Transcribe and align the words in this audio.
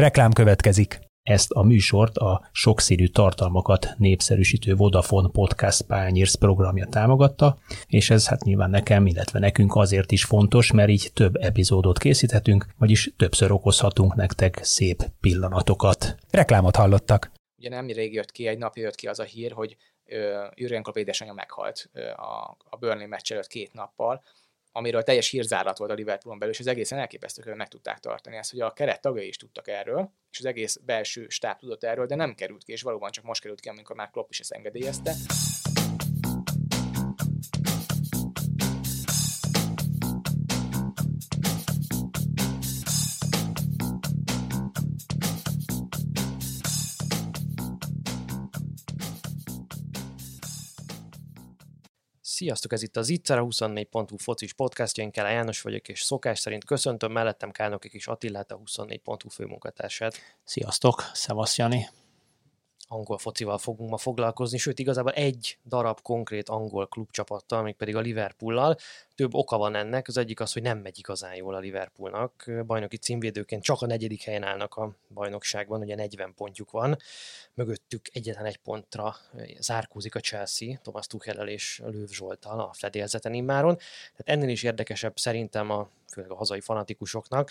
Reklám 0.00 0.32
következik. 0.32 0.98
Ezt 1.22 1.50
a 1.50 1.62
műsort 1.62 2.16
a 2.16 2.48
sokszínű 2.52 3.06
tartalmakat 3.06 3.94
népszerűsítő 3.96 4.74
Vodafone 4.74 5.28
Podcast 5.32 5.82
Pányérsz 5.82 6.34
programja 6.34 6.86
támogatta, 6.86 7.58
és 7.86 8.10
ez 8.10 8.28
hát 8.28 8.42
nyilván 8.42 8.70
nekem, 8.70 9.06
illetve 9.06 9.38
nekünk 9.38 9.74
azért 9.74 10.12
is 10.12 10.24
fontos, 10.24 10.72
mert 10.72 10.88
így 10.88 11.10
több 11.14 11.36
epizódot 11.36 11.98
készíthetünk, 11.98 12.66
vagyis 12.78 13.12
többször 13.16 13.52
okozhatunk 13.52 14.14
nektek 14.14 14.58
szép 14.62 15.02
pillanatokat. 15.20 16.16
Reklámot 16.30 16.76
hallottak. 16.76 17.32
Ugye 17.58 17.68
nem 17.68 17.86
rég 17.86 18.12
jött 18.12 18.30
ki, 18.30 18.46
egy 18.46 18.58
nap 18.58 18.76
jött 18.76 18.94
ki 18.94 19.06
az 19.06 19.18
a 19.18 19.24
hír, 19.24 19.52
hogy 19.52 19.76
Jürgen 20.54 20.82
Klopp 20.82 20.96
édesanyja 20.96 21.32
meghalt 21.32 21.90
a, 22.16 22.56
a 22.70 22.76
Burnley 22.76 23.06
meccs 23.06 23.32
előtt 23.32 23.46
két 23.46 23.72
nappal, 23.72 24.22
amiről 24.72 25.02
teljes 25.02 25.28
hírzárat 25.28 25.78
volt 25.78 25.90
a 25.90 25.94
Liverpoolon 25.94 26.38
belül, 26.38 26.54
és 26.54 26.60
ez 26.60 26.66
egészen 26.66 26.98
elképesztő, 26.98 27.42
hogy 27.42 27.54
meg 27.54 27.68
tudták 27.68 27.98
tartani 27.98 28.36
ezt, 28.36 28.50
hogy 28.50 28.60
a 28.60 28.70
keret 28.70 29.00
tagjai 29.00 29.26
is 29.26 29.36
tudtak 29.36 29.68
erről, 29.68 30.12
és 30.30 30.38
az 30.38 30.44
egész 30.44 30.76
belső 30.84 31.28
stáb 31.28 31.58
tudott 31.58 31.84
erről, 31.84 32.06
de 32.06 32.14
nem 32.14 32.34
került 32.34 32.64
ki, 32.64 32.72
és 32.72 32.82
valóban 32.82 33.10
csak 33.10 33.24
most 33.24 33.40
került 33.40 33.60
ki, 33.60 33.68
amikor 33.68 33.96
már 33.96 34.10
Klopp 34.10 34.30
is 34.30 34.40
ezt 34.40 34.52
engedélyezte. 34.52 35.14
Sziasztok, 52.40 52.72
ez 52.72 52.82
itt 52.82 52.96
az 52.96 53.08
Itzer, 53.08 53.38
a 53.38 53.44
24.hu 53.44 54.16
focis 54.16 54.52
podcastja, 54.52 55.04
én 55.04 55.10
Kele 55.10 55.30
János 55.30 55.60
vagyok, 55.60 55.88
és 55.88 56.02
szokás 56.02 56.38
szerint 56.38 56.64
köszöntöm 56.64 57.12
mellettem 57.12 57.50
Kálnoki 57.50 57.88
kis 57.88 58.06
Attillát, 58.06 58.52
a 58.52 58.60
24.hu 58.64 59.28
főmunkatársát. 59.28 60.16
Sziasztok, 60.44 61.10
szevasz 61.12 61.58
Jani 61.58 61.88
angol 62.92 63.18
focival 63.18 63.58
fogunk 63.58 63.90
ma 63.90 63.96
foglalkozni, 63.96 64.58
sőt 64.58 64.78
igazából 64.78 65.12
egy 65.12 65.58
darab 65.64 66.00
konkrét 66.00 66.48
angol 66.48 66.86
klubcsapattal, 66.86 67.62
még 67.62 67.74
pedig 67.74 67.96
a 67.96 68.00
Liverpoollal. 68.00 68.76
Több 69.14 69.34
oka 69.34 69.56
van 69.56 69.74
ennek, 69.74 70.08
az 70.08 70.16
egyik 70.16 70.40
az, 70.40 70.52
hogy 70.52 70.62
nem 70.62 70.78
megy 70.78 70.98
igazán 70.98 71.34
jól 71.34 71.54
a 71.54 71.58
Liverpoolnak. 71.58 72.50
Bajnoki 72.66 72.96
címvédőként 72.96 73.62
csak 73.62 73.82
a 73.82 73.86
negyedik 73.86 74.22
helyen 74.22 74.42
állnak 74.42 74.74
a 74.74 74.94
bajnokságban, 75.14 75.80
ugye 75.80 75.94
40 75.94 76.34
pontjuk 76.34 76.70
van. 76.70 76.96
Mögöttük 77.54 78.08
egyetlen 78.12 78.44
egy 78.44 78.56
pontra 78.56 79.16
zárkózik 79.58 80.14
a 80.14 80.20
Chelsea, 80.20 80.78
Thomas 80.82 81.06
Tuchel 81.06 81.48
és 81.48 81.82
Lőv 81.84 82.08
Zsoltal 82.08 82.60
a 82.60 82.72
fedélzeten 82.72 83.34
immáron. 83.34 83.76
Tehát 83.76 84.40
ennél 84.40 84.48
is 84.48 84.62
érdekesebb 84.62 85.18
szerintem 85.18 85.70
a, 85.70 85.88
főleg 86.12 86.30
a 86.30 86.36
hazai 86.36 86.60
fanatikusoknak, 86.60 87.50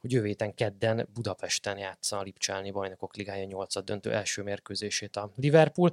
hogy 0.00 0.12
jövő 0.12 0.26
héten 0.26 0.54
kedden 0.54 1.08
Budapesten 1.14 1.78
játsza 1.78 2.18
a 2.18 2.22
Lipcsálni 2.22 2.70
Bajnokok 2.70 3.16
Ligája 3.16 3.44
8 3.44 3.84
döntő 3.84 4.12
első 4.12 4.42
mérkőzését 4.42 5.16
a 5.16 5.30
Liverpool, 5.36 5.90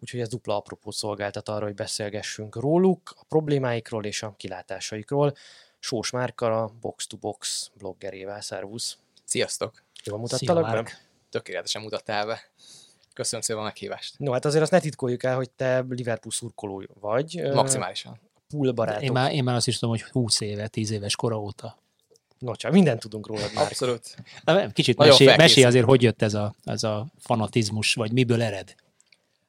úgyhogy 0.00 0.20
ez 0.20 0.28
dupla 0.28 0.56
apropó 0.56 0.90
szolgáltat 0.90 1.48
arra, 1.48 1.64
hogy 1.64 1.74
beszélgessünk 1.74 2.56
róluk, 2.56 3.14
a 3.16 3.24
problémáikról 3.28 4.04
és 4.04 4.22
a 4.22 4.34
kilátásaikról. 4.36 5.34
Sós 5.78 6.10
Márka, 6.10 6.62
a 6.62 6.72
Box 6.80 7.06
to 7.06 7.16
Box 7.16 7.70
bloggerével, 7.78 8.40
szervusz! 8.40 8.98
Sziasztok! 9.24 9.82
Jól 10.04 10.18
mutattalak 10.18 10.84
be? 10.84 10.98
Tökéletesen 11.30 11.82
mutattál 11.82 12.26
be. 12.26 12.40
Köszönöm 13.14 13.40
szépen 13.40 13.62
a 13.62 13.64
meghívást. 13.64 14.18
No, 14.18 14.32
hát 14.32 14.44
azért 14.44 14.62
azt 14.62 14.72
ne 14.72 14.80
titkoljuk 14.80 15.22
el, 15.22 15.36
hogy 15.36 15.50
te 15.50 15.84
Liverpool 15.88 16.32
szurkoló 16.32 16.84
vagy. 17.00 17.42
Maximálisan. 17.52 18.20
Pool 18.48 18.72
barátok. 18.72 19.02
Én 19.02 19.12
már, 19.12 19.32
én 19.32 19.44
már 19.44 19.54
azt 19.54 19.66
is 19.66 19.78
tudom, 19.78 19.94
hogy 19.94 20.02
20 20.02 20.40
éve, 20.40 20.68
10 20.68 20.90
éves 20.90 21.16
kora 21.16 21.40
óta 21.40 21.78
No, 22.38 22.54
csak 22.54 22.72
mindent 22.72 23.00
tudunk 23.00 23.26
rólad 23.26 23.50
már. 23.54 23.64
Abszolút. 23.64 24.16
Na, 24.44 24.70
kicsit 24.70 24.98
mesélj, 24.98 25.36
mesélj 25.36 25.66
azért, 25.66 25.84
hogy 25.84 26.02
jött 26.02 26.22
ez 26.22 26.34
a, 26.34 26.54
ez 26.64 26.82
a 26.82 27.06
fanatizmus, 27.18 27.94
vagy 27.94 28.12
miből 28.12 28.42
ered? 28.42 28.74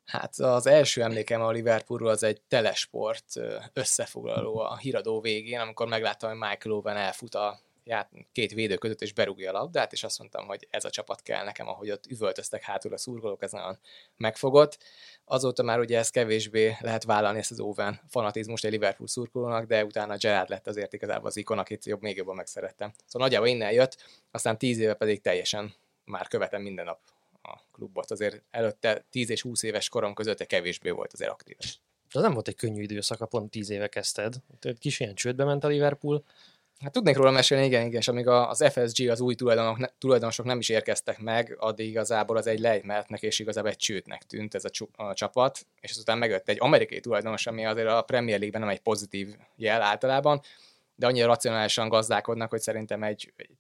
Hát 0.06 0.40
az 0.40 0.68
első 0.68 1.02
emlékem 1.02 1.42
a 1.42 1.52
Liverpoolról 1.52 2.10
az 2.10 2.24
egy 2.24 2.42
telesport 2.48 3.26
összefoglaló 3.74 4.59
a 4.59 4.78
híradó 4.78 5.22
végén, 5.22 5.59
amikor 5.59 5.88
megláttam, 5.88 6.30
hogy 6.30 6.40
Michael 6.40 6.76
Owen 6.76 6.97
elfut 6.97 7.36
a 7.36 7.59
ját, 7.88 8.12
két 8.31 8.53
védő 8.53 8.75
között, 8.78 9.02
és 9.02 9.14
berúgja 9.14 9.50
a 9.50 9.59
labdát, 9.59 9.92
és 9.92 10.03
azt 10.03 10.20
mondtam, 10.20 10.46
hogy 10.46 10.68
ez 10.70 10.86
a 10.86 10.90
csapat 10.90 11.22
kell 11.22 11.44
nekem, 11.44 11.68
ahogy 11.68 11.92
ott 11.92 12.06
üvöltöztek 12.06 12.62
hátul 12.62 12.94
a 12.94 12.98
szurkolók, 12.98 13.44
ez 13.44 13.52
nagyon 13.52 13.80
megfogott. 14.18 14.78
Azóta 15.25 15.64
már 15.64 15.80
ugye 15.80 15.97
ez 15.97 16.09
kevésbé 16.09 16.76
lehet 16.80 17.03
vállalni 17.03 17.40
ezt 17.40 17.52
az 17.52 17.59
Owen 17.59 18.02
fanatizmust 18.09 18.66
egy 18.66 18.72
Liverpool 18.72 19.08
szurkolónak, 19.08 19.66
de 19.66 19.86
utána 19.86 20.18
Gerard 20.18 20.50
lett 20.50 20.68
azért 20.68 20.94
igazából 20.94 21.28
az 21.28 21.38
ikon, 21.38 21.59
akit 21.59 21.86
jobb, 21.86 22.02
még 22.02 22.18
jobban 22.18 22.36
megszerettem. 22.36 22.94
Szóval 23.06 23.28
nagyjából 23.28 23.47
innen 23.47 23.72
jött, 23.72 23.97
aztán 24.31 24.58
tíz 24.58 24.80
éve 24.80 24.94
pedig 24.94 25.22
teljesen 25.22 25.74
már 26.06 26.28
követem 26.28 26.62
minden 26.62 26.86
nap 26.86 27.00
a 27.42 27.59
klubot. 27.72 28.12
Azért 28.12 28.42
előtte 28.52 29.06
10 29.09 29.30
és 29.30 29.42
20 29.42 29.64
éves 29.64 29.90
korom 29.90 30.14
között 30.14 30.46
kevésbé 30.46 30.90
volt 30.90 31.14
azért 31.14 31.31
aktív. 31.31 31.58
De 32.14 32.20
nem 32.20 32.34
volt 32.34 32.47
egy 32.47 32.56
könnyű 32.56 32.81
időszak, 32.81 33.30
pont 33.30 33.52
10 33.52 33.70
éve 33.70 33.88
kezdted. 33.88 34.36
Kis 34.80 35.00
ilyen 35.00 35.16
csődbe 35.16 35.44
ment 35.44 35.64
a 35.64 35.68
Liverpool. 35.68 36.24
Hát 36.80 36.92
tudnék 36.92 37.16
róla 37.16 37.32
mesélni, 37.32 37.66
igen, 37.66 37.86
igen, 37.86 38.00
és 38.00 38.08
amíg 38.08 38.28
az 38.28 38.66
FSG, 38.72 39.10
az 39.10 39.22
új 39.22 39.36
tulajdonosok, 39.36 39.98
tulajdonosok 39.98 40.46
nem 40.46 40.60
is 40.60 40.70
érkeztek 40.70 41.20
meg, 41.20 41.56
addig 41.60 41.88
igazából 41.88 42.38
az 42.38 42.48
egy 42.48 42.60
lejtmenetnek 42.60 43.22
és 43.22 43.40
igazából 43.40 43.70
egy 43.70 43.78
csődnek 43.78 44.24
tűnt 44.24 44.56
ez 44.56 44.66
a, 44.66 45.04
a 45.04 45.14
csapat, 45.14 45.66
és 45.80 45.92
azután 45.92 46.18
megött 46.18 46.50
egy 46.50 46.58
amerikai 46.60 47.00
tulajdonos, 47.00 47.48
ami 47.48 47.66
azért 47.66 47.88
a 47.88 48.02
Premier 48.02 48.40
League-ben 48.40 48.62
nem 48.62 48.76
egy 48.76 48.82
pozitív 48.82 49.36
jel 49.56 49.82
általában, 49.82 50.42
de 50.96 51.08
annyira 51.08 51.28
racionálisan 51.28 51.90
gazdálkodnak, 51.90 52.50
hogy 52.50 52.62
szerintem 52.62 53.04
egy, 53.04 53.34
egy 53.36 53.58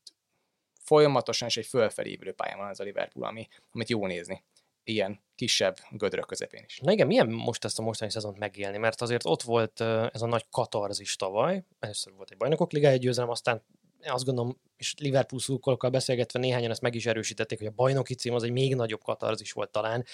folyamatosan 0.83 1.47
és 1.47 1.57
egy 1.57 1.65
fölfelé 1.65 2.15
pályán 2.35 2.57
van 2.57 2.69
ez 2.69 2.79
a 2.79 2.83
Liverpool, 2.83 3.25
ami, 3.25 3.47
amit 3.71 3.89
jó 3.89 4.07
nézni 4.07 4.43
ilyen 4.87 5.19
kisebb 5.35 5.77
gödrök 5.91 6.25
közepén 6.25 6.63
is. 6.65 6.79
Na 6.79 6.91
igen, 6.91 7.07
milyen 7.07 7.29
most 7.29 7.65
ezt 7.65 7.79
a 7.79 7.81
mostani 7.81 8.11
szezont 8.11 8.37
megélni? 8.37 8.77
Mert 8.77 9.01
azért 9.01 9.25
ott 9.25 9.41
volt 9.41 9.81
ez 10.11 10.21
a 10.21 10.25
nagy 10.25 10.45
katarzis 10.49 11.15
tavaly, 11.15 11.63
először 11.79 12.13
volt 12.13 12.31
egy 12.31 12.37
bajnokok 12.37 12.71
ligája 12.71 12.97
győzelem, 12.97 13.29
aztán 13.29 13.63
azt 14.03 14.25
gondolom, 14.25 14.57
és 14.77 14.93
Liverpool 14.97 15.41
szurkolókkal 15.41 15.89
beszélgetve 15.89 16.39
néhányan 16.39 16.71
ezt 16.71 16.81
meg 16.81 16.95
is 16.95 17.05
erősítették, 17.05 17.57
hogy 17.57 17.67
a 17.67 17.73
bajnoki 17.75 18.13
cím 18.13 18.33
az 18.33 18.43
egy 18.43 18.51
még 18.51 18.75
nagyobb 18.75 19.03
katarzis 19.03 19.51
volt 19.51 19.71
talán, 19.71 20.05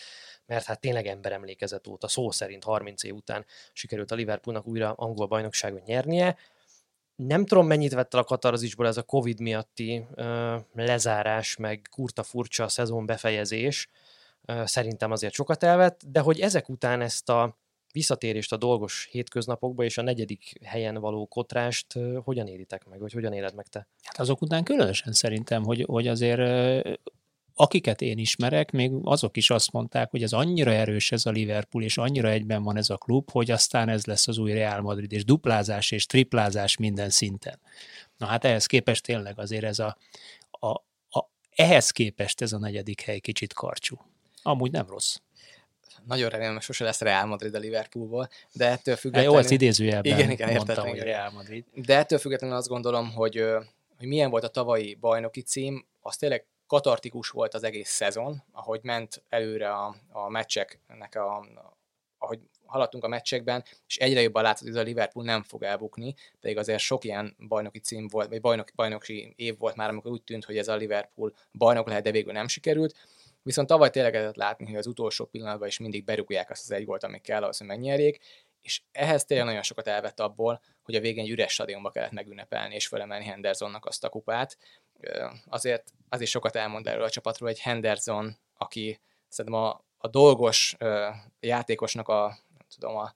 mert 0.46 0.66
hát 0.66 0.80
tényleg 0.80 1.08
ember 1.08 1.32
emlékezett 1.32 1.88
óta, 1.88 2.08
szó 2.08 2.32
szerint 2.32 2.64
30 2.64 3.04
év 3.04 3.14
után 3.14 3.46
sikerült 3.74 4.12
a 4.12 4.16
Liverpoolnak 4.16 4.68
újra 4.68 4.92
angol 4.92 5.28
bajnokságot 5.28 5.86
nyernie. 5.86 6.38
Nem 7.16 7.46
tudom, 7.46 7.68
mennyit 7.68 7.94
vett 7.94 8.14
el 8.14 8.20
a 8.20 8.24
katarzisból 8.24 8.88
ez 8.88 8.98
a 8.98 9.04
Covid 9.04 9.40
miatti 9.40 10.06
ö, 10.16 10.56
lezárás, 10.74 11.56
meg 11.56 11.88
kurta 11.92 12.24
furcsa 12.24 12.68
szezon 12.68 13.06
befejezés, 13.06 13.90
szerintem 14.64 15.12
azért 15.12 15.34
sokat 15.34 15.64
elvett, 15.64 16.02
de 16.08 16.20
hogy 16.20 16.40
ezek 16.40 16.70
után 16.70 17.02
ezt 17.02 17.30
a 17.30 17.58
visszatérést 17.92 18.52
a 18.52 18.58
dolgos 18.58 19.08
hétköznapokba 19.12 19.84
és 19.84 19.98
a 19.98 20.02
negyedik 20.02 20.54
helyen 20.64 20.96
való 20.96 21.26
kotrást 21.26 22.00
hogyan 22.24 22.48
éritek 22.48 22.86
meg, 22.86 23.00
vagy 23.00 23.14
hogyan 23.14 23.34
éled 23.34 23.56
meg 23.56 23.68
te? 23.68 23.88
Hát 24.02 24.20
azok 24.20 24.42
után 24.42 24.64
különösen 24.64 25.14
szerintem, 25.14 25.64
hogy, 25.64 25.84
hogy 25.88 26.08
azért 26.08 26.42
akiket 27.56 28.02
én 28.02 28.18
ismerek, 28.18 28.72
még 28.72 28.92
azok 29.04 29.38
is 29.38 29.50
azt 29.50 29.72
mondták, 29.72 30.10
hogy 30.10 30.24
ez 30.24 30.34
annyira 30.34 30.72
erős 30.72 31.12
ez 31.12 31.26
a 31.26 31.32
Liverpool, 31.32 31.84
és 31.84 31.98
annyira 31.98 32.30
egyben 32.30 32.64
van 32.64 32.78
ez 32.78 32.90
a 32.90 32.98
klub, 32.98 33.32
hogy 33.32 33.52
aztán 33.52 33.90
ez 33.90 34.06
lesz 34.06 34.28
az 34.28 34.38
új 34.38 34.54
Real 34.54 34.82
Madrid, 34.82 35.12
és 35.12 35.26
duplázás 35.26 35.92
és 35.92 36.06
triplázás 36.06 36.78
minden 36.78 37.10
szinten. 37.10 37.60
Na 38.18 38.26
hát 38.26 38.46
ehhez 38.46 38.66
képest 38.66 39.04
tényleg 39.04 39.40
azért 39.40 39.64
ez 39.64 39.80
a, 39.80 39.98
a, 40.50 40.70
a 41.20 41.30
ehhez 41.56 41.92
képest 41.92 42.42
ez 42.42 42.54
a 42.54 42.60
negyedik 42.60 43.02
hely 43.02 43.20
kicsit 43.20 43.54
karcsú. 43.54 43.98
Amúgy 44.44 44.72
nem 44.72 44.88
rossz. 44.88 45.18
Nagyon 46.06 46.30
remélem, 46.30 46.60
sose 46.60 46.84
lesz 46.84 47.02
Real 47.02 47.26
Madrid 47.26 47.56
a 47.56 47.60
Liverpoolból, 47.60 48.30
de 48.54 48.68
ettől 48.70 48.96
függetlenül... 48.96 49.34
Jó, 49.34 49.40
ezt 49.40 49.52
idézőjelben 49.52 50.12
igen, 50.12 50.32
igen, 50.32 50.54
mondtam, 50.54 50.88
hogy 50.88 51.00
Real 51.00 51.32
Madrid. 51.32 51.66
De 51.74 51.98
ettől 51.98 52.20
függetlenül 52.20 52.56
azt 52.56 52.68
gondolom, 52.68 53.12
hogy, 53.12 53.46
hogy 53.98 54.08
milyen 54.08 54.30
volt 54.30 54.44
a 54.44 54.48
tavalyi 54.48 54.96
bajnoki 54.96 55.42
cím, 55.42 55.86
az 56.02 56.18
tényleg 56.18 56.46
katartikus 56.68 57.30
volt 57.30 57.54
az 57.54 57.64
egész 57.64 57.90
szezon, 57.90 58.44
ahogy 58.52 58.80
ment 58.84 59.24
előre 59.30 59.74
a, 59.74 59.96
a 60.12 60.30
meccseknek 60.30 61.16
a, 61.16 61.46
ahogy 62.18 62.40
haladtunk 62.66 63.04
a 63.04 63.08
meccsekben, 63.08 63.64
és 63.88 63.98
egyre 63.98 64.22
jobban 64.22 64.44
látszott, 64.44 64.68
hogy 64.68 64.78
a 64.78 64.82
Liverpool 64.82 65.26
nem 65.26 65.44
fog 65.44 65.64
elbukni, 65.64 66.16
pedig 66.42 66.58
azért 66.58 66.80
sok 66.80 67.04
ilyen 67.04 67.36
bajnoki 67.48 67.80
cím 67.80 68.08
volt, 68.08 68.30
vagy 68.30 68.42
bajnok, 68.42 68.68
bajnoki 68.76 69.34
év 69.36 69.58
volt 69.58 69.76
már, 69.76 69.90
amikor 69.90 70.12
úgy 70.12 70.22
tűnt, 70.22 70.46
hogy 70.46 70.58
ez 70.58 70.68
a 70.68 70.76
Liverpool 70.76 71.34
bajnok 71.54 71.88
lehet, 71.88 72.04
de 72.04 72.12
végül 72.12 72.32
nem 72.32 72.48
sikerült. 72.48 72.96
Viszont 73.44 73.68
tavaly 73.68 73.90
tényleg 73.90 74.14
lehetett 74.14 74.36
látni, 74.36 74.66
hogy 74.66 74.76
az 74.76 74.88
utolsó 74.88 75.26
pillanatban 75.26 75.68
is 75.68 75.78
mindig 75.78 76.04
berúgják 76.04 76.50
azt 76.50 76.64
az 76.64 76.72
egy 76.72 76.86
volt, 76.86 77.04
amit 77.04 77.22
kell 77.22 77.42
ahhoz, 77.42 77.58
hogy 77.58 77.68
megnyerjék, 77.68 78.20
és 78.62 78.82
ehhez 78.92 79.26
tényleg 79.26 79.46
nagyon 79.46 79.62
sokat 79.62 79.88
elvett 79.88 80.20
abból, 80.20 80.62
hogy 80.84 80.96
a 80.96 81.00
végén 81.00 81.24
egy 81.24 81.30
üres 81.30 81.54
stadionba 81.54 81.90
kellett 81.90 82.12
megünnepelni 82.12 82.76
és 82.76 82.88
felemelni 82.88 83.26
Hendersonnak 83.26 83.86
azt 83.86 84.04
a 84.04 84.10
kupát. 84.10 84.58
Azért 85.46 85.94
az 86.10 86.22
is 86.22 86.30
sokat 86.30 86.56
elmond 86.56 86.88
erről 86.88 87.04
a 87.04 87.10
csapatról, 87.10 87.50
egy 87.50 87.60
Henderson, 87.60 88.38
aki 88.58 89.00
szerintem 89.28 89.62
a, 89.62 89.86
a 89.98 90.08
dolgos 90.08 90.76
játékosnak 91.40 92.08
a, 92.08 92.28
nem 92.58 92.68
tudom, 92.76 92.96
a, 92.96 93.16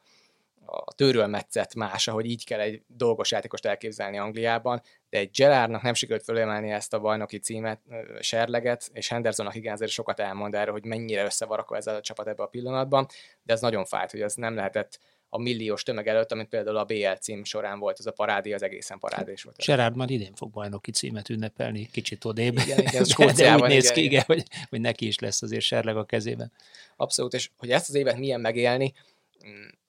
a 0.69 0.93
törölmetszet 0.93 1.75
más, 1.75 2.07
ahogy 2.07 2.25
így 2.25 2.45
kell 2.45 2.59
egy 2.59 2.81
dolgos 2.87 3.31
játékost 3.31 3.65
elképzelni 3.65 4.17
Angliában, 4.17 4.81
de 5.09 5.17
egy 5.17 5.29
Gerardnak 5.31 5.81
nem 5.81 5.93
sikerült 5.93 6.23
fölemelni 6.23 6.71
ezt 6.71 6.93
a 6.93 6.99
bajnoki 6.99 7.37
címet, 7.37 7.81
serleget, 8.19 8.89
és 8.93 9.07
Hendersonnak 9.09 9.55
igen 9.55 9.73
azért 9.73 9.91
sokat 9.91 10.19
elmond 10.19 10.55
erről, 10.55 10.73
hogy 10.73 10.85
mennyire 10.85 11.23
összevarakva 11.23 11.75
ez 11.75 11.87
a 11.87 12.01
csapat 12.01 12.27
ebbe 12.27 12.43
a 12.43 12.47
pillanatban, 12.47 13.07
de 13.43 13.53
ez 13.53 13.61
nagyon 13.61 13.85
fájt, 13.85 14.11
hogy 14.11 14.21
ez 14.21 14.33
nem 14.33 14.55
lehetett 14.55 14.99
a 15.29 15.37
milliós 15.37 15.83
tömeg 15.83 16.07
előtt, 16.07 16.31
amit 16.31 16.47
például 16.47 16.77
a 16.77 16.85
BL 16.85 17.11
cím 17.19 17.43
során 17.43 17.79
volt, 17.79 17.99
ez 17.99 18.05
a 18.05 18.11
parádi, 18.11 18.53
az 18.53 18.63
egészen 18.63 18.99
parádés 18.99 19.43
volt. 19.43 19.65
Gerard 19.65 19.95
már 19.95 20.09
idén 20.09 20.33
fog 20.35 20.51
bajnoki 20.51 20.91
címet 20.91 21.29
ünnepelni, 21.29 21.89
kicsit 21.91 22.25
odébb. 22.25 22.57
Igen, 22.57 22.79
igen, 22.79 23.03
de, 23.17 23.31
de 23.43 23.55
úgy 23.55 23.61
néz 23.61 23.91
ki, 23.91 24.03
igen, 24.03 24.23
hogy, 24.25 24.43
hogy 24.69 24.81
neki 24.81 25.07
is 25.07 25.19
lesz 25.19 25.41
azért 25.41 25.63
serleg 25.63 25.97
a 25.97 26.05
kezében. 26.05 26.51
Abszolút, 26.95 27.33
és 27.33 27.49
hogy 27.57 27.71
ezt 27.71 27.89
az 27.89 27.95
évet 27.95 28.17
milyen 28.17 28.41
megélni, 28.41 28.93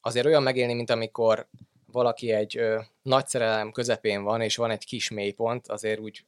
azért 0.01 0.27
olyan 0.27 0.43
megélni, 0.43 0.75
mint 0.75 0.91
amikor 0.91 1.49
valaki 1.87 2.33
egy 2.33 2.57
ö, 2.57 2.81
nagy 3.03 3.27
szerelem 3.27 3.71
közepén 3.71 4.23
van, 4.23 4.41
és 4.41 4.57
van 4.57 4.71
egy 4.71 4.85
kis 4.85 5.11
mélypont, 5.11 5.69
azért 5.69 6.01
úgy 6.01 6.25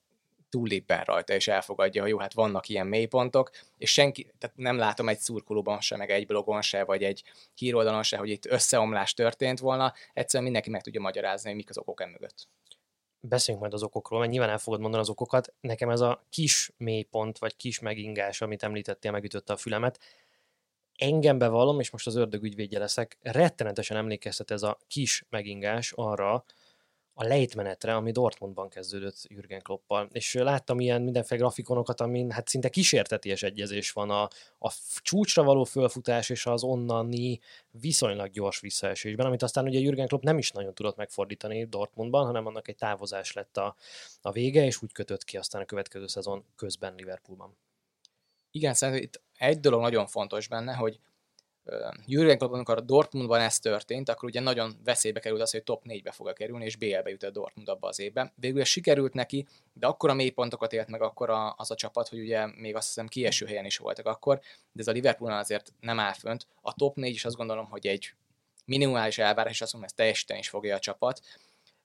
túllépben 0.50 1.04
rajta, 1.04 1.32
és 1.32 1.48
elfogadja, 1.48 2.02
hogy 2.02 2.10
jó, 2.10 2.18
hát 2.18 2.34
vannak 2.34 2.68
ilyen 2.68 2.86
mélypontok, 2.86 3.50
és 3.78 3.92
senki, 3.92 4.32
tehát 4.38 4.56
nem 4.56 4.78
látom 4.78 5.08
egy 5.08 5.18
szurkolóban 5.18 5.80
se, 5.80 5.96
meg 5.96 6.10
egy 6.10 6.26
blogon 6.26 6.62
se, 6.62 6.84
vagy 6.84 7.04
egy 7.04 7.24
híroldalon 7.54 8.02
se, 8.02 8.16
hogy 8.16 8.28
itt 8.28 8.46
összeomlás 8.46 9.14
történt 9.14 9.58
volna, 9.58 9.92
egyszerűen 10.12 10.44
mindenki 10.44 10.70
meg 10.70 10.82
tudja 10.82 11.00
magyarázni, 11.00 11.48
hogy 11.48 11.58
mik 11.58 11.70
az 11.70 11.78
okok 11.78 12.00
emögött. 12.00 12.48
Beszéljünk 13.20 13.64
majd 13.64 13.74
az 13.74 13.82
okokról, 13.82 14.18
mert 14.20 14.30
nyilván 14.30 14.50
el 14.50 14.58
fogod 14.58 14.80
mondani 14.80 15.02
az 15.02 15.08
okokat. 15.08 15.52
Nekem 15.60 15.90
ez 15.90 16.00
a 16.00 16.26
kis 16.30 16.72
mélypont, 16.76 17.38
vagy 17.38 17.56
kis 17.56 17.78
megingás, 17.78 18.40
amit 18.40 18.62
említettél, 18.62 19.10
megütötte 19.10 19.52
a 19.52 19.56
fülemet. 19.56 19.98
Engem 21.00 21.38
bevallom, 21.38 21.80
és 21.80 21.90
most 21.90 22.06
az 22.06 22.16
ördög 22.16 22.42
ügyvédje 22.42 22.78
leszek, 22.78 23.18
rettenetesen 23.22 23.96
emlékeztet 23.96 24.50
ez 24.50 24.62
a 24.62 24.78
kis 24.86 25.24
megingás 25.30 25.92
arra, 25.92 26.44
a 27.14 27.24
lejtmenetre, 27.24 27.94
ami 27.94 28.10
Dortmundban 28.10 28.68
kezdődött 28.68 29.16
Jürgen 29.28 29.62
Kloppal. 29.62 30.08
És 30.12 30.34
láttam 30.34 30.80
ilyen 30.80 31.02
mindenféle 31.02 31.40
grafikonokat, 31.40 32.00
amin 32.00 32.30
hát 32.30 32.48
szinte 32.48 32.68
kísérteties 32.68 33.42
egyezés 33.42 33.92
van 33.92 34.10
a, 34.10 34.22
a 34.58 34.72
csúcsra 34.96 35.42
való 35.42 35.64
fölfutás 35.64 36.28
és 36.28 36.46
az 36.46 36.62
onnani 36.62 37.40
viszonylag 37.70 38.30
gyors 38.30 38.60
visszaesésben, 38.60 39.26
amit 39.26 39.42
aztán 39.42 39.66
ugye 39.66 39.78
Jürgen 39.78 40.06
Klopp 40.06 40.22
nem 40.22 40.38
is 40.38 40.50
nagyon 40.50 40.74
tudott 40.74 40.96
megfordítani 40.96 41.64
Dortmundban, 41.64 42.26
hanem 42.26 42.46
annak 42.46 42.68
egy 42.68 42.76
távozás 42.76 43.32
lett 43.32 43.56
a, 43.56 43.76
a 44.22 44.32
vége, 44.32 44.64
és 44.64 44.82
úgy 44.82 44.92
kötött 44.92 45.24
ki 45.24 45.36
aztán 45.36 45.62
a 45.62 45.64
következő 45.64 46.06
szezon 46.06 46.44
közben 46.56 46.94
Liverpoolban. 46.94 47.56
Igen, 48.50 48.74
szerintem 48.74 49.04
itt 49.04 49.20
egy 49.40 49.60
dolog 49.60 49.80
nagyon 49.80 50.06
fontos 50.06 50.48
benne, 50.48 50.74
hogy 50.74 51.00
Jürgen 52.06 52.38
Klopp, 52.38 52.52
amikor 52.52 52.76
a 52.76 52.80
Dortmundban 52.80 53.40
ez 53.40 53.58
történt, 53.58 54.08
akkor 54.08 54.28
ugye 54.28 54.40
nagyon 54.40 54.76
veszélybe 54.84 55.20
került 55.20 55.40
az, 55.40 55.50
hogy 55.50 55.62
top 55.62 55.82
4-be 55.88 56.10
fog 56.10 56.32
kerülni, 56.32 56.64
és 56.64 56.76
BL-be 56.76 57.10
jut 57.10 57.22
a 57.22 57.30
Dortmund 57.30 57.68
abba 57.68 57.88
az 57.88 58.00
évben. 58.00 58.32
Végül 58.36 58.60
ez 58.60 58.68
sikerült 58.68 59.14
neki, 59.14 59.46
de 59.72 59.86
akkor 59.86 60.10
a 60.10 60.14
mélypontokat 60.14 60.72
élt 60.72 60.88
meg 60.88 61.02
akkor 61.02 61.30
a, 61.30 61.54
az 61.56 61.70
a 61.70 61.74
csapat, 61.74 62.08
hogy 62.08 62.18
ugye 62.18 62.46
még 62.46 62.76
azt 62.76 62.86
hiszem 62.86 63.06
kieső 63.06 63.46
helyen 63.46 63.64
is 63.64 63.78
voltak 63.78 64.06
akkor, 64.06 64.40
de 64.72 64.80
ez 64.80 64.88
a 64.88 64.92
Liverpoolnál 64.92 65.40
azért 65.40 65.72
nem 65.80 66.00
áll 66.00 66.12
fönt. 66.12 66.46
A 66.60 66.74
top 66.74 66.96
4 66.96 67.14
is 67.14 67.24
azt 67.24 67.36
gondolom, 67.36 67.66
hogy 67.66 67.86
egy 67.86 68.14
minimális 68.64 69.18
elvárás, 69.18 69.52
és 69.52 69.60
azt 69.60 69.72
mondom, 69.72 69.90
ezt 69.90 69.98
teljesíteni 69.98 70.38
is 70.38 70.48
fogja 70.48 70.74
a 70.74 70.78
csapat, 70.78 71.20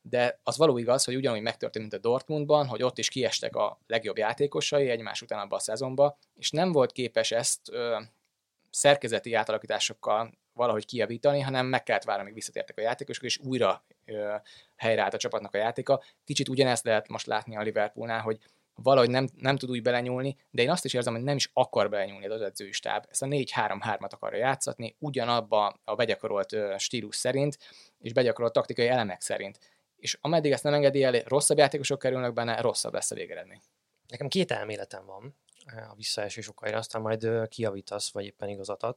de 0.10 0.40
az 0.44 0.57
való 0.57 0.78
igaz, 0.78 1.04
hogy 1.04 1.16
ugyanúgy 1.16 1.42
megtörtént, 1.42 1.92
mint 1.92 2.06
a 2.06 2.10
Dortmundban, 2.10 2.68
hogy 2.68 2.84
ott 2.84 2.98
is 2.98 3.10
kiestek 3.10 3.56
a 3.56 3.80
legjobb 3.88 4.18
játékosai 4.18 4.90
egymás 4.90 5.22
után 5.22 5.40
abban 5.40 5.57
a 5.57 5.62
szezonban, 5.62 6.16
és 6.36 6.52
nem 6.52 6.72
volt 6.72 6.92
képes 6.92 7.31
ezt 7.31 7.69
ö, 7.72 8.00
szerkezeti 8.69 9.34
átalakításokkal 9.34 10.31
valahogy 10.54 10.86
kijavítani, 10.86 11.40
hanem 11.40 11.66
meg 11.66 11.84
kellett 11.84 12.04
várni, 12.04 12.22
amíg 12.22 12.34
visszatértek 12.34 12.78
a 12.78 12.81
játékosok, 12.81 13.24
és 13.24 13.38
újra 13.38 13.84
ö, 14.06 14.36
helyreállt 14.75 15.13
a 15.13 15.18
csapatnak 15.18 15.54
a 15.54 15.57
játéka. 15.57 16.04
Kicsit 16.24 16.50
ugyanezt 16.50 16.86
lehet 16.86 17.07
most 17.07 17.25
látni 17.25 17.57
a 17.57 17.62
Liverpoolnál, 17.62 18.22
hogy 18.22 18.40
valahogy 18.75 19.10
nem, 19.10 19.28
nem 19.36 19.57
tud 19.57 19.69
úgy 19.69 19.81
belenyúlni, 19.81 20.38
de 20.52 20.62
én 20.62 20.69
azt 20.69 20.86
is 20.86 20.94
érzem, 20.94 21.13
hogy 21.13 21.24
nem 21.24 21.36
is 21.36 21.50
akar 21.54 21.90
belenyúlni 21.90 22.28
az 22.28 22.42
edzői 22.42 22.72
stáb. 22.72 23.06
Ezt 23.10 23.22
a 23.22 23.25
4-3-3-at 23.25 24.10
akarja 24.10 24.40
játszatni, 24.40 24.96
ugyanabba 25.00 25.80
a 25.84 25.96
begyakorolt 25.96 26.56
stílus 26.78 27.16
szerint, 27.16 27.57
és 28.00 28.13
begyakorolt 28.13 28.54
taktikai 28.54 28.88
elemek 28.88 29.22
szerint. 29.22 29.60
És 30.06 30.18
ameddig 30.22 30.52
ezt 30.52 30.63
nem 30.63 30.74
engedi 30.74 31.04
el, 31.04 31.19
rosszabb 31.19 31.57
játékosok 31.57 32.00
kerülnek 32.00 32.34
benne, 32.34 32.62
rosszabb 32.62 32.94
lesz 32.94 33.12
a 33.12 33.16
végeredmény. 33.16 33.62
Nekem 34.07 34.28
két 34.28 34.52
elméletem 34.52 35.06
van 35.06 35.36
a 35.90 35.96
visszaesés 35.96 36.50
okaira, 36.50 36.78
aztán 36.78 37.02
majd 37.02 37.48
kiavítasz, 37.48 38.12
vagy 38.12 38.25
éppen 38.25 38.50
igazat. 38.50 38.96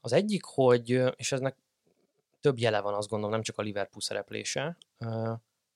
Az 0.00 0.12
egyik, 0.12 0.44
hogy, 0.44 1.02
és 1.16 1.32
eznek 1.32 1.56
több 2.40 2.58
jele 2.58 2.80
van, 2.80 2.94
azt 2.94 3.08
gondolom, 3.08 3.34
nem 3.34 3.42
csak 3.42 3.58
a 3.58 3.62
Liverpool 3.62 4.00
szereplése, 4.00 4.76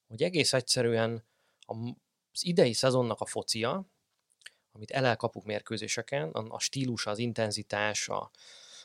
hogy 0.09 0.23
egész 0.23 0.53
egyszerűen 0.53 1.25
az 1.67 2.44
idei 2.47 2.73
szezonnak 2.73 3.20
a 3.20 3.26
focia, 3.26 3.85
amit 4.73 4.91
el 4.91 5.17
mérkőzéseken, 5.44 6.31
a 6.31 6.59
stílus, 6.59 7.06
az 7.06 7.19
intenzitás, 7.19 8.09
a, 8.09 8.31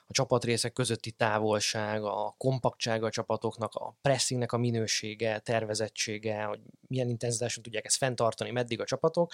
a 0.08 0.14
csapatrészek 0.14 0.74
közötti 0.74 1.12
távolság, 1.12 2.04
a 2.04 2.36
kompaktsága 2.38 3.06
a 3.06 3.12
csapatoknak, 3.12 3.74
a 3.74 3.96
pressingnek 4.02 4.52
a 4.52 4.58
minősége, 4.58 5.40
tervezettsége, 5.40 6.44
hogy 6.44 6.60
milyen 6.88 7.10
intenzitáson 7.10 7.64
tudják 7.64 7.86
ezt 7.86 7.98
fenntartani, 7.98 8.52
meddig 8.52 8.82
a 8.82 8.86
csapatok, 8.86 9.32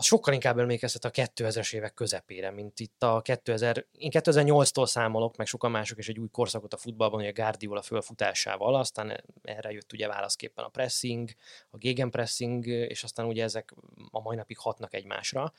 az 0.00 0.06
sokkal 0.06 0.34
inkább 0.34 0.58
emlékeztet 0.58 1.04
a 1.04 1.10
2000-es 1.10 1.74
évek 1.74 1.94
közepére, 1.94 2.50
mint 2.50 2.80
itt 2.80 3.02
a 3.02 3.20
2000, 3.20 3.86
én 3.92 4.10
2008-tól 4.12 4.86
számolok, 4.86 5.36
meg 5.36 5.46
sokan 5.46 5.70
mások 5.70 5.98
is 5.98 6.08
egy 6.08 6.18
új 6.18 6.28
korszakot 6.28 6.74
a 6.74 6.76
futballban, 6.76 7.20
hogy 7.20 7.28
a 7.28 7.42
Guardiola 7.42 7.82
fölfutásával, 7.82 8.74
aztán 8.74 9.24
erre 9.42 9.70
jött 9.70 9.92
ugye 9.92 10.06
válaszképpen 10.06 10.64
a 10.64 10.68
pressing, 10.68 11.30
a 11.70 11.76
gegenpressing, 11.76 12.66
és 12.66 13.02
aztán 13.02 13.26
ugye 13.26 13.42
ezek 13.42 13.74
a 14.10 14.20
mai 14.20 14.36
napig 14.36 14.58
hatnak 14.58 14.94
egymásra. 14.94 15.52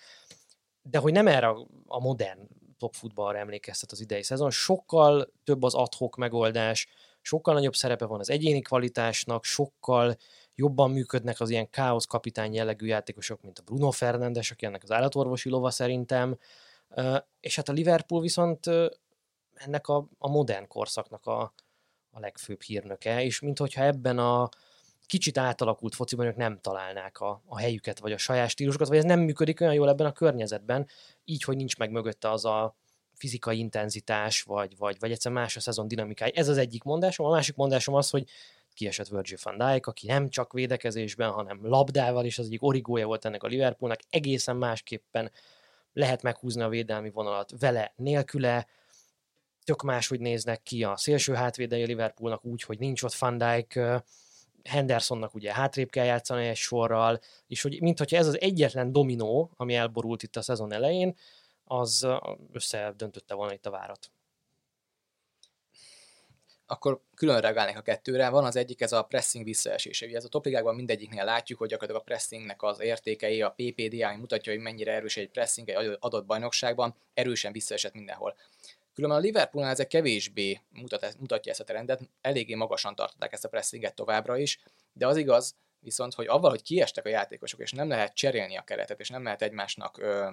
De 0.81 0.97
hogy 0.97 1.11
nem 1.11 1.27
erre 1.27 1.47
a 1.85 1.99
modern 1.99 2.47
top 2.81 2.93
futballra 2.93 3.37
emlékeztet 3.37 3.91
az 3.91 4.01
idei 4.01 4.23
szezon, 4.23 4.49
sokkal 4.51 5.31
több 5.43 5.63
az 5.63 5.73
adhok 5.73 6.15
megoldás, 6.15 6.87
sokkal 7.21 7.53
nagyobb 7.53 7.75
szerepe 7.75 8.05
van 8.05 8.19
az 8.19 8.29
egyéni 8.29 8.61
kvalitásnak, 8.61 9.43
sokkal 9.43 10.15
jobban 10.55 10.91
működnek 10.91 11.39
az 11.39 11.49
ilyen 11.49 11.69
káosz 11.69 12.05
kapitány 12.05 12.53
jellegű 12.53 12.85
játékosok, 12.85 13.41
mint 13.41 13.59
a 13.59 13.63
Bruno 13.63 13.91
Fernandes, 13.91 14.51
aki 14.51 14.65
ennek 14.65 14.83
az 14.83 14.91
állatorvosi 14.91 15.49
lova 15.49 15.69
szerintem, 15.71 16.37
és 17.39 17.55
hát 17.55 17.69
a 17.69 17.73
Liverpool 17.73 18.21
viszont 18.21 18.65
ennek 19.53 19.87
a, 19.87 20.07
a 20.17 20.29
modern 20.29 20.67
korszaknak 20.67 21.25
a, 21.25 21.53
a 22.11 22.19
legfőbb 22.19 22.61
hírnöke, 22.61 23.23
és 23.23 23.39
minthogyha 23.39 23.83
ebben 23.83 24.17
a 24.17 24.49
kicsit 25.11 25.37
átalakult 25.37 25.95
fociban 25.95 26.33
nem 26.37 26.59
találnák 26.61 27.19
a, 27.19 27.41
a 27.45 27.59
helyüket, 27.59 27.99
vagy 27.99 28.11
a 28.11 28.17
saját 28.17 28.49
stílusokat, 28.49 28.87
vagy 28.87 28.97
ez 28.97 29.03
nem 29.03 29.19
működik 29.19 29.61
olyan 29.61 29.73
jól 29.73 29.89
ebben 29.89 30.07
a 30.07 30.11
környezetben, 30.11 30.87
így, 31.25 31.43
hogy 31.43 31.55
nincs 31.55 31.77
meg 31.77 31.91
mögötte 31.91 32.31
az 32.31 32.45
a 32.45 32.75
fizikai 33.13 33.57
intenzitás, 33.57 34.41
vagy, 34.41 34.77
vagy, 34.77 34.99
vagy 34.99 35.11
egyszer 35.11 35.31
más 35.31 35.55
a 35.55 35.59
szezon 35.59 35.87
dinamikája. 35.87 36.31
Ez 36.35 36.47
az 36.47 36.57
egyik 36.57 36.83
mondásom. 36.83 37.25
A 37.25 37.29
másik 37.29 37.55
mondásom 37.55 37.95
az, 37.95 38.09
hogy 38.09 38.29
kiesett 38.73 39.07
Virgil 39.07 39.37
van 39.43 39.57
Dijk, 39.57 39.87
aki 39.87 40.07
nem 40.07 40.29
csak 40.29 40.53
védekezésben, 40.53 41.31
hanem 41.31 41.59
labdával 41.61 42.25
is 42.25 42.39
az 42.39 42.45
egyik 42.45 42.63
origója 42.63 43.05
volt 43.05 43.25
ennek 43.25 43.43
a 43.43 43.47
Liverpoolnak, 43.47 43.99
egészen 44.09 44.55
másképpen 44.55 45.31
lehet 45.93 46.21
meghúzni 46.21 46.61
a 46.61 46.69
védelmi 46.69 47.09
vonalat 47.09 47.53
vele, 47.59 47.93
nélküle, 47.95 48.67
tök 49.63 49.81
máshogy 49.81 50.19
néznek 50.19 50.63
ki 50.63 50.83
a 50.83 50.97
szélső 50.97 51.33
hátvédei 51.33 51.85
Liverpoolnak 51.85 52.45
úgy, 52.45 52.61
hogy 52.61 52.79
nincs 52.79 53.03
ott 53.03 53.13
Van 53.13 53.37
Dijk, 53.37 53.79
Hendersonnak 54.63 55.33
ugye 55.33 55.53
hátrébb 55.53 55.89
kell 55.89 56.05
játszani 56.05 56.47
egy 56.47 56.55
sorral, 56.55 57.19
és 57.47 57.61
hogy 57.61 57.81
mintha 57.81 58.17
ez 58.17 58.27
az 58.27 58.41
egyetlen 58.41 58.91
dominó, 58.91 59.51
ami 59.55 59.75
elborult 59.75 60.23
itt 60.23 60.35
a 60.35 60.41
szezon 60.41 60.73
elején, 60.73 61.15
az 61.63 62.07
összedöntötte 62.51 63.33
volna 63.33 63.53
itt 63.53 63.65
a 63.65 63.71
várat 63.71 64.11
akkor 66.71 67.01
külön 67.15 67.41
reagálnék 67.41 67.77
a 67.77 67.81
kettőre. 67.81 68.29
Van 68.29 68.45
az 68.45 68.55
egyik, 68.55 68.81
ez 68.81 68.91
a 68.91 69.03
pressing 69.03 69.45
visszaesése. 69.45 70.05
Ugye 70.05 70.17
ez 70.17 70.23
a 70.23 70.29
topligákban 70.29 70.75
mindegyiknél 70.75 71.23
látjuk, 71.23 71.59
hogy 71.59 71.69
gyakorlatilag 71.69 72.01
a 72.07 72.11
pressingnek 72.13 72.63
az 72.63 72.79
értékei, 72.79 73.41
a 73.41 73.49
PPD, 73.49 74.01
ami 74.01 74.15
mutatja, 74.15 74.53
hogy 74.53 74.61
mennyire 74.61 74.91
erős 74.93 75.17
egy 75.17 75.29
pressing 75.29 75.69
egy 75.69 75.97
adott 75.99 76.25
bajnokságban, 76.25 76.95
erősen 77.13 77.51
visszaesett 77.51 77.93
mindenhol. 77.93 78.35
Különben 78.93 79.19
a 79.19 79.21
Liverpoolnál 79.21 79.73
ezek 79.73 79.87
kevésbé 79.87 80.61
mutat, 80.69 81.15
mutatja 81.19 81.51
ezt 81.51 81.61
a 81.61 81.63
trendet, 81.63 82.09
eléggé 82.21 82.53
magasan 82.53 82.95
tartották 82.95 83.33
ezt 83.33 83.45
a 83.45 83.49
pressinget 83.49 83.95
továbbra 83.95 84.37
is, 84.37 84.59
de 84.93 85.07
az 85.07 85.17
igaz, 85.17 85.55
viszont 85.79 86.13
hogy 86.13 86.27
avval, 86.27 86.49
hogy 86.49 86.61
kiestek 86.61 87.05
a 87.05 87.09
játékosok, 87.09 87.59
és 87.59 87.71
nem 87.71 87.87
lehet 87.87 88.13
cserélni 88.13 88.57
a 88.57 88.61
keretet, 88.61 88.99
és 88.99 89.09
nem 89.09 89.23
lehet 89.23 89.41
egymásnak 89.41 89.97
ö, 89.97 90.27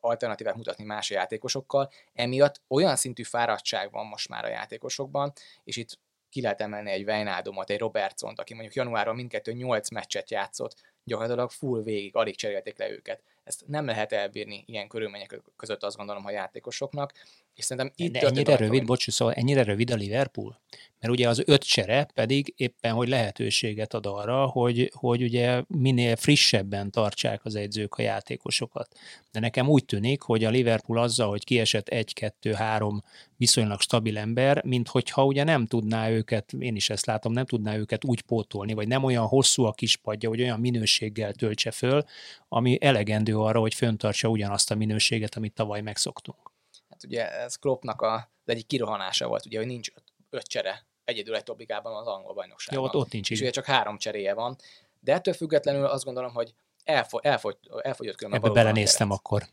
alternatívát 0.00 0.56
mutatni 0.56 0.84
más 0.84 1.10
játékosokkal, 1.10 1.90
emiatt 2.12 2.60
olyan 2.68 2.96
szintű 2.96 3.22
fáradtság 3.22 3.90
van 3.90 4.06
most 4.06 4.28
már 4.28 4.44
a 4.44 4.48
játékosokban, 4.48 5.32
és 5.64 5.76
itt 5.76 5.98
ki 6.28 6.40
lehet 6.40 6.60
emelni 6.60 6.90
egy 6.90 7.08
Wijnaldumot, 7.08 7.70
egy 7.70 7.78
Robertsont, 7.78 8.40
aki 8.40 8.52
mondjuk 8.54 8.74
januárban 8.74 9.14
mindkettő 9.14 9.52
8 9.52 9.90
meccset 9.90 10.30
játszott, 10.30 10.74
gyakorlatilag 11.04 11.50
full 11.50 11.82
végig, 11.82 12.16
alig 12.16 12.36
cserélték 12.36 12.78
le 12.78 12.90
őket. 12.90 13.22
Ezt 13.44 13.64
nem 13.66 13.86
lehet 13.86 14.12
elbírni 14.12 14.64
ilyen 14.66 14.88
körülmények 14.88 15.40
között 15.56 15.82
azt 15.82 15.96
gondolom 15.96 16.26
a 16.26 16.30
játékosoknak, 16.30 17.12
És 17.54 17.64
szerintem 17.64 17.92
itt 17.96 18.16
ennyire 18.16 18.56
rövid, 18.56 18.84
bocs, 18.84 19.10
szóval 19.10 19.34
ennyire 19.34 19.62
rövid 19.62 19.90
a 19.90 19.94
Liverpool? 19.94 20.60
Mert 21.00 21.14
ugye 21.14 21.28
az 21.28 21.42
öt 21.46 21.62
csere 21.62 22.08
pedig 22.14 22.54
éppen, 22.56 22.92
hogy 22.92 23.08
lehetőséget 23.08 23.94
ad 23.94 24.06
arra, 24.06 24.46
hogy, 24.46 24.92
hogy 24.94 25.22
ugye 25.22 25.62
minél 25.68 26.16
frissebben 26.16 26.90
tartsák 26.90 27.44
az 27.44 27.54
edzők 27.54 27.94
a 27.94 28.02
játékosokat. 28.02 28.96
De 29.30 29.40
nekem 29.40 29.68
úgy 29.68 29.84
tűnik, 29.84 30.22
hogy 30.22 30.44
a 30.44 30.50
Liverpool 30.50 30.98
azzal, 30.98 31.28
hogy 31.28 31.44
kiesett 31.44 31.88
egy, 31.88 32.12
kettő, 32.12 32.52
három 32.52 33.02
viszonylag 33.36 33.80
stabil 33.80 34.18
ember, 34.18 34.64
mint 34.64 34.88
hogyha 34.88 35.24
ugye 35.24 35.44
nem 35.44 35.66
tudná 35.66 36.10
őket, 36.10 36.52
én 36.58 36.76
is 36.76 36.90
ezt 36.90 37.06
látom, 37.06 37.32
nem 37.32 37.46
tudná 37.46 37.76
őket 37.76 38.04
úgy 38.04 38.20
pótolni, 38.22 38.72
vagy 38.72 38.88
nem 38.88 39.04
olyan 39.04 39.26
hosszú 39.26 39.64
a 39.64 39.72
kispadja, 39.72 40.28
hogy 40.28 40.40
olyan 40.40 40.60
minőséggel 40.60 41.32
töltse 41.32 41.70
föl, 41.70 42.04
ami 42.48 42.78
elegendő 42.80 43.38
arra, 43.38 43.60
hogy 43.60 43.74
föntartsa 43.74 44.28
ugyanazt 44.28 44.70
a 44.70 44.74
minőséget, 44.74 45.36
amit 45.36 45.52
tavaly 45.52 45.80
megszoktunk. 45.80 46.51
Hát 47.02 47.10
ugye 47.10 47.40
ez 47.40 47.56
Kloppnak 47.56 48.02
a, 48.02 48.14
az 48.14 48.52
egyik 48.52 48.66
kirohanása 48.66 49.26
volt, 49.26 49.46
ugye, 49.46 49.58
hogy 49.58 49.66
nincs 49.66 49.88
öt, 49.94 50.02
öt 50.30 50.46
csere 50.46 50.86
egyedül 51.04 51.36
egy 51.36 51.42
topligában 51.42 51.96
az 51.96 52.06
angol 52.06 52.34
bajnokságban. 52.34 52.84
Jó, 52.84 52.90
ott, 52.90 53.06
ott 53.06 53.12
nincs 53.12 53.30
És 53.30 53.40
ugye 53.40 53.50
csak 53.50 53.64
három 53.64 53.98
cseréje 53.98 54.34
van. 54.34 54.56
De 55.00 55.12
ettől 55.12 55.34
függetlenül 55.34 55.84
azt 55.84 56.04
gondolom, 56.04 56.32
hogy 56.32 56.54
elfogy, 56.84 57.20
elfogy, 57.24 57.56
elfogyott 57.82 58.16
különben 58.16 58.40
Ebbe 58.40 58.52
belenéztem 58.52 59.10
akkor. 59.10 59.42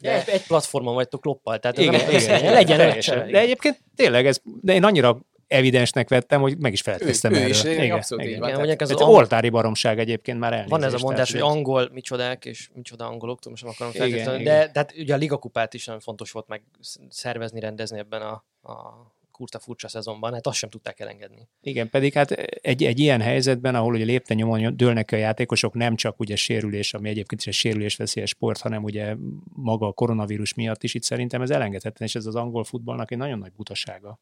De 0.00 0.12
egy, 0.12 0.28
egy 0.28 0.46
platformon 0.46 0.94
vagytok 0.94 1.20
kloppal, 1.20 1.58
tehát 1.58 1.78
igen, 1.78 1.94
igen, 1.94 2.38
igen, 2.38 2.52
legyen 2.52 2.76
teljesen. 2.76 3.30
De 3.30 3.38
egyébként 3.38 3.80
tényleg 3.96 4.26
ez, 4.26 4.40
de 4.60 4.72
én 4.72 4.84
annyira 4.84 5.18
evidensnek 5.46 6.08
vettem, 6.08 6.40
hogy 6.40 6.58
meg 6.58 6.72
is 6.72 6.80
felteszem 6.80 7.32
ő, 7.32 7.36
erről. 7.36 7.48
Is, 7.48 7.64
igen, 7.64 7.82
igen, 7.82 7.96
abszolút 7.96 8.24
igen. 8.24 8.34
így 8.34 8.40
van. 8.40 8.48
Igen, 8.48 8.58
mondják, 8.58 8.80
ez 8.80 8.90
Ez 8.90 9.00
az 9.00 9.06
oltári 9.06 9.48
baromság 9.48 9.98
egyébként 9.98 10.38
már 10.38 10.52
elnézést. 10.52 10.80
Van 10.80 10.84
ez 10.84 10.94
a 10.94 10.98
mondás, 10.98 11.30
hogy 11.30 11.40
tehát, 11.40 11.54
angol 11.54 11.90
micsodák, 11.92 12.44
és 12.44 12.70
micsoda 12.74 13.06
angolok, 13.06 13.38
tudom, 13.38 13.52
most 13.52 13.62
nem 13.62 13.72
akarom 13.72 13.92
feltétlenül, 13.92 14.42
de, 14.42 14.70
de 14.72 14.78
hát 14.78 14.94
ugye 14.96 15.14
a 15.14 15.16
ligakupát 15.16 15.74
is 15.74 15.84
nagyon 15.84 16.00
fontos 16.00 16.30
volt 16.30 16.48
meg 16.48 16.62
szervezni, 17.08 17.60
rendezni 17.60 17.98
ebben 17.98 18.22
a, 18.22 18.44
a 18.62 19.14
kurta 19.36 19.58
furcsa 19.58 19.88
szezonban, 19.88 20.32
hát 20.32 20.46
azt 20.46 20.56
sem 20.58 20.70
tudták 20.70 21.00
elengedni. 21.00 21.48
Igen, 21.60 21.90
pedig 21.90 22.12
hát 22.12 22.30
egy, 22.30 22.84
egy 22.84 22.98
ilyen 22.98 23.20
helyzetben, 23.20 23.74
ahol 23.74 23.94
ugye 23.94 24.04
lépten 24.04 24.36
nyomon 24.36 24.76
dőlnek 24.76 25.12
a 25.12 25.16
játékosok, 25.16 25.74
nem 25.74 25.96
csak 25.96 26.20
ugye 26.20 26.36
sérülés, 26.36 26.94
ami 26.94 27.08
egyébként 27.08 27.40
is 27.40 27.46
egy 27.46 27.54
sérülésveszélyes 27.54 28.28
sport, 28.28 28.60
hanem 28.60 28.82
ugye 28.82 29.16
maga 29.54 29.86
a 29.86 29.92
koronavírus 29.92 30.54
miatt 30.54 30.82
is 30.82 30.94
itt 30.94 31.02
szerintem 31.02 31.42
ez 31.42 31.50
elengedhetetlen, 31.50 32.08
és 32.08 32.14
ez 32.14 32.26
az 32.26 32.34
angol 32.34 32.64
futballnak 32.64 33.10
egy 33.10 33.18
nagyon 33.18 33.38
nagy 33.38 33.52
butasága. 33.52 34.18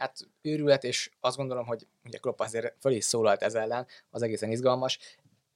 Hát 0.00 0.28
őrület, 0.42 0.84
és 0.84 1.10
azt 1.20 1.36
gondolom, 1.36 1.66
hogy 1.66 1.86
ugye 2.04 2.18
Klopp 2.18 2.40
azért 2.40 2.74
föl 2.80 2.92
is 2.92 3.04
szólalt 3.04 3.42
ez 3.42 3.54
ellen, 3.54 3.86
az 4.10 4.22
egészen 4.22 4.50
izgalmas. 4.50 4.98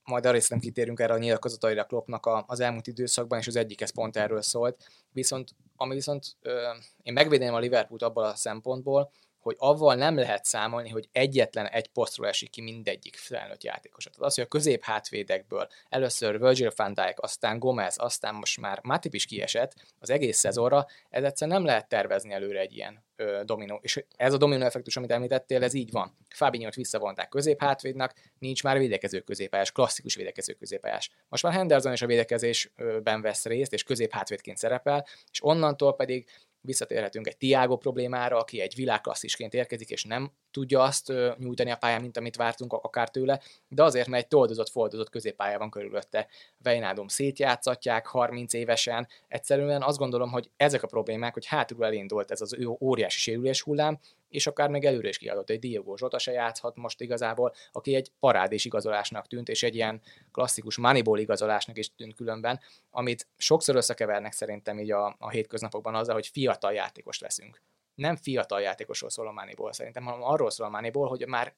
Majd 0.05 0.27
arra 0.27 0.39
nem 0.49 0.59
kitérünk 0.59 1.01
erre 1.01 1.13
a 1.13 1.19
nyilatkozataira 1.19 1.85
Kloppnak 1.85 2.29
az 2.47 2.61
elmúlt 2.61 2.87
időszakban, 2.87 3.39
és 3.39 3.47
az 3.47 3.57
egyik 3.57 3.81
ez 3.81 3.93
pont 3.93 4.17
erről 4.17 4.43
szólt. 4.43 4.85
Viszont, 5.13 5.51
ami 5.77 5.95
viszont 5.95 6.37
ö, 6.41 6.71
én 7.03 7.13
megvédeném 7.13 7.55
a 7.55 7.59
Liverpoolt 7.59 8.03
abból 8.03 8.25
a 8.25 8.35
szempontból, 8.35 9.11
hogy 9.45 9.57
avval 9.59 9.95
nem 9.95 10.17
lehet 10.17 10.45
számolni, 10.45 10.89
hogy 10.89 11.09
egyetlen 11.13 11.67
egy 11.67 11.89
posztról 11.89 12.29
esik 12.29 12.51
ki 12.51 12.61
mindegyik 12.61 13.17
felnőtt 13.17 13.63
játékos. 13.63 14.05
Tehát 14.05 14.21
az, 14.21 14.35
hogy 14.35 14.45
a 14.45 14.49
közép 14.49 14.85
hátvédekből 14.85 15.69
először 15.89 16.41
Virgil 16.41 16.73
van 16.77 16.95
Dijk, 16.95 17.21
aztán 17.21 17.59
Gomez, 17.59 17.95
aztán 17.99 18.35
most 18.35 18.61
már 18.61 18.81
Matip 18.83 19.15
is 19.15 19.27
kiesett 19.27 19.75
az 19.99 20.11
egész 20.11 20.39
szezonra, 20.39 20.87
ez 21.11 21.25
egyszerűen 21.25 21.57
nem 21.57 21.67
lehet 21.67 21.89
tervezni 21.89 22.33
előre 22.33 22.61
egy 22.61 22.77
ilyen 22.77 23.05
ö, 23.17 23.41
dominó. 23.45 23.79
És 23.83 24.05
ez 24.17 24.33
a 24.33 24.37
dominó 24.37 24.65
effektus, 24.65 24.97
amit 24.97 25.11
említettél, 25.11 25.63
ez 25.63 25.75
így 25.75 25.91
van. 25.91 26.17
Fabinho-t 26.29 26.75
visszavonták 26.75 27.29
közép 27.29 27.61
hátvédnek, 27.61 28.33
nincs 28.39 28.63
már 28.63 28.79
védekező 28.79 29.21
középpályás, 29.21 29.73
klasszikus 29.73 30.15
védekező 30.15 30.53
középpályás. 30.53 31.11
Most 31.29 31.43
már 31.43 31.53
Henderson 31.53 31.93
is 31.93 32.03
a 32.03 32.07
védekezésben 32.07 33.23
vesz 33.23 33.45
részt, 33.45 33.73
és 33.73 33.83
közép 33.83 34.13
hátvédként 34.13 34.57
szerepel, 34.57 35.07
és 35.31 35.45
onnantól 35.45 35.95
pedig 35.95 36.29
visszatérhetünk 36.65 37.27
egy 37.27 37.37
Tiago 37.37 37.77
problémára, 37.77 38.37
aki 38.37 38.61
egy 38.61 38.75
világklasszisként 38.75 39.55
érkezik, 39.55 39.91
és 39.91 40.05
nem 40.05 40.33
tudja 40.51 40.83
azt 40.83 41.13
nyújtani 41.39 41.71
a 41.71 41.77
pályán, 41.77 42.01
mint 42.01 42.17
amit 42.17 42.37
vártunk 42.37 42.73
akár 42.73 43.11
tőle, 43.11 43.41
de 43.69 43.83
azért, 43.83 44.09
mert 44.09 44.23
egy 44.23 44.29
toldozott, 44.29 44.69
foldozott 44.69 45.11
középpálya 45.11 45.59
van 45.59 45.71
körülötte. 45.71 46.27
Vejnádom 46.59 47.09
szétjátszatják 47.09 48.07
30 48.07 48.53
évesen, 48.53 49.09
egyszerűen 49.29 49.83
azt 49.83 49.99
gondolom, 49.99 50.31
hogy 50.31 50.51
ezek 50.57 50.83
a 50.83 50.87
problémák, 50.87 51.33
hogy 51.33 51.47
hátulról 51.47 51.87
elindult 51.87 52.31
ez 52.31 52.41
az 52.41 52.55
ő 52.55 52.69
óriási 52.81 53.19
sérülés 53.19 53.63
hullám, 53.63 53.99
és 54.35 54.47
akár 54.47 54.71
még 54.71 54.85
előre 54.85 55.09
is 55.09 55.19
kiadott 55.19 55.51
egy 55.51 55.59
Diego 55.59 55.97
Zsota 55.97 56.19
se 56.19 56.33
játszhat 56.33 56.77
most 56.77 57.01
igazából, 57.01 57.55
aki 57.73 57.95
egy 57.95 58.11
parádés 58.21 58.65
igazolásnak 58.65 59.27
tűnt, 59.27 59.49
és 59.49 59.63
egy 59.63 59.75
ilyen 59.75 60.01
klasszikus 60.33 60.77
Moneyball 60.77 61.19
igazolásnak 61.19 61.79
is 61.79 61.95
tűnt 61.95 62.15
különben, 62.15 62.61
amit 62.91 63.29
sokszor 63.37 63.77
összekevernek 63.77 64.33
szerintem 64.33 64.79
így 64.79 64.91
a, 64.91 65.17
a 65.19 65.31
hétköznapokban 65.31 65.95
azzal, 65.95 66.15
hogy 66.15 66.27
fiatal 66.27 66.73
játékost 66.73 67.21
veszünk. 67.21 67.63
Nem 67.95 68.17
fiatal 68.17 68.61
játékosról 68.61 69.11
szól 69.11 69.27
a 69.27 69.33
Moneyball 69.33 69.73
szerintem, 69.73 70.05
hanem 70.05 70.23
arról 70.23 70.51
szól 70.51 70.67
a 70.67 70.71
Moneyball, 70.71 71.09
hogy 71.09 71.27
már 71.27 71.55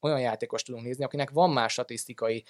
olyan 0.00 0.20
játékost 0.20 0.66
tudunk 0.66 0.84
nézni, 0.84 1.04
akinek 1.04 1.30
van 1.30 1.50
más 1.50 1.72
statisztikai 1.72 2.44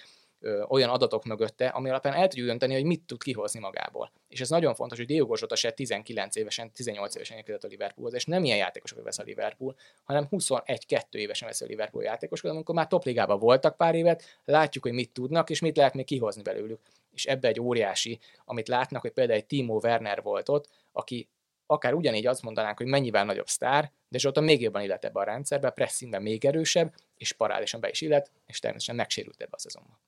olyan 0.69 0.91
adatok 0.91 1.25
mögötte, 1.25 1.67
ami 1.67 1.89
alapján 1.89 2.15
el 2.15 2.29
tudjuk 2.29 2.47
dönteni, 2.47 2.75
hogy 2.75 2.85
mit 2.85 3.03
tud 3.03 3.23
kihozni 3.23 3.61
magából. 3.61 4.13
És 4.29 4.41
ez 4.41 4.49
nagyon 4.51 4.75
fontos, 4.75 4.99
hogy 4.99 5.07
Diogo 5.07 5.35
Jota 5.41 5.57
se 5.57 5.71
19 5.71 6.37
évesen, 6.37 6.71
18 6.73 7.15
évesen 7.15 7.37
érkezett 7.37 7.65
a 7.65 7.67
Liverpoolhoz, 7.67 8.15
és 8.15 8.25
nem 8.25 8.45
ilyen 8.45 8.57
játékosokat 8.57 9.05
vesz 9.05 9.19
a 9.19 9.23
Liverpool, 9.23 9.77
hanem 10.05 10.27
21-2 10.31 11.03
évesen 11.11 11.49
vesz 11.49 11.61
a 11.61 11.67
Liverpool 11.67 12.05
játékosokat, 12.05 12.55
amikor 12.55 12.75
már 12.75 12.87
topligában 12.87 13.39
voltak 13.39 13.77
pár 13.77 13.95
évet, 13.95 14.23
látjuk, 14.45 14.85
hogy 14.85 14.93
mit 14.93 15.13
tudnak, 15.13 15.51
és 15.51 15.61
mit 15.61 15.77
lehet 15.77 15.95
még 15.95 16.05
kihozni 16.05 16.43
belőlük. 16.43 16.81
És 17.15 17.27
ebbe 17.27 17.49
egy 17.49 17.61
óriási, 17.61 18.19
amit 18.45 18.69
látnak, 18.69 19.01
hogy 19.01 19.11
például 19.13 19.39
egy 19.39 19.47
Timo 19.47 19.79
Werner 19.83 20.23
volt 20.23 20.49
ott, 20.49 20.69
aki 20.93 21.29
akár 21.67 21.95
ugyanígy 21.95 22.27
azt 22.27 22.43
mondanánk, 22.43 22.77
hogy 22.77 22.87
mennyivel 22.87 23.25
nagyobb 23.25 23.49
sztár, 23.49 23.93
de 24.09 24.19
Zsota 24.19 24.41
még 24.41 24.61
jobban 24.61 24.83
illet 24.83 25.05
ebbe 25.05 25.21
a 25.21 25.25
rendszerbe, 25.25 25.71
pressingben 25.71 26.23
még 26.23 26.45
erősebb, 26.45 26.95
és 27.17 27.33
parádisan 27.33 27.81
be 27.81 27.89
is 27.89 28.01
illet, 28.01 28.31
és 28.47 28.59
természetesen 28.59 28.97
megsérült 28.97 29.41
ebbe 29.41 29.53
a 29.55 29.59
szezonban. 29.59 29.99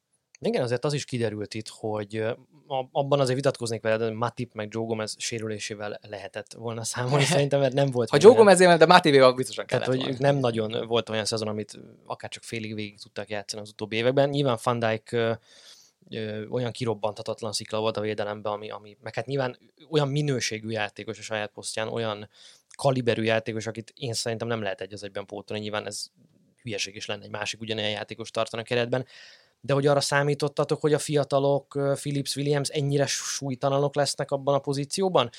Igen, 0.45 0.63
azért 0.63 0.85
az 0.85 0.93
is 0.93 1.05
kiderült 1.05 1.55
itt, 1.55 1.69
hogy 1.69 2.25
abban 2.93 3.21
azért 3.21 3.37
vitatkoznék 3.37 3.83
veled, 3.83 4.03
hogy 4.03 4.13
Matip 4.13 4.53
meg 4.55 4.69
Joe 4.71 4.87
Gomez 4.87 5.15
sérülésével 5.19 6.01
lehetett 6.03 6.53
volna 6.53 6.85
számolni, 6.85 7.25
szerintem, 7.25 7.61
mert 7.61 7.73
nem 7.73 7.91
volt 7.91 8.11
Ha 8.11 8.17
Joe 8.21 8.35
Gomezével, 8.35 8.77
de 8.77 8.87
Mátévéval 8.87 9.35
biztosan 9.35 9.67
kellett 9.67 9.87
Tehát, 9.87 10.03
hogy 10.03 10.19
nem 10.19 10.37
nagyon 10.37 10.87
volt 10.87 11.09
olyan 11.09 11.25
szezon, 11.25 11.49
amit 11.49 11.79
akár 12.07 12.31
csak 12.31 12.43
félig 12.43 12.75
végig 12.75 13.01
tudtak 13.01 13.29
játszani 13.29 13.63
az 13.63 13.69
utóbbi 13.69 13.97
években. 13.97 14.29
Nyilván 14.29 14.59
Van 14.63 14.79
Dijk 14.79 15.17
olyan 16.51 16.73
kirobbantatatlan 16.73 17.53
szikla 17.53 17.81
volt 17.81 17.97
a 17.97 18.01
védelemben, 18.01 18.53
ami, 18.53 18.71
ami, 18.71 18.97
meg 19.03 19.15
hát 19.15 19.27
nyilván 19.27 19.59
olyan 19.91 20.09
minőségű 20.09 20.69
játékos 20.69 21.19
a 21.19 21.23
saját 21.23 21.51
posztján, 21.53 21.89
olyan 21.89 22.29
kaliberű 22.77 23.23
játékos, 23.23 23.67
akit 23.67 23.93
én 23.97 24.13
szerintem 24.13 24.49
nem 24.49 24.63
lehet 24.63 24.81
egy 24.81 24.93
az 24.93 25.05
egyben 25.05 25.27
pótolni, 25.27 25.63
nyilván 25.63 25.87
ez 25.87 26.07
hülyeség 26.63 26.95
is 26.95 27.07
lenne 27.07 27.25
egy 27.25 27.31
másik 27.31 27.61
ugyanilyen 27.61 27.91
játékos 27.91 28.31
tartani 28.31 28.63
a 28.63 28.65
keretben, 28.65 29.07
de 29.65 29.73
hogy 29.73 29.87
arra 29.87 30.01
számítottatok, 30.01 30.81
hogy 30.81 30.93
a 30.93 30.99
fiatalok, 30.99 31.79
Philips 31.95 32.37
Williams 32.37 32.69
ennyire 32.69 33.07
súlytalanok 33.07 33.95
lesznek 33.95 34.31
abban 34.31 34.55
a 34.55 34.59
pozícióban? 34.59 35.31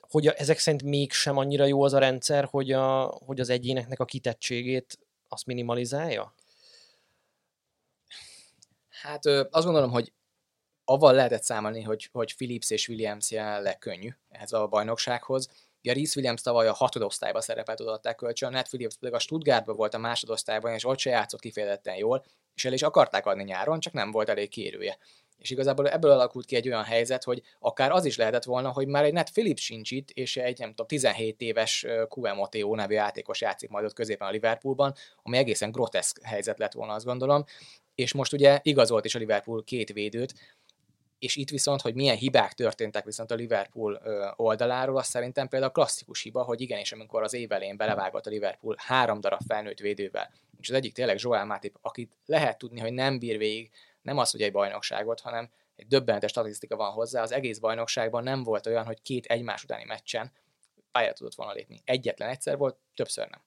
Hogy 0.00 0.26
a, 0.26 0.34
ezek 0.36 0.58
szerint 0.58 0.82
mégsem 0.82 1.36
annyira 1.36 1.64
jó 1.64 1.82
az 1.82 1.92
a 1.92 1.98
rendszer, 1.98 2.44
hogy, 2.44 2.72
a, 2.72 3.04
hogy 3.04 3.40
az 3.40 3.48
egyéneknek 3.48 4.00
a 4.00 4.04
kitettségét 4.04 4.98
azt 5.28 5.46
minimalizálja? 5.46 6.34
Hát 8.88 9.26
azt 9.26 9.64
gondolom, 9.64 9.90
hogy 9.90 10.12
avval 10.84 11.14
lehetett 11.14 11.42
számolni, 11.42 11.82
hogy, 11.82 12.08
hogy 12.12 12.36
Philips 12.36 12.70
és 12.70 12.88
Williams 12.88 13.30
jelenleg 13.30 13.78
könnyű 13.78 14.10
ehhez 14.28 14.52
a 14.52 14.66
bajnoksághoz. 14.66 15.48
Ugye 15.88 15.96
Reese 15.96 16.12
Williams 16.16 16.42
tavaly 16.42 16.68
a 16.68 16.72
hatodosztályban 16.72 17.40
szerepelt 17.40 17.80
odaadták 17.80 18.16
kölcsön, 18.16 18.50
Ned 18.50 18.68
Phillips 18.68 18.96
pedig 18.96 19.14
a 19.14 19.18
Stuttgartban 19.18 19.76
volt 19.76 19.94
a 19.94 19.98
másodosztályban, 19.98 20.74
és 20.74 20.84
ott 20.84 20.98
se 20.98 21.10
játszott 21.10 21.40
kifejezetten 21.40 21.96
jól, 21.96 22.24
és 22.54 22.64
el 22.64 22.72
is 22.72 22.82
akarták 22.82 23.26
adni 23.26 23.42
nyáron, 23.42 23.80
csak 23.80 23.92
nem 23.92 24.10
volt 24.10 24.28
elég 24.28 24.48
kérője. 24.48 24.98
És 25.38 25.50
igazából 25.50 25.88
ebből 25.88 26.10
alakult 26.10 26.46
ki 26.46 26.56
egy 26.56 26.68
olyan 26.68 26.84
helyzet, 26.84 27.24
hogy 27.24 27.42
akár 27.58 27.90
az 27.90 28.04
is 28.04 28.16
lehetett 28.16 28.44
volna, 28.44 28.70
hogy 28.70 28.86
már 28.86 29.04
egy 29.04 29.12
Ned 29.12 29.30
Phillips 29.30 29.64
sincs 29.64 29.90
itt, 29.90 30.10
és 30.10 30.36
egy 30.36 30.58
nem 30.58 30.68
tudom, 30.68 30.86
17 30.86 31.40
éves 31.40 31.86
QMOTO 32.08 32.74
nevű 32.74 32.94
játékos 32.94 33.40
játszik 33.40 33.68
majd 33.68 33.84
ott 33.84 33.92
középen 33.92 34.28
a 34.28 34.30
Liverpoolban, 34.30 34.94
ami 35.22 35.36
egészen 35.36 35.70
groteszk 35.70 36.22
helyzet 36.22 36.58
lett 36.58 36.72
volna, 36.72 36.92
azt 36.92 37.04
gondolom. 37.04 37.44
És 37.94 38.12
most 38.12 38.32
ugye 38.32 38.60
igazolt 38.62 39.04
is 39.04 39.14
a 39.14 39.18
Liverpool 39.18 39.64
két 39.64 39.92
védőt, 39.92 40.34
és 41.18 41.36
itt 41.36 41.50
viszont, 41.50 41.80
hogy 41.80 41.94
milyen 41.94 42.16
hibák 42.16 42.52
történtek 42.52 43.04
viszont 43.04 43.30
a 43.30 43.34
Liverpool 43.34 44.02
oldaláról, 44.36 44.96
az 44.96 45.06
szerintem 45.06 45.48
például 45.48 45.72
klasszikus 45.72 46.22
hiba, 46.22 46.42
hogy 46.42 46.60
igenis, 46.60 46.92
amikor 46.92 47.22
az 47.22 47.34
év 47.34 47.52
elején 47.52 47.76
belevágott 47.76 48.26
a 48.26 48.30
Liverpool 48.30 48.76
három 48.78 49.20
darab 49.20 49.40
felnőtt 49.46 49.78
védővel, 49.78 50.30
és 50.60 50.68
az 50.68 50.74
egyik 50.74 50.92
tényleg 50.92 51.16
Joel 51.20 51.44
Matip, 51.44 51.78
akit 51.80 52.16
lehet 52.26 52.58
tudni, 52.58 52.80
hogy 52.80 52.92
nem 52.92 53.18
bír 53.18 53.38
végig, 53.38 53.70
nem 54.02 54.18
az, 54.18 54.30
hogy 54.30 54.42
egy 54.42 54.52
bajnokságot, 54.52 55.20
hanem 55.20 55.50
egy 55.76 55.86
döbbenetes 55.86 56.30
statisztika 56.30 56.76
van 56.76 56.92
hozzá, 56.92 57.22
az 57.22 57.32
egész 57.32 57.58
bajnokságban 57.58 58.22
nem 58.22 58.42
volt 58.42 58.66
olyan, 58.66 58.84
hogy 58.84 59.02
két 59.02 59.26
egymás 59.26 59.64
utáni 59.64 59.84
meccsen 59.84 60.32
pályára 60.92 61.12
tudott 61.12 61.34
volna 61.34 61.52
lépni. 61.52 61.80
Egyetlen 61.84 62.28
egyszer 62.28 62.56
volt, 62.56 62.76
többször 62.94 63.28
nem. 63.28 63.40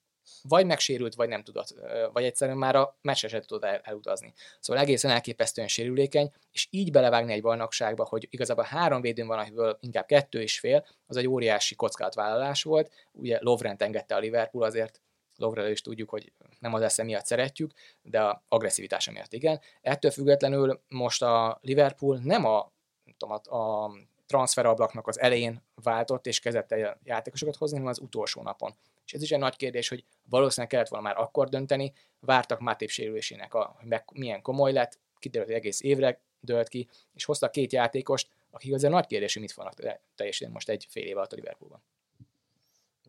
Vagy 0.43 0.65
megsérült, 0.65 1.15
vagy 1.15 1.29
nem 1.29 1.43
tudott, 1.43 1.75
vagy 2.13 2.23
egyszerűen 2.23 2.57
már 2.57 2.75
a 2.75 2.97
meccsre 3.01 3.27
sem 3.27 3.41
tudott 3.41 3.63
el, 3.63 3.79
elutazni. 3.83 4.33
Szóval 4.59 4.83
egészen 4.83 5.11
elképesztően 5.11 5.67
sérülékeny, 5.67 6.31
és 6.51 6.67
így 6.69 6.91
belevágni 6.91 7.33
egy 7.33 7.41
bajnokságba, 7.41 8.05
hogy 8.05 8.27
igazából 8.29 8.63
három 8.63 9.01
védőn 9.01 9.27
van, 9.27 9.39
amiből 9.39 9.77
inkább 9.79 10.05
kettő 10.05 10.41
és 10.41 10.59
fél, 10.59 10.85
az 11.07 11.17
egy 11.17 11.27
óriási 11.27 11.75
kockázatvállalás 11.75 12.63
volt. 12.63 12.91
Ugye 13.11 13.37
Lovrent 13.41 13.81
engedte 13.81 14.15
a 14.15 14.19
Liverpool, 14.19 14.63
azért 14.63 15.01
Lovre 15.35 15.69
is 15.69 15.81
tudjuk, 15.81 16.09
hogy 16.09 16.31
nem 16.59 16.73
az 16.73 16.81
esze 16.81 17.03
miatt 17.03 17.25
szeretjük, 17.25 17.71
de 18.01 18.21
a 18.21 18.43
agresszivitása 18.47 19.11
miatt 19.11 19.33
igen. 19.33 19.59
Ettől 19.81 20.11
függetlenül 20.11 20.81
most 20.87 21.21
a 21.21 21.59
Liverpool 21.61 22.19
nem 22.23 22.45
a, 22.45 22.71
tudom, 23.17 23.39
a 23.43 23.91
transferablaknak 24.31 25.07
az 25.07 25.19
elején 25.19 25.61
váltott 25.83 26.27
és 26.27 26.39
kezdett 26.39 26.71
el 26.71 26.99
játékosokat 27.03 27.55
hozni, 27.55 27.77
hanem 27.77 27.91
az 27.91 27.99
utolsó 27.99 28.41
napon. 28.41 28.75
És 29.05 29.13
ez 29.13 29.21
is 29.21 29.31
egy 29.31 29.39
nagy 29.39 29.55
kérdés, 29.55 29.89
hogy 29.89 30.03
valószínűleg 30.29 30.69
kellett 30.69 30.87
volna 30.87 31.07
már 31.07 31.17
akkor 31.17 31.49
dönteni, 31.49 31.93
vártak 32.19 32.59
Mátép 32.59 32.89
sérülésének, 32.89 33.51
hogy 33.51 34.01
milyen 34.13 34.41
komoly 34.41 34.71
lett, 34.71 34.99
kiderült, 35.19 35.49
hogy 35.49 35.59
egész 35.59 35.81
évre 35.81 36.21
dölt 36.39 36.67
ki, 36.67 36.89
és 37.13 37.25
hoztak 37.25 37.51
két 37.51 37.71
játékost, 37.71 38.29
akik 38.51 38.73
azért 38.73 38.93
nagy 38.93 39.05
kérdés, 39.05 39.33
hogy 39.33 39.41
mit 39.41 39.51
fognak 39.51 39.73
teljesíteni 40.15 40.53
most 40.53 40.69
egy 40.69 40.87
fél 40.89 41.05
év 41.05 41.17
alatt 41.17 41.31
a 41.31 41.35
Liverpoolban. 41.35 41.83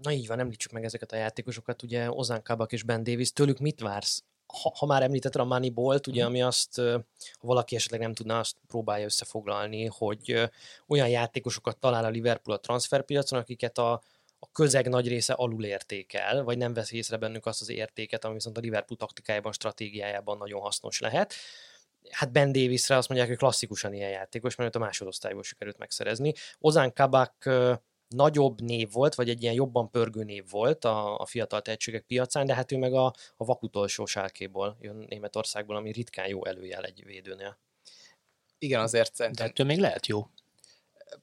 Na 0.02 0.12
így 0.12 0.26
van, 0.26 0.38
említsük 0.38 0.73
meg 0.73 0.85
ezeket 0.85 1.12
a 1.12 1.17
játékosokat, 1.17 1.83
ugye 1.83 2.11
Ozan 2.11 2.43
Kabak 2.43 2.73
és 2.73 2.83
Ben 2.83 3.02
Davis, 3.02 3.33
tőlük 3.33 3.59
mit 3.59 3.81
vársz? 3.81 4.25
Ha, 4.61 4.73
ha 4.77 4.87
már 4.87 5.03
említetted 5.03 5.41
a 5.41 5.45
Moneyball-t, 5.45 6.07
ugye, 6.07 6.23
mhm. 6.23 6.31
ami 6.31 6.43
azt, 6.43 6.77
ha 6.77 7.41
valaki 7.41 7.77
esetleg 7.77 8.01
nem 8.01 8.15
tudná, 8.15 8.39
azt 8.39 8.57
próbálja 8.67 9.05
összefoglalni, 9.05 9.87
hogy 9.87 10.51
olyan 10.87 11.09
játékosokat 11.09 11.79
talál 11.79 12.05
a 12.05 12.09
Liverpool 12.09 12.57
a 12.57 12.61
transferpiacon, 12.61 13.39
akiket 13.39 13.79
a, 13.79 13.93
a 14.39 14.51
közeg 14.53 14.89
nagy 14.89 15.09
része 15.09 15.33
alul 15.33 15.65
értékel, 15.65 16.43
vagy 16.45 16.59
nem 16.59 16.75
vesz 16.75 16.93
észre 16.93 17.17
bennük 17.17 17.47
azt 17.47 17.61
az 17.61 17.69
értéket, 17.69 18.25
ami 18.25 18.35
viszont 18.35 18.59
a 18.59 18.61
Liverpool 18.61 18.99
taktikájában, 18.99 19.53
stratégiájában 19.53 20.37
nagyon 20.37 20.61
hasznos 20.61 21.01
lehet. 21.01 21.35
Hát 22.11 22.33
Ben 22.33 22.53
Davisre 22.53 22.97
azt 22.97 23.09
mondják, 23.09 23.31
hogy 23.31 23.39
klasszikusan 23.39 23.95
ilyen 23.95 24.11
játékos, 24.11 24.55
mert 24.55 24.75
a 24.75 24.79
másodosztályból 24.79 25.43
sikerült 25.43 25.79
megszerezni. 25.79 26.33
Ozán 26.59 26.93
Kabak 26.93 27.51
nagyobb 28.12 28.61
név 28.61 28.92
volt, 28.92 29.14
vagy 29.14 29.28
egy 29.28 29.42
ilyen 29.42 29.54
jobban 29.54 29.90
pörgő 29.90 30.23
név 30.23 30.45
volt 30.50 30.85
a, 30.85 31.19
a 31.19 31.26
fiatal 31.26 31.62
tehetségek 31.62 32.02
piacán, 32.02 32.47
de 32.47 32.54
hát 32.54 32.73
ő 32.73 32.76
meg 32.76 32.95
a, 32.95 33.04
a 33.37 33.45
vakutolsó 33.45 34.07
sárkéból 34.07 34.76
jön 34.81 35.07
Németországból, 35.09 35.76
ami 35.76 35.92
ritkán 35.92 36.28
jó 36.28 36.45
előjel 36.45 36.85
egy 36.85 37.04
védőnél. 37.04 37.59
Igen, 38.59 38.81
azért 38.81 39.14
szerintem. 39.14 39.45
De 39.45 39.50
ettől 39.50 39.66
még 39.66 39.78
lehet 39.78 40.07
jó. 40.07 40.26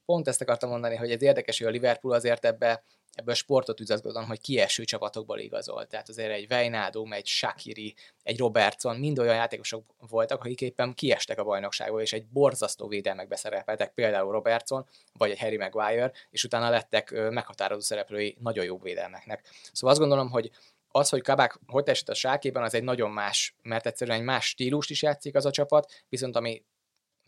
Pont 0.05 0.27
ezt 0.27 0.41
akartam 0.41 0.69
mondani, 0.69 0.96
hogy 0.96 1.12
ez 1.12 1.22
érdekes, 1.22 1.58
hogy 1.58 1.67
a 1.67 1.72
Liverpool 1.72 2.13
azért 2.13 2.46
ebbe 2.46 2.84
ebből 3.13 3.34
a 3.34 3.38
sportot 3.38 3.80
üzletgondolom, 3.80 4.28
hogy 4.28 4.42
kieső 4.42 4.84
csapatokból 4.84 5.39
igazol. 5.39 5.88
Tehát 5.88 6.10
azért 6.10 6.32
egy 6.32 6.48
Vejnádum, 6.48 7.13
egy 7.13 7.25
Shakiri, 7.25 7.96
egy 8.24 8.38
Robertson, 8.38 8.96
mind 8.96 9.20
olyan 9.20 9.36
játékosok 9.36 9.84
voltak, 10.10 10.39
akik 10.44 10.62
éppen 10.62 10.94
kiestek 10.94 11.39
a 11.39 11.44
bajnokságból, 11.44 12.01
és 12.01 12.13
egy 12.13 12.25
borzasztó 12.25 12.88
védelmekbe 12.88 13.36
szerepeltek, 13.36 13.94
például 13.94 14.32
Robertson, 14.32 14.86
vagy 15.13 15.32
egy 15.32 15.39
Harry 15.39 15.58
Maguire, 15.58 16.12
és 16.30 16.44
utána 16.44 16.70
lettek 16.70 17.30
meghatározó 17.30 17.82
szereplői 17.82 18.38
nagyon 18.39 18.66
jó 18.66 18.80
védelmeknek. 18.80 19.48
Szóval 19.72 19.89
azt 19.89 20.00
gondolom, 20.00 20.30
hogy 20.30 20.51
az, 20.92 21.10
hogy 21.10 21.22
Kabák 21.22 21.60
hogy 21.68 21.84
teljesít 21.84 22.10
a 22.10 22.13
sákében, 22.13 22.63
az 22.63 22.74
egy 22.74 22.84
nagyon 22.84 23.12
más, 23.12 23.56
mert 23.62 23.86
egyszerűen 23.86 24.18
egy 24.18 24.24
más 24.24 24.46
stílust 24.46 24.89
is 24.89 25.01
játszik 25.01 25.36
az 25.36 25.46
a 25.46 25.51
csapat, 25.51 26.04
viszont 26.10 26.36
ami 26.36 26.63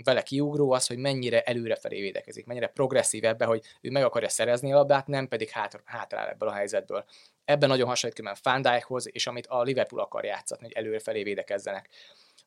vele 0.04 0.22
kiugró 0.22 0.72
az, 0.72 0.88
hogy 0.88 0.98
mennyire 0.98 1.42
előrefelé 1.42 2.02
védekezik, 2.02 2.46
mennyire 2.46 2.68
progresszív 2.68 3.24
ebbe, 3.26 3.46
hogy 3.46 3.64
ő 3.82 3.90
meg 3.90 4.04
akarja 4.04 4.30
szerezni 4.30 4.72
a 4.72 4.76
labdát, 4.76 5.08
nem 5.08 5.28
pedig 5.28 5.50
hátr, 5.50 5.82
hátrál 5.86 6.30
ebből 6.30 6.50
a 6.50 6.54
helyzetből. 6.54 7.06
Ebben 7.46 7.70
nagyon 7.70 7.88
hasonlít 7.88 8.18
különben 8.20 8.42
Fandijkhoz, 8.44 9.16
és 9.16 9.28
amit 9.28 9.48
a 9.48 9.62
Liverpool 9.62 10.02
akar 10.02 10.26
játszatni, 10.26 10.66
hogy 10.66 10.76
előrefelé 10.76 11.24
védekezzenek. 11.24 11.90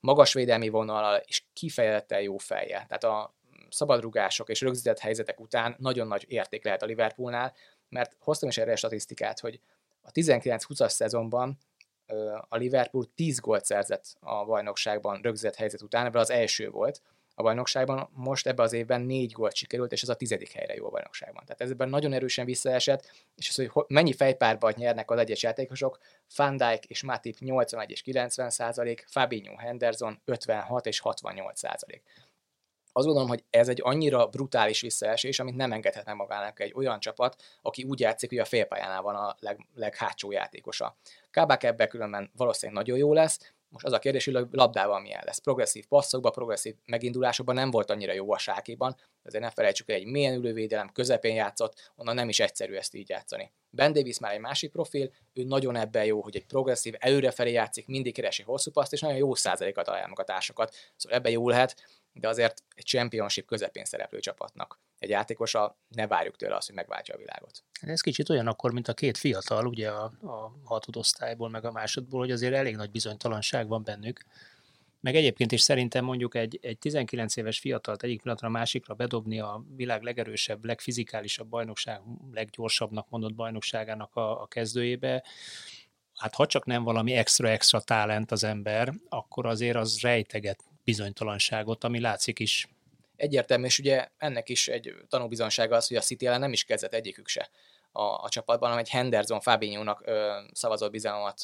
Magas 0.01 0.33
védelmi 0.33 0.69
vonal 0.69 1.23
és 1.27 1.43
kifejezetten 1.53 2.21
jó 2.21 2.37
fejjel. 2.37 2.87
Tehát 2.87 3.05
a 3.05 3.35
szabadrugások 3.69 4.49
és 4.49 4.61
rögzített 4.61 4.99
helyzetek 4.99 5.41
után 5.41 5.77
nagyon 5.79 6.07
nagy 6.07 6.25
érték 6.29 6.65
lehet 6.65 6.83
a 6.83 6.87
Liverpoolnál, 6.87 7.55
mert 7.89 8.17
hoztam 8.19 8.49
is 8.49 8.59
erre 8.59 8.73
a 8.73 8.77
statisztikát, 8.77 9.41
hogy 9.41 9.61
a 10.03 10.11
19-20-as 10.11 10.89
szezonban 10.89 11.59
a 12.49 12.57
Liverpool 12.57 13.05
10 13.15 13.41
gólt 13.41 13.65
szerzett 13.65 14.05
a 14.21 14.45
bajnokságban 14.45 15.21
rögzített 15.23 15.55
helyzet 15.55 15.83
után, 15.83 16.07
ebből 16.07 16.21
az 16.21 16.31
első 16.31 16.71
volt, 16.71 17.03
a 17.35 17.43
bajnokságban, 17.43 18.09
most 18.13 18.47
ebben 18.47 18.65
az 18.65 18.73
évben 18.73 19.01
négy 19.01 19.33
gólt 19.33 19.55
sikerült, 19.55 19.93
és 19.93 20.03
ez 20.03 20.09
a 20.09 20.15
tizedik 20.15 20.53
helyre 20.53 20.75
jó 20.75 20.87
a 20.87 20.91
bajnokságban. 20.91 21.45
Tehát 21.45 21.61
ez 21.61 21.71
ebben 21.71 21.89
nagyon 21.89 22.13
erősen 22.13 22.45
visszaesett, 22.45 23.11
és 23.37 23.49
az, 23.49 23.55
hogy 23.55 23.85
mennyi 23.89 24.13
fejpárban 24.13 24.73
nyernek 24.77 25.11
az 25.11 25.19
egyes 25.19 25.43
játékosok, 25.43 25.99
Van 26.37 26.57
Dijk 26.57 26.85
és 26.85 27.03
Matip 27.03 27.39
81 27.39 27.91
és 27.91 28.03
90 28.03 28.51
százalék, 28.51 29.05
Fabinho 29.09 29.57
Henderson 29.57 30.21
56 30.25 30.87
és 30.87 31.01
68 31.01 31.59
százalék. 31.59 32.03
Azt 32.97 33.07
gondolom, 33.07 33.29
hogy 33.29 33.45
ez 33.51 33.69
egy 33.69 33.81
annyira 33.83 34.27
brutális 34.27 34.81
visszaesés, 34.81 35.39
amit 35.39 35.57
nem 35.57 35.73
engedhetne 35.73 36.13
magának 36.13 36.61
egy 36.61 36.73
olyan 36.75 37.01
csapat, 37.01 37.43
aki 37.63 37.83
úgy 37.83 38.01
játszik, 38.01 38.29
hogy 38.29 38.39
a 38.39 38.45
félpályánál 38.45 39.03
van 39.03 39.15
a 39.15 39.37
leg, 39.39 39.67
leghátsó 39.75 40.31
játékosa. 40.31 40.97
Kábák 41.31 41.63
ebben 41.63 41.89
különben 41.89 42.31
valószínűleg 42.37 42.85
nagyon 42.85 42.99
jó 42.99 43.13
lesz, 43.13 43.55
most 43.75 43.87
az 43.87 43.93
a 43.93 43.99
kérdés, 43.99 44.25
hogy 44.25 44.47
labdával 44.51 45.01
milyen 45.01 45.23
lesz. 45.25 45.39
Progresszív 45.39 45.87
passzokban, 45.87 46.33
progresszív 46.33 46.75
megindulásokban 46.87 47.55
nem 47.55 47.71
volt 47.71 47.91
annyira 47.91 48.13
jó 48.13 48.33
a 48.33 48.39
sákéban, 48.39 48.97
azért 49.23 49.45
ne 49.45 49.51
felejtsük 49.51 49.91
el, 49.91 49.97
egy 49.97 50.07
mélyen 50.07 50.35
ülővédelem 50.35 50.93
közepén 50.93 51.35
játszott, 51.35 51.93
onnan 51.97 52.15
nem 52.15 52.29
is 52.29 52.41
egyszerű 52.41 52.75
ezt 52.75 52.95
így 52.95 53.09
játszani. 53.09 53.53
Ben 53.71 53.93
Davis 53.93 54.19
már 54.19 54.33
egy 54.33 54.41
másik 54.41 54.71
profil, 54.71 55.11
ő 55.33 55.45
nagyon 55.45 55.77
ebben 55.77 56.05
jó, 56.05 56.23
hogy 56.23 56.37
egy 56.37 56.47
progresszív, 56.47 56.95
előrefelé 56.99 57.53
játszik, 57.53 57.87
mindig 57.87 58.15
keresi 58.15 58.43
hosszú 58.43 58.71
paszt, 58.71 58.93
és 58.93 59.01
nagyon 59.01 59.17
jó 59.17 59.35
százalékat 59.35 59.85
találja 59.85 60.13
a 60.15 60.25
társakat. 60.25 60.75
Szóval 60.97 61.19
ebben 61.19 61.33
jó 61.33 61.49
lehet, 61.49 61.77
de 62.13 62.29
azért 62.29 62.63
egy 62.75 62.85
championship 62.85 63.47
közepén 63.47 63.85
szereplő 63.85 64.19
csapatnak 64.19 64.81
egy 65.05 65.11
játékosa, 65.11 65.79
ne 65.89 66.07
várjuk 66.07 66.37
tőle 66.37 66.57
azt, 66.57 66.67
hogy 66.67 66.77
megváltja 66.77 67.15
a 67.15 67.19
világot. 67.19 67.63
Hát 67.81 67.91
ez 67.91 68.01
kicsit 68.01 68.29
olyan 68.29 68.47
akkor, 68.47 68.73
mint 68.73 68.89
a 68.89 68.95
két 68.95 69.19
fiatal, 69.19 69.67
ugye 69.67 69.91
a, 69.91 70.05
a 70.23 70.53
hatodosztályból, 70.65 71.49
meg 71.49 71.65
a 71.65 71.73
másodból, 71.73 72.21
hogy 72.21 72.31
azért 72.31 72.55
elég 72.55 72.77
nagy 72.77 72.91
bizonytalanság 72.91 73.69
van 73.69 73.85
bennük. 73.85 74.21
Meg 75.01 75.17
egyébként 75.17 75.53
is 75.53 75.61
szerintem 75.61 76.05
mondjuk 76.05 76.35
egy, 76.35 76.59
egy 76.63 76.79
19 76.79 77.37
éves 77.37 77.59
fiatalt 77.59 78.03
egyik 78.03 78.21
pillanatra 78.21 78.49
a 78.49 78.51
másikra 78.51 78.95
bedobni 78.95 79.41
a 79.41 79.65
világ 79.77 80.03
legerősebb, 80.03 80.65
legfizikálisabb 80.65 81.49
bajnokság, 81.49 82.01
leggyorsabbnak 82.33 83.09
mondott 83.09 83.35
bajnokságának 83.35 84.17
a, 84.17 84.43
a 84.43 84.47
kezdőjébe, 84.47 85.23
hát 86.15 86.35
ha 86.35 86.47
csak 86.47 86.65
nem 86.65 86.83
valami 86.83 87.13
extra-extra 87.13 87.81
talent 87.81 88.31
az 88.31 88.45
ember, 88.45 88.93
akkor 89.09 89.47
azért 89.47 89.77
az 89.77 90.01
rejteget 90.01 90.65
bizonytalanságot, 90.85 91.85
ami 91.85 92.01
látszik 92.01 92.39
is. 92.39 92.69
Egyértelmű, 93.25 93.65
és 93.65 93.79
ugye 93.79 94.09
ennek 94.17 94.49
is 94.49 94.69
egy 94.69 94.95
tanúbizonsága 95.09 95.77
az, 95.77 95.89
hogy 95.89 95.97
a 95.97 96.01
City 96.01 96.27
ellen 96.27 96.41
nem 96.41 96.53
is 96.53 96.65
kezdett 96.65 96.95
egyikük 96.95 97.29
se 97.29 97.51
a, 97.93 98.03
a 98.03 98.29
csapatban, 98.29 98.69
hanem 98.69 98.85
egy 98.85 98.91
Henderson 98.91 99.41
Fabinho-nak 99.41 100.05
szavazott 100.53 100.91
bizalmat 100.91 101.43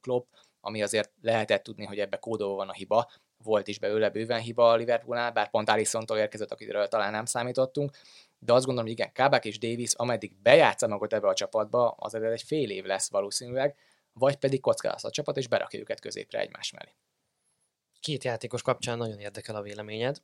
Klopp, 0.00 0.26
ami 0.60 0.82
azért 0.82 1.12
lehetett 1.22 1.62
tudni, 1.62 1.84
hogy 1.84 1.98
ebbe 1.98 2.16
kódolva 2.16 2.54
van 2.54 2.68
a 2.68 2.72
hiba, 2.72 3.10
volt 3.36 3.68
is 3.68 3.78
belőle 3.78 4.10
bőven 4.10 4.40
hiba 4.40 4.70
a 4.70 4.74
Liverpoolnál, 4.74 5.32
bár 5.32 5.50
pont 5.50 5.68
Alisson-tól 5.68 6.18
érkezett, 6.18 6.52
akiről 6.52 6.88
talán 6.88 7.12
nem 7.12 7.24
számítottunk, 7.24 7.90
de 8.38 8.52
azt 8.52 8.64
gondolom, 8.64 8.90
hogy 8.90 8.98
igen, 8.98 9.12
Kábák 9.12 9.44
és 9.44 9.58
Davis, 9.58 9.92
ameddig 9.94 10.34
bejátsza 10.42 10.86
magot 10.86 11.12
ebbe 11.12 11.28
a 11.28 11.34
csapatba, 11.34 11.90
az 11.90 12.14
egy 12.14 12.42
fél 12.42 12.70
év 12.70 12.84
lesz 12.84 13.10
valószínűleg, 13.10 13.76
vagy 14.12 14.36
pedig 14.36 14.60
kockázat 14.60 15.10
a 15.10 15.14
csapat, 15.14 15.36
és 15.36 15.48
berakja 15.48 15.78
őket 15.78 16.00
középre 16.00 16.38
egymás 16.38 16.72
mellé. 16.72 16.94
Két 18.00 18.24
játékos 18.24 18.62
kapcsán 18.62 18.98
nagyon 18.98 19.18
érdekel 19.18 19.56
a 19.56 19.62
véleményed. 19.62 20.22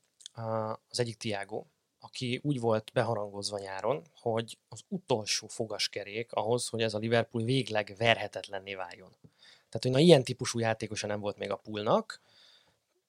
Az 0.89 1.01
egyik 1.01 1.17
Tiago, 1.17 1.65
aki 2.01 2.41
úgy 2.43 2.61
volt 2.61 2.91
beharangozva 2.93 3.59
nyáron, 3.59 4.07
hogy 4.15 4.59
az 4.69 4.81
utolsó 4.89 5.47
fogaskerék 5.47 6.33
ahhoz, 6.33 6.69
hogy 6.69 6.83
ez 6.83 6.95
a 6.95 6.99
Liverpool 6.99 7.45
végleg 7.45 7.95
verhetetlenné 7.99 8.75
váljon. 8.75 9.11
Tehát, 9.69 9.83
hogy 9.83 9.91
na 9.91 9.99
ilyen 9.99 10.25
típusú 10.25 10.59
játékosa 10.59 11.07
nem 11.07 11.21
volt 11.21 11.39
még 11.39 11.51
a 11.51 11.57
poolnak, 11.57 12.21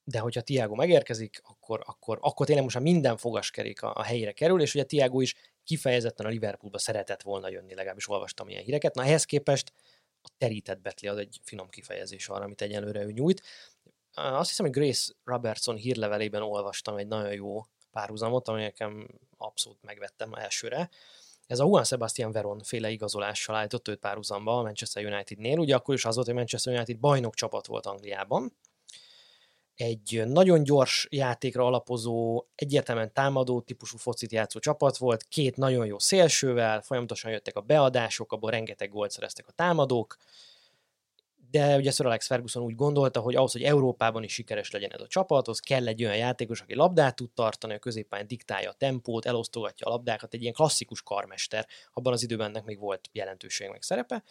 de 0.04 0.20
hogyha 0.20 0.41
Tiago 0.41 0.76
megérkezik, 0.76 1.41
akkor, 1.44 1.84
akkor, 1.86 2.17
akkor 2.22 2.46
tényleg 2.46 2.63
most 2.63 2.76
már 2.76 2.86
minden 2.86 3.17
fogaskerék 3.17 3.82
a, 3.82 3.94
a 3.96 4.04
helyére 4.04 4.32
kerül, 4.32 4.62
és 4.62 4.74
ugye 4.74 4.84
Tiago 4.84 5.22
is 5.22 5.36
kifejezetten 5.63 6.26
a 6.26 6.30
Liverpoolba 6.30 6.78
szeretett 6.78 7.22
volna 7.22 7.50
jönni, 7.50 7.74
legalábbis 7.74 8.10
olvastam 8.10 8.50
ilyen 8.50 8.63
híreket. 8.63 8.96
Na 8.96 9.04
ehhez 9.04 9.26
képest 9.26 9.74
a 10.22 10.30
terített 10.38 10.82
betli 10.82 11.08
az 11.08 11.17
egy 11.17 11.39
finom 11.44 11.70
kifejezés 11.70 12.28
arra, 12.28 12.44
amit 12.44 12.62
egyelőre 12.62 13.04
ő 13.04 13.12
nyújt. 13.12 13.41
Azt 14.13 14.50
hiszem, 14.50 14.65
hogy 14.65 14.76
Grace 14.76 15.13
Robertson 15.24 15.76
hírlevelében 15.76 16.41
olvastam 16.41 16.97
egy 16.97 17.08
nagyon 17.08 17.34
jó 17.34 17.65
párhuzamot, 17.91 18.47
ami 18.47 18.62
nekem 18.62 19.08
abszolút 19.38 19.78
megvettem 19.82 20.34
elsőre. 20.34 20.89
Ez 21.47 21.60
a 21.60 21.65
Juan 21.65 21.84
Sebastian 21.84 22.32
Veron 22.32 22.60
féle 22.63 22.89
igazolással 22.89 23.56
állított 23.56 23.88
őt 23.88 24.00
párhuzamba 24.00 24.58
a 24.58 24.62
Manchester 24.62 25.06
Unitednél. 25.06 25.60
Ugye 25.60 25.76
akkor 25.76 25.93
is 25.93 26.06
az 26.06 26.15
volt, 26.15 26.28
hogy 26.28 26.36
Manchester 26.36 26.74
United 26.74 27.00
bajnok 27.00 27.36
csapat 27.36 27.67
volt 27.67 27.86
Angliában. 27.86 28.58
Egy 29.76 30.24
nagyon 30.26 30.63
gyors 30.63 31.08
játékra 31.10 31.65
alapozó, 31.65 32.45
egyértelműen 32.56 33.13
támadó 33.13 33.62
típusú 33.62 33.97
focit 33.97 34.32
játszó 34.32 34.60
csapat 34.60 34.97
volt, 34.97 35.24
két 35.24 35.56
nagyon 35.56 35.86
jó 35.86 36.00
szélsővel, 36.00 36.82
folyamatosan 36.82 37.32
jöttek 37.32 37.56
a 37.56 37.62
beadások, 37.62 38.32
abból 38.32 38.52
rengeteg 38.52 38.89
gólt 38.89 39.12
szereztek 39.12 39.47
a 39.47 39.52
támadók, 39.52 40.17
de 41.52 41.76
ugye 41.76 41.92
Sir 41.92 42.06
Alex 42.06 42.28
Ferguson 42.28 42.64
úgy 42.64 42.76
gondolta, 42.76 43.20
hogy 43.20 43.36
ahhoz, 43.36 43.52
hogy 43.52 43.64
Európában 43.64 44.24
is 44.24 44.34
sikeres 44.34 44.72
legyen 44.72 44.92
ez 44.92 45.02
a 45.02 45.08
csapat, 45.08 45.48
az 45.48 45.60
kell 45.60 45.88
egy 45.88 46.04
olyan 46.04 46.18
játékos, 46.18 46.62
aki 46.62 46.76
labdát 46.76 47.16
tud 47.16 47.32
tartani, 47.32 47.74
a 47.74 47.80
középpályán 47.80 48.28
diktálja 48.28 48.70
a 48.70 48.74
tempót, 48.74 49.26
elosztogatja 49.26 49.88
a 49.88 49.90
labdákat, 49.90 50.34
egy 50.34 50.42
ilyen 50.42 50.54
klasszikus 50.54 51.02
karmester. 51.02 51.68
Abban 51.94 52.14
az 52.14 52.24
időben 52.24 52.48
ennek 52.48 52.64
még 52.64 52.80
volt 52.80 53.10
jelentőség 53.12 53.70
meg 53.70 53.82
szerepe. 53.82 54.24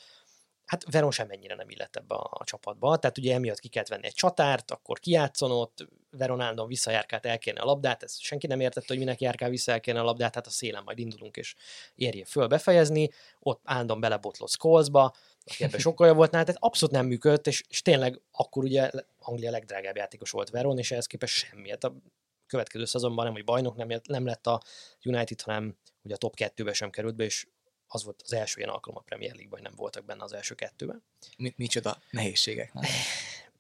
Hát 0.71 0.91
Veron 0.91 1.11
sem 1.11 1.31
ennyire 1.31 1.55
nem 1.55 1.71
illett 1.71 1.97
ebbe 1.97 2.15
a, 2.15 2.31
a 2.33 2.45
csapatba, 2.45 2.97
tehát 2.97 3.19
ugye 3.19 3.35
emiatt 3.35 3.59
ki 3.59 3.69
kellett 3.69 3.89
venni 3.89 4.07
egy 4.07 4.15
csatárt, 4.15 4.71
akkor 4.71 4.99
kijátszon 4.99 5.51
ott, 5.51 5.89
Veron 6.11 6.41
állandóan 6.41 6.69
visszajárkált 6.69 7.27
elkérni 7.27 7.61
a 7.61 7.65
labdát, 7.65 8.03
ez 8.03 8.19
senki 8.19 8.47
nem 8.47 8.61
értette, 8.61 8.87
hogy 8.89 8.99
minek 8.99 9.21
járkál 9.21 9.51
vissza 9.51 9.73
elkérni 9.73 10.01
a 10.01 10.03
labdát, 10.03 10.35
hát 10.35 10.47
a 10.47 10.51
szélen 10.51 10.83
majd 10.83 10.99
indulunk 10.99 11.37
és 11.37 11.55
érje 11.95 12.25
föl 12.25 12.47
befejezni, 12.47 13.11
ott 13.41 13.61
állandóan 13.65 14.01
belebotlott 14.01 14.51
Scholesba, 14.51 15.15
aki 15.51 15.65
ebben 15.65 15.81
sokkal 15.81 16.15
volt, 16.15 16.31
tehát 16.31 16.57
abszolút 16.59 16.95
nem 16.95 17.07
működött, 17.07 17.47
és, 17.47 17.63
és 17.69 17.83
tényleg 17.83 18.21
akkor 18.33 18.65
ugye 18.65 18.91
Anglia 19.19 19.51
legdrágább 19.51 19.97
játékos 19.97 20.31
volt 20.31 20.51
Veron, 20.51 20.79
és 20.79 20.91
ehhez 20.91 21.07
képest 21.07 21.35
semmi. 21.35 21.71
Hát 21.71 21.85
a 21.85 21.95
következő 22.47 22.85
szezonban 22.85 23.25
nem, 23.25 23.35
hogy 23.35 23.45
bajnok 23.45 23.77
nem, 23.77 24.01
nem 24.03 24.25
lett 24.25 24.47
a 24.47 24.63
United, 25.05 25.41
hanem 25.41 25.77
ugye 26.03 26.15
a 26.15 26.19
top 26.19 26.35
kettőbe 26.35 26.73
sem 26.73 26.91
került 26.91 27.15
be, 27.15 27.25
és 27.25 27.47
az 27.87 28.05
volt 28.05 28.23
az 28.25 28.33
első 28.33 28.59
ilyen 28.59 28.71
alkalom 28.71 28.99
a 28.99 29.03
Premier 29.03 29.35
League-ban, 29.35 29.59
hogy 29.59 29.69
nem 29.69 29.77
voltak 29.77 30.05
benne 30.05 30.23
az 30.23 30.33
első 30.33 30.55
kettőben. 30.55 31.03
Mi, 31.37 31.53
micsoda 31.57 31.99
nehézségek. 32.11 32.73
Nem? 32.73 32.85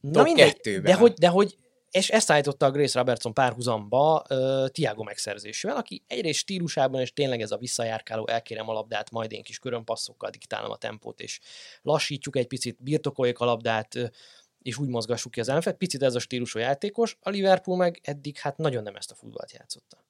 Na 0.00 0.10
top 0.10 0.24
mindegy. 0.24 0.80
De 0.82 0.94
hogy, 0.94 1.12
de 1.12 1.28
hogy 1.28 1.56
és 1.90 2.10
ezt 2.10 2.30
állította 2.30 2.66
a 2.66 2.70
Grace 2.70 2.98
Robertson 2.98 3.34
párhuzamba 3.34 4.24
uh, 4.28 4.68
Tiago 4.68 5.02
megszerzésével, 5.02 5.76
aki 5.76 6.02
egyrészt 6.06 6.38
stílusában, 6.38 7.00
és 7.00 7.12
tényleg 7.12 7.40
ez 7.40 7.50
a 7.50 7.56
visszajárkáló, 7.56 8.28
elkérem 8.28 8.68
a 8.68 8.72
labdát, 8.72 9.10
majd 9.10 9.32
én 9.32 9.42
kis 9.42 9.58
körömpasszokkal 9.58 10.30
diktálom 10.30 10.70
a 10.70 10.76
tempót, 10.76 11.20
és 11.20 11.40
lassítjuk 11.82 12.36
egy 12.36 12.46
picit, 12.46 12.82
birtokoljuk 12.82 13.38
a 13.38 13.44
labdát, 13.44 13.94
uh, 13.94 14.08
és 14.62 14.76
úgy 14.78 14.88
mozgassuk 14.88 15.32
ki 15.32 15.40
az 15.40 15.48
ellenfet. 15.48 15.76
Picit 15.76 16.02
ez 16.02 16.14
a 16.14 16.18
stílusú 16.18 16.58
játékos, 16.58 17.16
a 17.20 17.30
Liverpool 17.30 17.76
meg 17.76 18.00
eddig 18.02 18.38
hát 18.38 18.56
nagyon 18.56 18.82
nem 18.82 18.96
ezt 18.96 19.10
a 19.10 19.14
futballt 19.14 19.52
játszotta. 19.52 20.04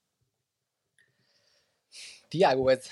Tiago, 2.29 2.69
ez 2.69 2.87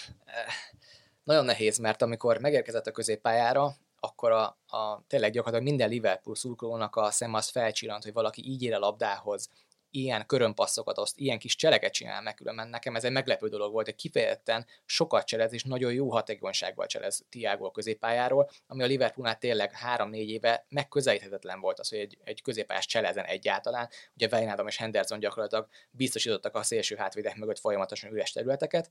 nagyon 1.24 1.44
nehéz, 1.44 1.78
mert 1.78 2.02
amikor 2.02 2.38
megérkezett 2.38 2.86
a 2.86 2.90
középpályára, 2.90 3.76
akkor 4.00 4.30
a, 4.30 4.58
a 4.66 5.04
tényleg 5.06 5.32
gyakorlatilag 5.32 5.72
minden 5.72 5.88
Liverpool 5.88 6.36
szurkolónak 6.36 6.96
a 6.96 7.10
szem 7.10 7.34
az 7.34 7.48
felcsillant, 7.48 8.02
hogy 8.02 8.12
valaki 8.12 8.42
így 8.46 8.62
ér 8.62 8.74
a 8.74 8.78
labdához, 8.78 9.48
ilyen 9.90 10.26
körömpasszokat 10.26 10.98
oszt, 10.98 11.18
ilyen 11.18 11.38
kis 11.38 11.56
cseleket 11.56 11.92
csinál 11.92 12.22
meg, 12.22 12.34
különben 12.34 12.68
nekem 12.68 12.96
ez 12.96 13.04
egy 13.04 13.12
meglepő 13.12 13.48
dolog 13.48 13.72
volt, 13.72 13.86
hogy 13.86 13.94
kifejezetten 13.94 14.66
sokat 14.84 15.26
cselez, 15.26 15.52
és 15.52 15.62
nagyon 15.62 15.92
jó 15.92 16.10
hatékonysággal 16.10 16.86
cselez 16.86 17.24
Tiago 17.28 17.66
a 17.66 17.70
középpályáról, 17.70 18.50
ami 18.66 18.82
a 18.82 18.86
Liverpoolnál 18.86 19.38
tényleg 19.38 19.72
3-4 19.96 20.12
éve 20.14 20.66
megközelíthetetlen 20.68 21.60
volt 21.60 21.78
az, 21.80 21.88
hogy 21.88 21.98
egy, 21.98 22.18
egy 22.24 22.42
középpályás 22.42 22.86
cselezen 22.86 23.24
egyáltalán. 23.24 23.88
Ugye 24.14 24.28
Wijnaldum 24.32 24.66
és 24.66 24.76
Henderson 24.76 25.18
gyakorlatilag 25.18 25.68
biztosítottak 25.90 26.54
a 26.54 26.62
szélső 26.62 26.96
hátvédek 26.96 27.36
mögött 27.36 27.58
folyamatosan 27.58 28.12
üres 28.12 28.32
területeket, 28.32 28.90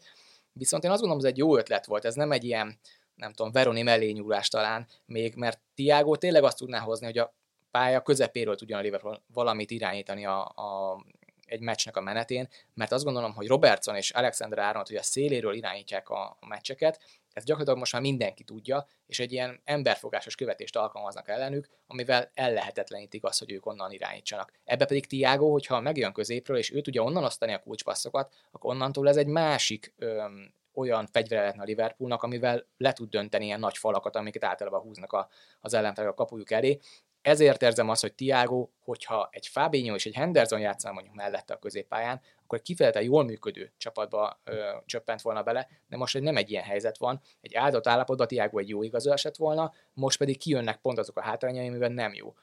Viszont 0.57 0.83
én 0.83 0.91
azt 0.91 0.99
gondolom, 0.99 1.25
ez 1.25 1.31
egy 1.31 1.37
jó 1.37 1.57
ötlet 1.57 1.85
volt, 1.85 2.05
ez 2.05 2.15
nem 2.15 2.31
egy 2.31 2.43
ilyen, 2.43 2.79
nem 3.17 3.34
tudom, 3.34 3.51
Veroni 3.51 3.82
mellé 3.82 4.12
nyúlás 4.12 4.47
talán 4.47 4.88
még, 5.06 5.36
mert 5.36 5.60
Tiago 5.75 6.15
tényleg 6.15 6.43
azt 6.43 6.58
tudná 6.58 6.80
hozni, 6.80 7.06
hogy 7.06 7.17
a 7.17 7.34
pálya 7.71 8.01
közepéről 8.01 8.56
tudjon 8.56 8.80
a 8.80 8.82
Liverpool 8.82 9.23
valamit 9.34 9.71
irányítani 9.71 10.25
a, 10.25 10.45
a, 10.45 10.97
egy 11.45 11.62
meccsnek 11.62 11.97
a 11.97 12.01
menetén, 12.01 12.47
mert 12.73 12.91
azt 12.91 13.03
gondolom, 13.03 13.34
hogy 13.34 13.47
Robertson 13.47 13.95
és 13.95 14.12
Alexander 14.12 14.60
Arnold, 14.60 14.88
hogy 14.88 14.95
a 14.95 15.03
széléről 15.03 15.53
irányítják 15.53 16.10
a, 16.10 16.38
a 16.39 16.47
meccseket, 16.47 16.99
ezt 17.34 17.45
gyakorlatilag 17.45 17.80
most 17.80 17.93
már 17.93 18.01
mindenki 18.01 18.43
tudja, 18.43 18.88
és 19.08 19.19
egy 19.19 19.32
ilyen 19.32 19.62
emberfogásos 19.63 20.36
követést 20.36 20.75
alkalmaznak 20.75 21.27
ellenük, 21.27 21.67
amivel 21.88 22.32
ellehetetlenítik 22.34 23.23
azt, 23.23 23.39
hogy 23.39 23.51
ők 23.51 23.65
onnan 23.65 23.91
irányítsanak. 23.91 24.51
Ebbe 24.63 24.86
pedig 24.86 25.06
Tiago, 25.06 25.51
hogyha 25.51 25.80
megjön 25.80 26.13
középről, 26.13 26.58
és 26.58 26.71
ő 26.71 26.82
tudja 26.82 27.03
onnan 27.03 27.23
osztani 27.23 27.53
a 27.53 27.60
kulcspasszokat, 27.60 28.34
akkor 28.51 28.71
onnantól 28.71 29.08
ez 29.08 29.17
egy 29.17 29.27
másik 29.27 29.93
öm, 29.97 30.53
olyan 30.77 31.07
fegyvere 31.11 31.41
lehetne 31.41 31.61
a 31.61 31.65
Liverpoolnak, 31.65 32.23
amivel 32.23 32.65
le 32.77 32.93
tud 32.93 33.09
dönteni 33.09 33.45
ilyen 33.45 33.59
nagy 33.59 33.77
falakat, 33.77 34.15
amiket 34.15 34.43
általában 34.43 34.81
húznak 34.81 35.13
a, 35.13 35.29
az 35.61 35.73
ellenfelek 35.73 36.11
a 36.11 36.13
kapujuk 36.13 36.51
elé. 36.51 36.79
Ezért 37.21 37.61
érzem 37.61 37.89
azt, 37.89 38.01
hogy 38.01 38.13
Tiago, 38.13 38.67
hogyha 38.79 39.29
egy 39.31 39.47
Fabinho 39.47 39.95
és 39.95 40.05
egy 40.05 40.15
Henderson 40.15 40.59
játszana 40.59 40.93
mondjuk 40.93 41.15
mellette 41.15 41.53
a 41.53 41.57
középpályán, 41.57 42.21
akkor 42.43 42.61
kifejezetten 42.61 43.03
jól 43.03 43.23
működő 43.23 43.71
csapatba 43.77 44.39
ö, 44.43 44.69
csöppent 44.85 45.21
volna 45.21 45.43
bele, 45.43 45.67
de 45.87 45.97
most 45.97 46.19
nem 46.19 46.37
egy 46.37 46.51
ilyen 46.51 46.63
helyzet 46.63 46.97
van. 46.97 47.21
Egy 47.41 47.55
áldott 47.55 47.87
állapotban 47.87 48.27
Tiago 48.27 48.57
egy 48.57 48.69
jó 48.69 48.83
igazolás 48.83 49.23
lett 49.23 49.35
volna, 49.35 49.73
most 49.93 50.17
pedig 50.17 50.37
kijönnek 50.37 50.77
pont 50.77 50.97
azok 50.97 51.17
a 51.17 51.21
hátrányai, 51.21 51.67
amiben 51.67 51.91
nem 51.91 52.13
jó. 52.13 52.35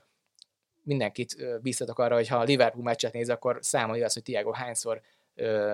Mindenkit 0.82 1.36
bíztatok 1.62 1.98
arra, 1.98 2.14
hogy 2.14 2.28
ha 2.28 2.36
a 2.36 2.42
Liverpool 2.42 2.84
meccset 2.84 3.12
néz, 3.12 3.30
akkor 3.30 3.58
számolja 3.60 4.04
azt, 4.04 4.14
hogy 4.14 4.22
Tiago 4.22 4.52
hányszor 4.52 5.00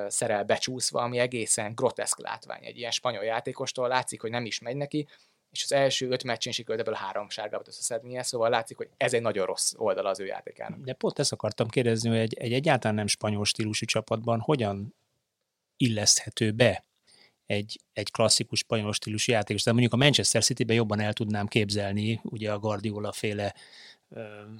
szerel 0.06 0.44
becsúszva, 0.44 1.02
ami 1.02 1.18
egészen 1.18 1.74
groteszk 1.74 2.18
látvány. 2.18 2.64
Egy 2.64 2.76
ilyen 2.76 2.90
spanyol 2.90 3.24
játékostól 3.24 3.88
látszik, 3.88 4.20
hogy 4.20 4.30
nem 4.30 4.44
is 4.44 4.58
megy 4.58 4.76
neki, 4.76 5.06
és 5.50 5.62
az 5.62 5.72
első 5.72 6.08
öt 6.08 6.24
meccsén 6.24 6.52
sikerült 6.52 6.80
ebből 6.80 6.98
három 6.98 7.28
sárgábat 7.28 7.68
összeszednie, 7.68 8.22
szóval 8.22 8.50
látszik, 8.50 8.76
hogy 8.76 8.88
ez 8.96 9.14
egy 9.14 9.22
nagyon 9.22 9.46
rossz 9.46 9.72
oldal 9.76 10.06
az 10.06 10.20
ő 10.20 10.26
játékának. 10.26 10.80
De 10.80 10.92
pont 10.92 11.18
ezt 11.18 11.32
akartam 11.32 11.68
kérdezni, 11.68 12.08
hogy 12.08 12.18
egy, 12.18 12.34
egy 12.34 12.52
egyáltalán 12.52 12.96
nem 12.96 13.06
spanyol 13.06 13.44
stílusú 13.44 13.86
csapatban 13.86 14.40
hogyan 14.40 14.94
illeszthető 15.76 16.52
be 16.52 16.84
egy, 17.46 17.80
egy 17.92 18.10
klasszikus 18.10 18.58
spanyol 18.58 18.92
stílusú 18.92 19.32
játékos. 19.32 19.62
De 19.62 19.70
mondjuk 19.70 19.92
a 19.92 19.96
Manchester 19.96 20.42
City-ben 20.42 20.76
jobban 20.76 21.00
el 21.00 21.12
tudnám 21.12 21.46
képzelni, 21.46 22.20
ugye 22.22 22.52
a 22.52 22.58
Guardiola 22.58 23.12
féle 23.12 23.54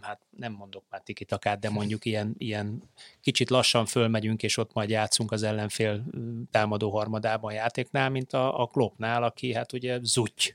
hát 0.01 0.21
nem 0.37 0.53
mondok 0.53 0.85
már 0.91 1.01
tikitakát, 1.01 1.59
de 1.59 1.71
mondjuk 1.71 2.05
ilyen, 2.05 2.35
ilyen 2.39 2.83
kicsit 3.21 3.51
lassan 3.51 3.87
fölmegyünk, 3.87 4.43
és 4.43 4.57
ott 4.57 4.73
majd 4.73 4.91
játszunk 4.91 5.33
az 5.33 5.43
ellenfél 5.43 6.05
támadó 6.51 6.91
harmadában 6.91 7.53
játéknál, 7.53 8.11
mint 8.11 8.33
a, 8.33 8.61
a 8.61 8.67
Kloppnál, 8.67 9.23
aki 9.23 9.55
hát 9.55 9.73
ugye 9.73 9.99
zutty 10.03 10.55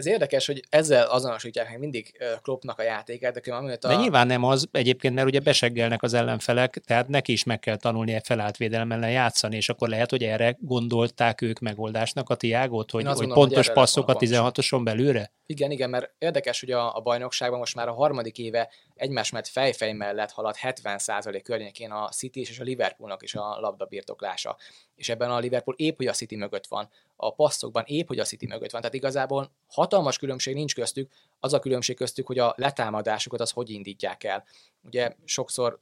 ez 0.00 0.06
érdekes, 0.06 0.46
hogy 0.46 0.62
ezzel 0.68 1.06
azonosítják 1.06 1.68
meg 1.68 1.78
mindig 1.78 2.12
Kloppnak 2.42 2.78
a 2.78 2.82
játékát, 2.82 3.40
de 3.40 3.54
a... 3.54 3.76
De 3.88 3.94
nyilván 3.94 4.26
nem 4.26 4.44
az 4.44 4.68
egyébként, 4.72 5.14
mert 5.14 5.26
ugye 5.26 5.40
beseggelnek 5.40 6.02
az 6.02 6.14
ellenfelek, 6.14 6.78
tehát 6.86 7.08
neki 7.08 7.32
is 7.32 7.44
meg 7.44 7.58
kell 7.58 7.76
tanulni 7.76 8.12
egy 8.12 8.24
felállt 8.24 8.56
védelem 8.56 8.92
ellen 8.92 9.10
játszani, 9.10 9.56
és 9.56 9.68
akkor 9.68 9.88
lehet, 9.88 10.10
hogy 10.10 10.22
erre 10.22 10.56
gondolták 10.60 11.40
ők 11.40 11.58
megoldásnak 11.58 12.30
a 12.30 12.34
Tiágot, 12.34 12.90
hogy, 12.90 13.04
hogy 13.04 13.16
mondom, 13.16 13.36
pontos 13.36 13.66
hogy 13.66 13.74
passzokat 13.74 14.16
16-oson 14.20 14.80
belőle? 14.84 15.30
Igen, 15.50 15.70
igen, 15.70 15.90
mert 15.90 16.12
érdekes, 16.18 16.60
hogy 16.60 16.70
a, 16.70 16.96
a 16.96 17.00
bajnokságban 17.00 17.58
most 17.58 17.74
már 17.74 17.88
a 17.88 17.92
harmadik 17.92 18.38
éve 18.38 18.68
egymás 18.94 19.30
mellett 19.30 19.48
fejfej 19.48 19.92
mellett 19.92 20.30
halad 20.30 20.56
70% 20.62 21.40
környékén 21.42 21.90
a 21.90 22.08
City 22.08 22.40
és 22.40 22.58
a 22.58 22.62
Liverpoolnak 22.62 23.22
is 23.22 23.34
a 23.34 23.60
labdabirtoklása. 23.60 24.56
És 24.96 25.08
ebben 25.08 25.30
a 25.30 25.38
Liverpool 25.38 25.76
épp, 25.76 25.96
hogy 25.96 26.06
a 26.06 26.12
City 26.12 26.36
mögött 26.36 26.66
van. 26.66 26.88
A 27.16 27.34
passzokban 27.34 27.84
épp, 27.86 28.06
hogy 28.06 28.18
a 28.18 28.24
City 28.24 28.46
mögött 28.46 28.70
van. 28.70 28.80
Tehát 28.80 28.96
igazából 28.96 29.50
hatalmas 29.68 30.18
különbség 30.18 30.54
nincs 30.54 30.74
köztük, 30.74 31.10
az 31.40 31.52
a 31.52 31.58
különbség 31.58 31.96
köztük, 31.96 32.26
hogy 32.26 32.38
a 32.38 32.54
letámadásukat 32.56 33.40
az 33.40 33.50
hogy 33.50 33.70
indítják 33.70 34.24
el. 34.24 34.44
Ugye 34.82 35.14
sokszor 35.24 35.78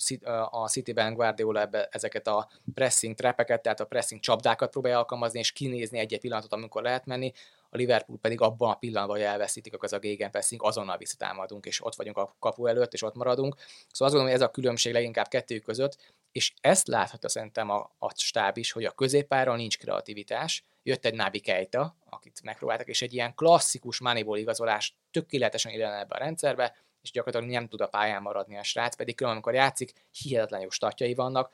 a 0.51 0.69
City-ben 0.69 1.15
Guardiola 1.15 1.61
ebbe 1.61 1.89
ezeket 1.91 2.27
a 2.27 2.49
pressing 2.75 3.15
trepeket, 3.15 3.63
tehát 3.63 3.81
a 3.81 3.87
pressing 3.87 4.21
csapdákat 4.21 4.71
próbálja 4.71 4.99
alkalmazni, 4.99 5.39
és 5.39 5.53
kinézni 5.53 5.99
egy-egy 5.99 6.21
pillanatot, 6.21 6.53
amikor 6.53 6.83
lehet 6.83 7.07
menni 7.07 7.33
a 7.71 7.77
Liverpool 7.77 8.19
pedig 8.19 8.41
abban 8.41 8.71
a 8.71 8.75
pillanatban, 8.75 9.17
hogy 9.17 9.25
elveszítik, 9.25 9.75
akkor 9.75 9.85
az 9.85 9.93
a 9.93 9.99
gegenpressing, 9.99 10.63
azonnal 10.63 10.97
visszatámadunk, 10.97 11.67
és 11.67 11.85
ott 11.85 11.95
vagyunk 11.95 12.17
a 12.17 12.37
kapu 12.39 12.67
előtt, 12.67 12.93
és 12.93 13.03
ott 13.03 13.15
maradunk. 13.15 13.55
Szóval 13.59 13.87
azt 13.89 13.99
gondolom, 13.99 14.27
hogy 14.27 14.35
ez 14.35 14.49
a 14.49 14.51
különbség 14.51 14.93
leginkább 14.93 15.29
kettő 15.29 15.59
között, 15.59 15.97
és 16.33 16.53
ezt 16.61 16.87
láthatja 16.87 17.29
szerintem 17.29 17.71
a, 17.71 17.95
a 17.99 18.13
stáb 18.17 18.57
is, 18.57 18.73
hogy 18.73 18.85
a 18.85 18.91
középpáron 18.91 19.57
nincs 19.57 19.79
kreativitás, 19.79 20.65
jött 20.83 21.05
egy 21.05 21.15
Nabi 21.15 21.41
Keita, 21.41 21.97
akit 22.11 22.43
megpróbáltak, 22.43 22.89
és 22.89 23.03
egy 23.03 23.15
ilyen 23.15 23.35
klasszikus 23.35 24.01
Moneyball 24.01 24.39
igazolás 24.39 24.97
tökéletesen 25.11 25.73
ide 25.73 25.99
ebbe 25.99 26.15
a 26.15 26.19
rendszerbe, 26.19 26.77
és 27.03 27.11
gyakorlatilag 27.11 27.55
nem 27.55 27.69
tud 27.69 27.81
a 27.81 27.87
pályán 27.87 28.23
maradni 28.23 28.57
a 28.57 28.63
srác, 28.63 28.95
pedig 28.95 29.15
különben, 29.15 29.43
amikor 29.43 29.61
játszik, 29.61 29.93
hihetetlen 30.11 30.61
jó 30.61 30.71
startjai 30.71 31.15
vannak, 31.15 31.51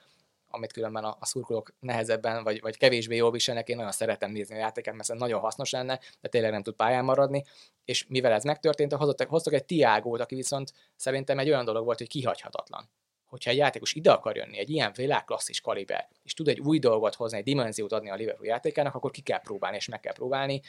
amit 0.55 0.73
különben 0.73 1.05
a, 1.05 1.17
a 1.21 1.27
szurkolók 1.27 1.75
nehezebben 1.81 2.45
vagy, 2.45 2.61
vagy 2.61 2.77
kevésbé 2.77 3.17
jól 3.17 3.31
viselnek, 3.31 3.69
én 3.69 3.77
nagyon 3.77 3.93
szeretem 3.93 4.31
nézni 4.31 4.55
a 4.55 4.59
játékát, 4.59 4.95
mert 4.95 5.15
nagyon 5.15 5.41
hasznos 5.41 5.71
lenne, 5.71 6.01
de 6.21 6.29
tényleg 6.29 6.51
nem 6.51 6.63
tud 6.63 6.75
pályán 6.75 7.05
maradni, 7.05 7.45
és 7.85 8.07
mivel 8.09 8.33
ez 8.33 8.45
megtörtént, 8.45 8.93
hoztak, 8.93 9.29
hoztak 9.29 9.53
egy 9.53 9.65
Tiágót, 9.65 10.21
aki 10.21 10.35
viszont 10.35 10.73
szerintem 10.97 11.39
egy 11.39 11.49
olyan 11.49 11.65
dolog 11.65 11.85
volt, 11.85 11.99
hogy 11.99 12.09
kihagyhatatlan. 12.09 12.91
Hogyha 13.25 13.51
egy 13.51 13.57
játékos 13.57 13.93
ide 13.93 14.13
akar 14.13 14.37
jönni, 14.37 14.59
egy 14.59 14.71
ilyen 14.71 14.93
világklasszis 14.97 15.61
kaliber, 15.61 16.09
és 16.23 16.35
tud 16.35 16.49
egy 16.49 16.61
új 16.61 16.79
dolgot 16.79 17.15
hozni, 17.15 17.39
egy 17.39 17.45
dimenziót 17.45 17.93
adni 17.93 18.11
a 18.11 18.15
Liverpool 18.15 18.47
játékának, 18.47 18.95
akkor 18.95 19.11
ki 19.11 19.21
kell 19.21 19.41
próbálni, 19.41 19.77
és 19.77 19.89
meg 19.89 20.01
kell 20.01 20.13
próbálni. 20.13 20.61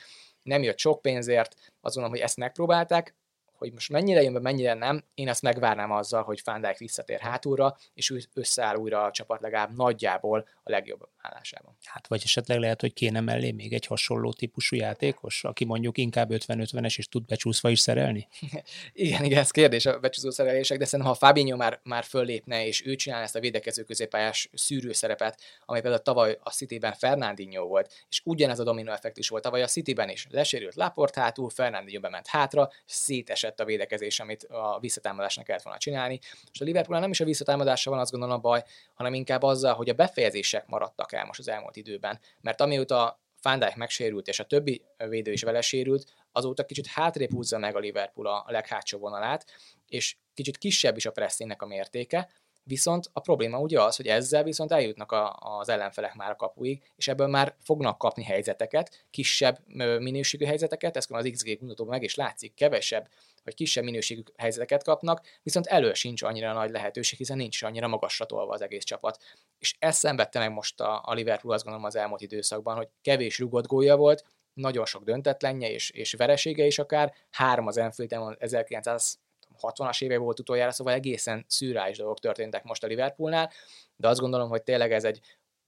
Nem 0.41 0.63
jött 0.63 0.77
sok 0.77 1.01
pénzért, 1.01 1.55
azt 1.57 1.95
gondolom, 1.95 2.11
hogy 2.11 2.19
ezt 2.19 2.37
megpróbálták, 2.37 3.15
hogy 3.57 3.71
most 3.73 3.89
mennyire 3.89 4.21
jön 4.21 4.33
be, 4.33 4.39
mennyire 4.39 4.73
nem, 4.73 5.03
én 5.13 5.27
ezt 5.27 5.41
megvárnám 5.41 5.91
azzal, 5.91 6.23
hogy 6.23 6.41
Van 6.43 6.61
Dijk 6.61 6.77
visszatér 6.77 7.19
hátulra, 7.19 7.77
és 7.93 8.13
összeáll 8.33 8.75
újra 8.75 9.03
a 9.03 9.11
csapat 9.11 9.41
legalább 9.41 9.75
nagyjából 9.75 10.47
a 10.63 10.71
legjobb 10.71 11.07
állásában. 11.21 11.77
Hát 11.83 12.07
vagy 12.07 12.21
esetleg 12.23 12.59
lehet, 12.59 12.81
hogy 12.81 12.93
kéne 12.93 13.19
mellé 13.19 13.51
még 13.51 13.73
egy 13.73 13.85
hasonló 13.85 14.33
típusú 14.33 14.75
játékos, 14.75 15.43
aki 15.43 15.65
mondjuk 15.65 15.97
inkább 15.97 16.29
50-50-es 16.31 16.97
és 16.97 17.07
tud 17.07 17.25
becsúszva 17.25 17.69
is 17.69 17.79
szerelni? 17.79 18.27
igen, 18.93 19.23
igen, 19.23 19.39
ez 19.39 19.51
kérdés 19.51 19.85
a 19.85 19.99
becsúszó 19.99 20.29
szerelések, 20.29 20.77
de 20.77 20.85
szerintem 20.85 21.13
ha 21.13 21.19
Fabinho 21.19 21.57
már, 21.57 21.79
már 21.83 22.03
föllépne, 22.03 22.65
és 22.65 22.85
ő 22.85 22.95
csinál 22.95 23.21
ezt 23.21 23.35
a 23.35 23.39
védekező 23.39 23.83
középpályás 23.83 24.49
szűrőszerepet, 24.53 25.41
ami 25.65 25.81
például 25.81 26.01
tavaly 26.01 26.37
a 26.43 26.49
Cityben 26.49 26.93
Fernandinho 26.93 27.67
volt, 27.67 28.05
és 28.09 28.21
ugyanez 28.23 28.59
a 28.59 28.63
domino 28.63 28.91
effektus 28.91 29.29
volt 29.29 29.43
tavaly 29.43 29.61
a 29.61 29.67
Cityben 29.67 30.09
is. 30.09 30.27
Lesérült 30.29 30.75
Laport 30.75 31.15
hátul, 31.15 31.49
Fernandinho 31.49 31.99
bement 31.99 32.27
hátra, 32.27 32.69
szétesett 32.85 33.44
a 33.59 33.65
védekezés, 33.65 34.19
amit 34.19 34.43
a 34.43 34.79
visszatámadásnak 34.79 35.45
kellett 35.45 35.63
volna 35.63 35.79
csinálni. 35.79 36.19
És 36.51 36.61
a 36.61 36.63
Liverpool 36.63 36.99
nem 36.99 37.09
is 37.09 37.19
a 37.19 37.25
visszatámadása 37.25 37.89
van, 37.89 37.99
azt 37.99 38.11
gondolom 38.11 38.35
a 38.35 38.39
baj, 38.39 38.63
hanem 38.93 39.13
inkább 39.13 39.43
azzal, 39.43 39.73
hogy 39.73 39.89
a 39.89 39.93
befejezések 39.93 40.67
maradtak 40.67 41.13
el 41.13 41.25
most 41.25 41.39
az 41.39 41.47
elmúlt 41.47 41.75
időben. 41.75 42.19
Mert 42.41 42.61
amióta 42.61 43.19
Van 43.41 43.63
megsérült, 43.75 44.27
és 44.27 44.39
a 44.39 44.43
többi 44.43 44.81
védő 44.97 45.31
is 45.31 45.43
vele 45.43 45.61
sérült, 45.61 46.13
azóta 46.31 46.65
kicsit 46.65 46.87
hátrébb 46.87 47.31
húzza 47.31 47.57
meg 47.57 47.75
a 47.75 47.79
Liverpool 47.79 48.27
a 48.27 48.45
leghátsó 48.47 48.97
vonalát, 48.97 49.45
és 49.87 50.15
kicsit 50.33 50.57
kisebb 50.57 50.97
is 50.97 51.05
a 51.05 51.11
pressingnek 51.11 51.61
a 51.61 51.65
mértéke, 51.65 52.29
Viszont 52.67 53.09
a 53.13 53.19
probléma 53.19 53.59
ugye 53.59 53.81
az, 53.81 53.95
hogy 53.95 54.07
ezzel 54.07 54.43
viszont 54.43 54.71
eljutnak 54.71 55.11
a, 55.11 55.37
az 55.59 55.69
ellenfelek 55.69 56.13
már 56.13 56.31
a 56.31 56.35
kapuig, 56.35 56.83
és 56.95 57.07
ebből 57.07 57.27
már 57.27 57.55
fognak 57.63 57.97
kapni 57.97 58.23
helyzeteket, 58.23 59.05
kisebb 59.09 59.59
minőségű 59.99 60.45
helyzeteket, 60.45 60.97
ezt 60.97 61.11
az 61.11 61.29
XG 61.31 61.57
mutatóban 61.61 61.93
meg 61.93 62.03
is 62.03 62.15
látszik, 62.15 62.53
kevesebb 62.53 63.07
vagy 63.45 63.53
kisebb 63.53 63.83
minőségű 63.83 64.21
helyzeteket 64.37 64.83
kapnak, 64.83 65.21
viszont 65.43 65.65
elő 65.65 65.93
sincs 65.93 66.23
annyira 66.23 66.53
nagy 66.53 66.69
lehetőség, 66.69 67.17
hiszen 67.17 67.37
nincs 67.37 67.63
annyira 67.63 67.87
magasra 67.87 68.25
tolva 68.25 68.53
az 68.53 68.61
egész 68.61 68.83
csapat. 68.83 69.23
És 69.59 69.75
ezt 69.79 69.99
szenvedte 69.99 70.39
meg 70.39 70.51
most 70.51 70.81
a, 70.81 71.01
a 71.05 71.13
Liverpool 71.13 71.53
azt 71.53 71.63
gondolom 71.63 71.87
az 71.87 71.95
elmúlt 71.95 72.21
időszakban, 72.21 72.75
hogy 72.75 72.87
kevés 73.01 73.39
rugott 73.39 73.67
gólja 73.67 73.95
volt, 73.95 74.23
nagyon 74.53 74.85
sok 74.85 75.03
döntetlenje 75.03 75.71
és, 75.71 75.89
és 75.89 76.13
veresége 76.13 76.65
is 76.65 76.79
akár, 76.79 77.13
három 77.29 77.67
az 77.67 77.77
Enfield 77.77 78.35
1900 78.39 79.19
60-as 79.61 80.03
éve 80.03 80.17
volt 80.17 80.39
utoljára, 80.39 80.71
szóval 80.71 80.93
egészen 80.93 81.45
szűrális 81.47 81.97
dolgok 81.97 82.19
történtek 82.19 82.63
most 82.63 82.83
a 82.83 82.87
Liverpoolnál, 82.87 83.51
de 83.95 84.07
azt 84.07 84.19
gondolom, 84.19 84.49
hogy 84.49 84.63
tényleg 84.63 84.91
ez 84.91 85.03
egy 85.03 85.19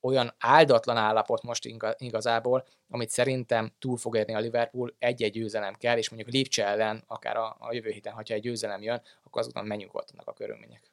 olyan 0.07 0.35
áldatlan 0.39 0.97
állapot 0.97 1.43
most 1.43 1.65
igazából, 1.97 2.65
amit 2.89 3.09
szerintem 3.09 3.73
túl 3.79 3.97
fog 3.97 4.15
érni 4.15 4.33
a 4.33 4.39
Liverpool, 4.39 4.95
egy-egy 4.99 5.31
győzelem 5.31 5.73
kell, 5.73 5.97
és 5.97 6.09
mondjuk 6.09 6.33
Lipcse 6.33 6.65
ellen, 6.65 7.03
akár 7.07 7.37
a, 7.37 7.55
a 7.59 7.73
jövő 7.73 7.89
héten, 7.89 8.13
ha 8.13 8.21
egy 8.25 8.41
győzelem 8.41 8.81
jön, 8.81 9.01
akkor 9.23 9.41
azután 9.41 9.65
megnyugodtanak 9.65 10.27
a 10.27 10.33
körülmények. 10.33 10.91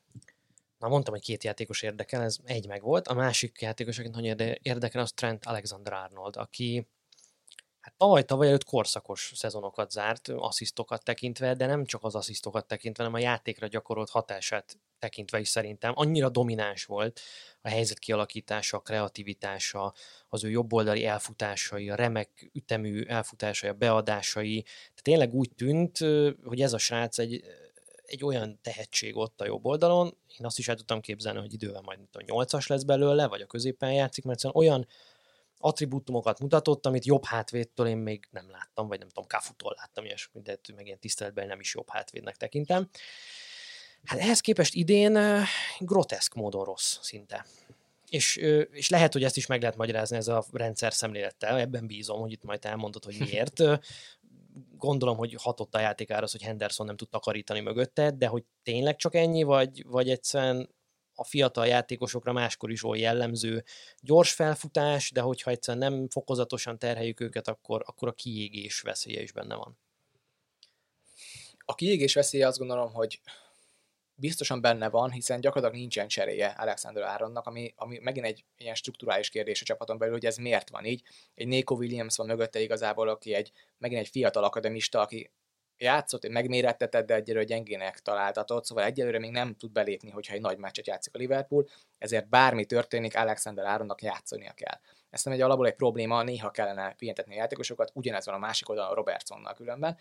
Na 0.79 0.89
mondtam, 0.89 1.15
hogy 1.15 1.23
két 1.23 1.45
játékos 1.45 1.83
érdekel, 1.83 2.23
ez 2.23 2.37
egy 2.45 2.67
meg 2.67 2.83
volt. 2.83 3.09
A 3.09 3.15
másik 3.15 3.61
játékos, 3.61 3.99
akit 3.99 4.15
nagyon 4.15 4.39
érdekel, 4.63 5.01
az 5.01 5.13
Trent 5.13 5.47
Alexander-Arnold, 5.47 6.37
aki 6.37 6.87
Hát 7.85 7.95
tavaly, 7.97 8.25
tavaly 8.25 8.47
előtt 8.47 8.65
korszakos 8.65 9.33
szezonokat 9.35 9.91
zárt, 9.91 10.29
asszisztokat 10.29 11.05
tekintve, 11.05 11.55
de 11.55 11.67
nem 11.67 11.85
csak 11.85 12.05
az 12.05 12.15
asszisztokat 12.15 12.67
tekintve, 12.67 13.05
hanem 13.05 13.21
a 13.21 13.25
játékra 13.25 13.67
gyakorolt 13.67 14.11
hatását 14.11 14.79
tekintve 14.99 15.41
is 15.41 15.49
szerintem. 15.49 15.93
Annyira 15.97 16.29
domináns 16.29 16.85
volt 16.85 17.21
a 17.63 17.69
helyzet 17.69 17.99
kialakítása, 17.99 18.77
a 18.77 18.81
kreativitása, 18.81 19.95
az 20.29 20.45
ő 20.45 20.51
jobboldali 20.51 21.07
elfutásai, 21.07 21.91
a 21.91 21.95
remek 21.95 22.51
ütemű 22.53 23.05
elfutásai, 23.07 23.71
a 23.71 23.75
beadásai. 23.75 24.63
Tehát 24.63 25.03
tényleg 25.03 25.35
úgy 25.35 25.51
tűnt, 25.57 25.99
hogy 26.45 26.61
ez 26.61 26.73
a 26.73 26.79
srác 26.79 27.19
egy, 27.19 27.45
egy 28.07 28.25
olyan 28.25 28.59
tehetség 28.63 29.17
ott 29.17 29.41
a 29.41 29.45
jobb 29.47 29.65
oldalon, 29.65 30.17
én 30.39 30.47
azt 30.47 30.59
is 30.59 30.69
el 30.69 30.77
tudtam 30.77 31.01
képzelni, 31.01 31.39
hogy 31.39 31.53
idővel 31.53 31.81
majd 31.81 31.99
a 32.13 32.23
nyolcas 32.23 32.67
lesz 32.67 32.83
belőle, 32.83 33.27
vagy 33.27 33.41
a 33.41 33.47
középen 33.47 33.93
játszik, 33.93 34.25
mert 34.25 34.45
olyan 34.53 34.87
attribútumokat 35.65 36.41
mutatott, 36.41 36.87
amit 36.87 37.05
jobb 37.05 37.25
hátvédtől 37.25 37.87
én 37.87 37.97
még 37.97 38.29
nem 38.31 38.51
láttam, 38.51 38.89
vagy 38.89 38.99
nem 38.99 39.09
tudom, 39.09 39.27
Kafutól 39.27 39.75
láttam 39.77 40.05
ilyesmit, 40.05 40.43
de 40.43 40.59
meg 40.77 40.87
ilyen 40.87 40.99
tiszteletben 40.99 41.47
nem 41.47 41.61
is 41.61 41.75
jobb 41.75 41.89
hátvédnek 41.91 42.37
tekintem. 42.37 42.89
Hát 44.05 44.19
ehhez 44.19 44.41
képest 44.41 44.75
idén 44.75 45.45
groteszk 45.79 46.35
módon 46.35 46.65
rossz 46.65 46.99
szinte. 47.01 47.47
És, 48.09 48.37
és 48.71 48.89
lehet, 48.89 49.13
hogy 49.13 49.25
ezt 49.25 49.37
is 49.37 49.47
meg 49.47 49.61
lehet 49.61 49.77
magyarázni 49.77 50.17
ez 50.17 50.29
a 50.29 50.45
rendszer 50.53 50.93
szemlélettel, 50.93 51.59
ebben 51.59 51.87
bízom, 51.87 52.21
hogy 52.21 52.33
itt 52.33 52.45
majd 52.45 52.65
elmondod, 52.65 53.05
hogy 53.05 53.19
miért. 53.19 53.63
Gondolom, 54.77 55.17
hogy 55.17 55.35
hatott 55.39 55.75
a 55.75 55.81
játékára 55.81 56.23
az, 56.23 56.31
hogy 56.31 56.43
Henderson 56.43 56.87
nem 56.87 56.97
tud 56.97 57.09
takarítani 57.09 57.61
mögötte, 57.61 58.11
de 58.11 58.27
hogy 58.27 58.45
tényleg 58.63 58.97
csak 58.97 59.15
ennyi, 59.15 59.43
vagy, 59.43 59.85
vagy 59.87 60.11
egyszerűen 60.11 60.75
a 61.15 61.25
fiatal 61.25 61.67
játékosokra 61.67 62.33
máskor 62.33 62.71
is 62.71 62.85
olyan 62.85 63.03
jellemző 63.03 63.65
gyors 64.01 64.33
felfutás, 64.33 65.11
de 65.11 65.21
hogyha 65.21 65.51
egyszerűen 65.51 65.93
nem 65.93 66.09
fokozatosan 66.09 66.79
terheljük 66.79 67.21
őket, 67.21 67.49
akkor, 67.49 67.83
akkor 67.87 68.09
a 68.09 68.13
kiégés 68.13 68.81
veszélye 68.81 69.23
is 69.23 69.33
benne 69.33 69.55
van. 69.55 69.79
A 71.65 71.75
kiégés 71.75 72.15
veszélye 72.15 72.47
azt 72.47 72.59
gondolom, 72.59 72.93
hogy 72.93 73.21
biztosan 74.15 74.61
benne 74.61 74.89
van, 74.89 75.11
hiszen 75.11 75.41
gyakorlatilag 75.41 75.81
nincsen 75.81 76.09
cseréje 76.09 76.47
Alexander 76.47 77.03
Áronnak, 77.03 77.47
ami, 77.47 77.73
ami 77.77 77.99
megint 77.99 78.27
egy 78.27 78.45
ilyen 78.57 78.75
strukturális 78.75 79.29
kérdés 79.29 79.61
a 79.63 79.65
csapaton 79.65 79.99
belül, 79.99 80.15
hogy 80.15 80.27
ez 80.27 80.37
miért 80.37 80.71
van 80.71 80.85
így. 80.85 81.03
Egy 81.35 81.47
Nico 81.47 81.75
Williams 81.75 82.17
van 82.17 82.27
mögötte 82.27 82.61
igazából, 82.61 83.09
aki 83.09 83.35
egy, 83.35 83.53
megint 83.79 84.01
egy 84.01 84.09
fiatal 84.09 84.45
akademista, 84.45 85.01
aki 85.01 85.31
játszott, 85.79 86.29
megmérettetett, 86.29 87.07
de 87.07 87.15
egyelőre 87.15 87.45
gyengének 87.45 87.99
találtatott, 87.99 88.65
szóval 88.65 88.85
egyelőre 88.85 89.19
még 89.19 89.31
nem 89.31 89.55
tud 89.55 89.73
belépni, 89.73 90.11
hogyha 90.11 90.35
egy 90.35 90.41
nagy 90.41 90.59
meccset 90.59 90.87
játszik 90.87 91.15
a 91.15 91.19
Liverpool, 91.19 91.69
ezért 91.99 92.29
bármi 92.29 92.65
történik, 92.65 93.17
Alexander 93.17 93.65
Áronnak 93.65 94.03
játszania 94.03 94.53
kell. 94.53 94.81
Ez 95.11 95.25
nem 95.25 95.35
egy 95.35 95.41
alapból 95.41 95.67
egy 95.67 95.75
probléma, 95.75 96.23
néha 96.23 96.51
kellene 96.51 96.95
pihentetni 96.95 97.35
a 97.35 97.37
játékosokat, 97.37 97.91
ugyanez 97.95 98.27
van 98.27 98.35
a 98.35 98.39
másik 98.39 98.69
oldalon 98.69 98.95
Robertsonnal 98.95 99.55
különben. 99.55 99.97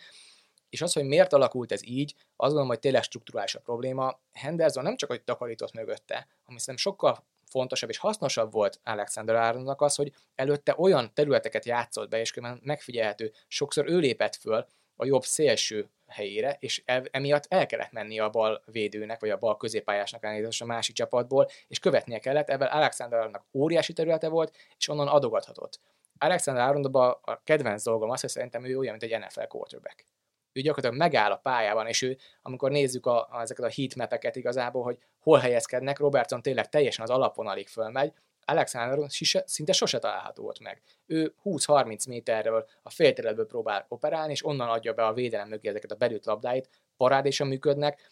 És 0.69 0.81
az, 0.81 0.93
hogy 0.93 1.05
miért 1.05 1.33
alakult 1.33 1.71
ez 1.71 1.85
így, 1.85 2.13
azt 2.15 2.25
gondolom, 2.35 2.67
hogy 2.67 2.79
tényleg 2.79 3.03
strukturális 3.03 3.55
a 3.55 3.59
probléma. 3.59 4.19
Henderson 4.33 4.83
nem 4.83 4.95
csak, 4.95 5.09
hogy 5.09 5.23
takarított 5.23 5.73
mögötte, 5.73 6.27
ami 6.45 6.59
szerintem 6.59 6.77
sokkal 6.77 7.25
fontosabb 7.49 7.89
és 7.89 7.97
hasznosabb 7.97 8.51
volt 8.51 8.79
Alexander 8.83 9.35
Áronnak 9.35 9.81
az, 9.81 9.95
hogy 9.95 10.13
előtte 10.35 10.75
olyan 10.77 11.13
területeket 11.13 11.65
játszott 11.65 12.09
be, 12.09 12.19
és 12.19 12.33
megfigyelhető, 12.61 13.31
sokszor 13.47 13.89
ő 13.89 13.97
lépett 13.97 14.35
föl, 14.35 14.65
a 14.95 15.05
jobb 15.05 15.23
szélső 15.23 15.89
helyére, 16.07 16.57
és 16.59 16.83
emiatt 17.11 17.45
el 17.49 17.65
kellett 17.65 17.91
menni 17.91 18.19
a 18.19 18.29
bal 18.29 18.63
védőnek, 18.65 19.19
vagy 19.19 19.29
a 19.29 19.37
bal 19.37 19.57
középpályásnak 19.57 20.23
elnézést 20.23 20.61
a 20.61 20.65
másik 20.65 20.95
csapatból, 20.95 21.47
és 21.67 21.79
követnie 21.79 22.19
kellett, 22.19 22.49
ebben 22.49 22.67
Alexandernak 22.67 23.45
óriási 23.53 23.93
területe 23.93 24.27
volt, 24.27 24.55
és 24.77 24.87
onnan 24.87 25.07
adogathatott. 25.07 25.79
Alexander 26.17 26.63
Arnoldban 26.63 27.17
a 27.21 27.43
kedvenc 27.43 27.83
dolgom 27.83 28.09
az, 28.09 28.21
hogy 28.21 28.29
szerintem 28.29 28.65
ő 28.65 28.77
olyan, 28.77 28.97
mint 28.99 29.13
egy 29.13 29.19
NFL 29.19 29.43
quarterback. 29.43 30.05
Ő 30.51 30.61
gyakorlatilag 30.61 31.03
megáll 31.03 31.31
a 31.31 31.37
pályában, 31.37 31.87
és 31.87 32.01
ő, 32.01 32.17
amikor 32.41 32.71
nézzük 32.71 33.05
a, 33.05 33.27
a, 33.31 33.41
ezeket 33.41 33.65
a 33.65 33.71
heatmapeket 33.75 34.35
igazából, 34.35 34.83
hogy 34.83 34.97
hol 35.19 35.39
helyezkednek, 35.39 35.99
Robertson 35.99 36.41
tényleg 36.41 36.69
teljesen 36.69 37.03
az 37.03 37.09
alapon 37.09 37.47
alig 37.47 37.67
fölmegy, 37.67 38.13
Alexander 38.45 39.09
szinte 39.45 39.71
sose 39.71 39.99
található 39.99 40.43
volt 40.43 40.59
meg. 40.59 40.81
Ő 41.05 41.33
20-30 41.43 42.07
méterről 42.07 42.67
a 42.83 42.89
félterületből 42.89 43.45
próbál 43.45 43.85
operálni, 43.87 44.31
és 44.31 44.45
onnan 44.45 44.69
adja 44.69 44.93
be 44.93 45.05
a 45.05 45.13
védelem 45.13 45.47
mögé 45.47 45.69
ezeket 45.69 45.91
a 45.91 45.95
belült 45.95 46.25
labdáit, 46.25 46.69
parádésen 46.97 47.47
működnek, 47.47 48.11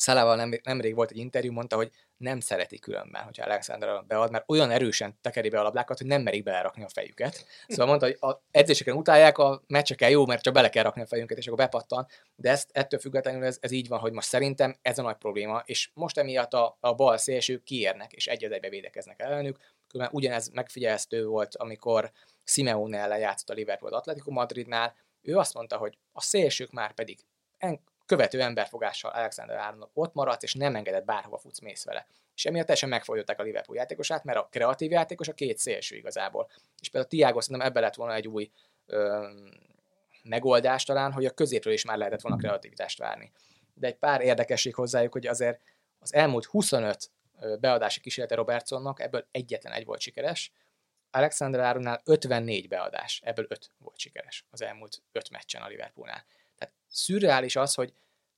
Szalával 0.00 0.36
nem, 0.36 0.52
nemrég 0.62 0.94
volt 0.94 1.10
egy 1.10 1.16
interjú, 1.16 1.52
mondta, 1.52 1.76
hogy 1.76 1.90
nem 2.16 2.40
szereti 2.40 2.78
különben, 2.78 3.22
hogyha 3.22 3.44
Alexander 3.44 4.04
bead, 4.06 4.30
mert 4.30 4.44
olyan 4.48 4.70
erősen 4.70 5.18
tekeri 5.20 5.48
be 5.48 5.60
a 5.60 5.62
labdákat, 5.62 5.98
hogy 5.98 6.06
nem 6.06 6.22
merik 6.22 6.42
belerakni 6.42 6.82
a 6.82 6.88
fejüket. 6.88 7.46
Szóval 7.68 7.86
mondta, 7.86 8.06
hogy 8.06 8.16
a 8.20 8.42
edzéseken 8.50 8.96
utálják, 8.96 9.38
a 9.38 9.62
meccseken 9.66 10.10
jó, 10.10 10.26
mert 10.26 10.42
csak 10.42 10.54
bele 10.54 10.68
kell 10.68 10.82
rakni 10.82 11.02
a 11.02 11.06
fejünket, 11.06 11.38
és 11.38 11.46
akkor 11.46 11.58
bepattan. 11.58 12.06
De 12.36 12.50
ezt 12.50 12.68
ettől 12.72 13.00
függetlenül 13.00 13.44
ez, 13.44 13.58
ez 13.60 13.70
így 13.70 13.88
van, 13.88 13.98
hogy 13.98 14.12
most 14.12 14.28
szerintem 14.28 14.76
ez 14.82 14.98
a 14.98 15.02
nagy 15.02 15.16
probléma, 15.16 15.62
és 15.64 15.90
most 15.94 16.18
emiatt 16.18 16.52
a, 16.52 16.76
a 16.80 16.94
bal 16.94 17.16
szélsők 17.16 17.62
kiérnek, 17.62 18.12
és 18.12 18.26
egy 18.26 18.44
egybe 18.44 18.68
védekeznek 18.68 19.20
ellenük. 19.20 19.58
Különben 19.88 20.14
ugyanez 20.14 20.48
megfigyelhető 20.48 21.26
volt, 21.26 21.56
amikor 21.56 22.10
Simeone 22.44 22.98
ellen 22.98 23.18
játszott 23.18 23.50
a 23.50 23.54
Liverpool 23.54 23.92
Atletico 23.92 24.30
Madridnál, 24.30 24.94
ő 25.22 25.36
azt 25.36 25.54
mondta, 25.54 25.76
hogy 25.76 25.98
a 26.12 26.20
szélsők 26.20 26.70
már 26.70 26.92
pedig 26.92 27.18
követő 28.10 28.40
emberfogással 28.40 29.10
Alexander 29.10 29.56
Arnold 29.56 29.90
ott 29.94 30.14
maradt, 30.14 30.42
és 30.42 30.54
nem 30.54 30.76
engedett 30.76 31.04
bárhova 31.04 31.38
futsz 31.38 31.60
mész 31.60 31.84
vele. 31.84 32.06
És 32.34 32.46
emiatt 32.46 32.64
teljesen 32.64 32.88
megfolyották 32.88 33.40
a 33.40 33.42
Liverpool 33.42 33.78
játékosát, 33.78 34.24
mert 34.24 34.38
a 34.38 34.48
kreatív 34.50 34.90
játékos 34.90 35.28
a 35.28 35.32
két 35.32 35.58
szélső 35.58 35.96
igazából. 35.96 36.50
És 36.80 36.88
például 36.88 37.12
Tiago 37.12 37.40
szerintem 37.40 37.68
ebbe 37.68 37.80
lett 37.80 37.94
volna 37.94 38.14
egy 38.14 38.28
új 38.28 38.50
ö, 38.86 39.28
megoldás 40.22 40.84
talán, 40.84 41.12
hogy 41.12 41.24
a 41.24 41.30
középről 41.30 41.72
is 41.72 41.84
már 41.84 41.96
lehetett 41.96 42.20
volna 42.20 42.36
kreativitást 42.36 42.98
várni. 42.98 43.32
De 43.74 43.86
egy 43.86 43.96
pár 43.96 44.20
érdekesség 44.20 44.74
hozzájuk, 44.74 45.12
hogy 45.12 45.26
azért 45.26 45.60
az 45.98 46.14
elmúlt 46.14 46.44
25 46.44 47.10
beadási 47.60 48.00
kísérlete 48.00 48.34
Robertsonnak, 48.34 49.00
ebből 49.00 49.26
egyetlen 49.30 49.72
egy 49.72 49.84
volt 49.84 50.00
sikeres, 50.00 50.52
Alexander 51.10 51.60
Arnál 51.60 52.00
54 52.04 52.68
beadás, 52.68 53.20
ebből 53.24 53.46
5 53.48 53.70
volt 53.78 53.98
sikeres 53.98 54.44
az 54.50 54.62
elmúlt 54.62 55.02
5 55.12 55.30
meccsen 55.30 55.62
a 55.62 55.68
Liverpoolnál. 55.68 56.24
Tehát 56.60 56.74
szürreális 56.88 57.56
az, 57.56 57.74
hogy 57.74 57.92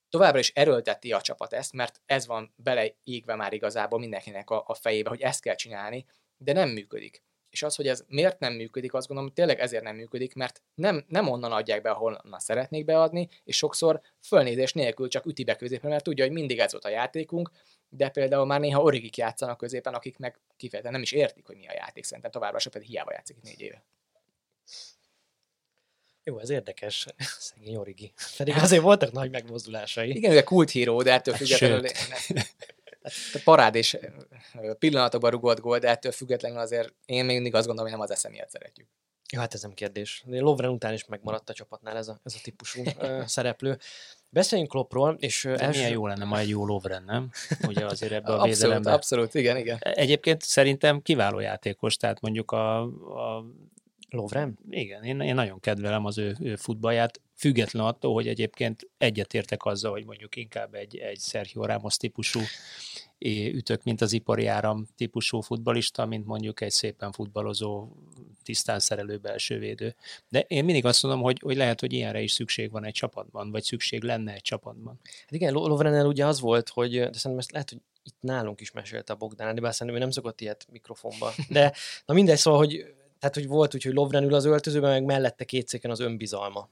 továbbra 0.08 0.38
is 0.38 0.52
erőlteti 0.54 1.12
a 1.12 1.20
csapat 1.20 1.52
ezt, 1.52 1.72
mert 1.72 2.00
ez 2.06 2.26
van 2.26 2.52
beleégve 2.56 3.34
már 3.34 3.52
igazából 3.52 3.98
mindenkinek 3.98 4.50
a, 4.50 4.64
a 4.66 4.74
fejébe, 4.74 5.08
hogy 5.08 5.20
ezt 5.20 5.42
kell 5.42 5.54
csinálni, 5.54 6.06
de 6.36 6.52
nem 6.52 6.68
működik. 6.68 7.22
És 7.50 7.62
az, 7.62 7.74
hogy 7.74 7.88
ez 7.88 8.04
miért 8.08 8.38
nem 8.38 8.52
működik, 8.52 8.94
azt 8.94 9.06
gondolom, 9.06 9.32
hogy 9.32 9.42
tényleg 9.42 9.60
ezért 9.64 9.82
nem 9.82 9.96
működik, 9.96 10.34
mert 10.34 10.62
nem, 10.74 11.04
nem 11.08 11.28
onnan 11.28 11.52
adják 11.52 11.82
be, 11.82 11.90
ahol 11.90 12.22
szeretnék 12.36 12.84
beadni, 12.84 13.28
és 13.44 13.56
sokszor 13.56 14.00
fölnézés 14.20 14.72
nélkül 14.72 15.08
csak 15.08 15.26
üti 15.26 15.44
be 15.44 15.56
középen, 15.56 15.90
mert 15.90 16.04
tudja, 16.04 16.24
hogy 16.24 16.32
mindig 16.32 16.58
ez 16.58 16.72
volt 16.72 16.84
a 16.84 16.88
játékunk, 16.88 17.50
de 17.88 18.08
például 18.08 18.46
már 18.46 18.60
néha 18.60 18.82
origik 18.82 19.16
játszanak 19.16 19.56
középen, 19.56 19.94
akik 19.94 20.18
meg 20.18 20.38
kifejezetten 20.56 20.92
nem 20.92 21.02
is 21.02 21.12
értik, 21.12 21.46
hogy 21.46 21.56
mi 21.56 21.68
a 21.68 21.72
játék, 21.72 22.04
szerintem 22.04 22.30
továbbra 22.30 22.58
se 22.58 22.70
pedig 22.70 22.88
hiába 22.88 23.12
játszik 23.12 23.42
négy 23.42 23.60
éve. 23.60 23.84
Jó, 26.24 26.38
ez 26.38 26.50
érdekes. 26.50 27.06
Szegény 27.38 27.76
Origi. 27.76 28.12
Pedig 28.36 28.54
azért 28.56 28.82
voltak 28.82 29.12
nagy 29.12 29.30
megmozdulásai. 29.30 30.16
Igen, 30.16 30.30
ugye 30.30 30.42
kult 30.42 30.70
híró, 30.70 31.02
de 31.02 31.12
ettől 31.12 31.34
függetlenül 31.34 31.82
a 33.34 33.40
parád 33.44 33.74
és 33.74 33.98
pillanatokban 34.78 35.30
rugott 35.30 35.60
gól, 35.60 35.78
de 35.78 35.88
ettől 35.88 36.12
függetlenül 36.12 36.58
azért 36.58 36.94
én 37.06 37.24
még 37.24 37.34
mindig 37.34 37.54
azt 37.54 37.66
gondolom, 37.66 37.90
hogy 37.90 38.00
nem 38.00 38.08
az 38.08 38.16
eszem 38.16 38.32
miatt 38.32 38.50
szeretjük. 38.50 38.88
Ja, 39.32 39.40
hát 39.40 39.54
ez 39.54 39.62
nem 39.62 39.74
kérdés. 39.74 40.22
Lovren 40.26 40.70
után 40.70 40.92
is 40.92 41.04
megmaradt 41.04 41.50
a 41.50 41.52
csapatnál 41.52 41.96
ez 41.96 42.08
a, 42.08 42.20
ez 42.24 42.34
a 42.34 42.38
típusú 42.42 42.82
szereplő. 43.26 43.78
Beszéljünk 44.28 44.70
Kloppról, 44.70 45.16
és... 45.18 45.42
De 45.42 45.58
első... 45.58 45.78
milyen 45.78 45.92
jó 45.92 46.06
lenne 46.06 46.24
ma 46.24 46.38
egy 46.38 46.48
jó 46.48 46.66
Lovren, 46.66 47.04
nem? 47.04 47.30
Ugye 47.66 47.84
azért 47.86 48.12
ebbe 48.12 48.28
a 48.28 48.32
abszolút, 48.32 48.54
védelembe. 48.54 48.92
Abszolút, 48.92 49.34
igen, 49.34 49.56
igen. 49.56 49.78
Egyébként 49.80 50.42
szerintem 50.42 51.02
kiváló 51.02 51.38
játékos, 51.38 51.96
tehát 51.96 52.20
mondjuk 52.20 52.50
a, 52.50 52.80
a 52.80 53.44
Lovren? 54.12 54.58
Igen, 54.70 55.04
én, 55.04 55.20
én 55.20 55.34
nagyon 55.34 55.60
kedvelem 55.60 56.04
az 56.04 56.18
ő, 56.18 56.36
ő 56.40 56.56
futballját, 56.56 57.20
független 57.34 57.84
attól, 57.84 58.14
hogy 58.14 58.28
egyébként 58.28 58.90
egyetértek 58.98 59.64
azzal, 59.64 59.90
hogy 59.90 60.04
mondjuk 60.04 60.36
inkább 60.36 60.74
egy, 60.74 60.96
egy 60.96 61.20
Sergio 61.20 61.64
Ramos 61.64 61.96
típusú 61.96 62.40
ütök, 63.52 63.82
mint 63.82 64.00
az 64.00 64.12
ipari 64.12 64.46
áram 64.46 64.86
típusú 64.96 65.40
futbalista, 65.40 66.06
mint 66.06 66.26
mondjuk 66.26 66.60
egy 66.60 66.70
szépen 66.70 67.12
futballozó, 67.12 67.88
tisztán 68.42 68.78
szerelő 68.78 69.16
belsővédő. 69.16 69.94
De 70.28 70.40
én 70.40 70.64
mindig 70.64 70.84
azt 70.84 71.02
mondom, 71.02 71.22
hogy, 71.22 71.40
hogy 71.42 71.56
lehet, 71.56 71.80
hogy 71.80 71.92
ilyenre 71.92 72.20
is 72.20 72.32
szükség 72.32 72.70
van 72.70 72.84
egy 72.84 72.92
csapatban, 72.92 73.50
vagy 73.50 73.62
szükség 73.62 74.02
lenne 74.02 74.32
egy 74.32 74.42
csapatban. 74.42 75.00
Hát 75.04 75.32
igen, 75.32 75.52
Lovrennel 75.52 76.06
ugye 76.06 76.26
az 76.26 76.40
volt, 76.40 76.68
hogy 76.68 76.90
de 76.90 77.12
szerintem 77.12 77.38
ezt 77.38 77.52
lehet, 77.52 77.70
hogy 77.70 77.78
itt 78.04 78.16
nálunk 78.20 78.60
is 78.60 78.70
mesélte 78.70 79.12
a 79.12 79.16
Bogdán, 79.16 79.54
de 79.54 79.60
bár 79.60 79.72
szerintem 79.72 79.96
ő 79.96 80.04
nem 80.04 80.10
szokott 80.10 80.40
ilyet 80.40 80.66
mikrofonba. 80.70 81.32
De 81.48 81.72
na 82.06 82.14
mindegy, 82.14 82.36
szóval, 82.36 82.58
hogy 82.58 82.94
tehát, 83.22 83.36
hogy 83.36 83.46
volt 83.46 83.74
úgy, 83.74 83.82
hogy 83.82 83.92
Lovren 83.92 84.24
ül 84.24 84.34
az 84.34 84.44
öltözőben, 84.44 84.90
meg 84.90 85.04
mellette 85.04 85.44
két 85.44 85.68
széken 85.68 85.90
az 85.90 86.00
önbizalma. 86.00 86.68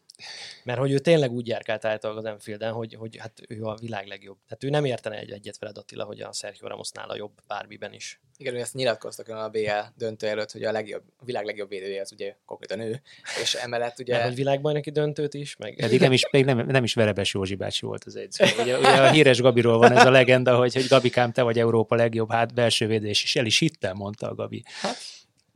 Mert 0.65 0.79
hogy 0.79 0.93
ő 0.93 0.99
tényleg 0.99 1.31
úgy 1.31 1.47
járkált 1.47 1.85
általában 1.85 2.25
az 2.25 2.31
Enfielden, 2.31 2.73
hogy, 2.73 2.95
hogy 2.95 3.17
hát 3.17 3.33
ő 3.49 3.63
a 3.63 3.77
világ 3.81 4.07
legjobb. 4.07 4.37
Tehát 4.45 4.65
ő 4.65 4.71
nem 4.71 4.85
értene 4.85 5.19
egy 5.19 5.31
egyet 5.31 5.59
veled 5.59 5.79
Attila, 5.79 6.05
hogy 6.05 6.21
a 6.21 6.33
Sergio 6.33 6.69
Ramos 6.69 6.91
nála 6.91 7.17
jobb 7.17 7.33
bármiben 7.47 7.93
is. 7.93 8.21
Igen, 8.37 8.53
hogy 8.53 8.63
ezt 8.63 8.75
nyilatkoztak 8.75 9.29
a 9.29 9.49
BL 9.49 9.69
döntő 9.97 10.27
előtt, 10.27 10.51
hogy 10.51 10.63
a, 10.63 10.73
legjobb, 10.73 11.03
a 11.17 11.25
világ 11.25 11.45
legjobb 11.45 11.69
védője 11.69 12.01
az 12.01 12.13
ugye 12.13 12.37
konkrétan 12.45 12.81
ő, 12.81 13.03
és 13.43 13.55
emellett 13.55 13.99
ugye... 13.99 14.13
Mert 14.13 14.27
hogy 14.27 14.35
világbajnoki 14.35 14.91
döntőt 14.91 15.35
is, 15.35 15.57
meg... 15.57 15.75
Pedig 15.75 16.01
nem 16.01 16.13
is, 16.13 16.31
még 16.31 16.45
nem, 16.45 16.67
nem 16.67 16.85
is 16.85 16.95
Verebes 16.95 17.35
Józsi 17.35 17.55
bácsi 17.55 17.87
volt 17.87 18.05
az 18.05 18.17
edző. 18.17 18.45
Ugye, 18.63 18.79
ugye, 18.79 18.89
a 18.89 19.11
híres 19.11 19.41
Gabiról 19.41 19.79
van 19.79 19.93
ez 19.93 20.07
a 20.07 20.11
legenda, 20.11 20.57
hogy, 20.57 20.75
hogy 20.75 20.87
Gabikám, 20.87 21.33
te 21.33 21.43
vagy 21.43 21.59
Európa 21.59 21.95
legjobb 21.95 22.31
hát 22.31 22.55
belső 22.55 22.87
védés, 22.87 23.23
és 23.23 23.37
el 23.37 23.47
is 23.47 23.59
hittem, 23.59 23.97
mondta 23.97 24.31
a 24.31 24.35
Gabi. 24.35 24.63
Hát 24.67 24.97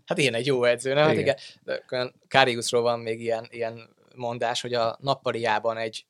Hát 0.05 0.19
ilyen 0.19 0.35
egy 0.35 0.47
jó 0.47 0.65
edző, 0.65 0.95
nem? 0.95 1.07
Hát 1.07 1.17
igen. 1.17 1.37
igen. 1.65 2.15
Káriuszról 2.29 2.83
van 2.83 3.01
még 3.01 3.21
ilyen, 3.21 3.49
ilyen 3.51 3.97
mondás, 4.15 4.61
hogy 4.61 4.75
a 4.75 4.97
nappaliában 5.01 5.77
egy 5.77 6.07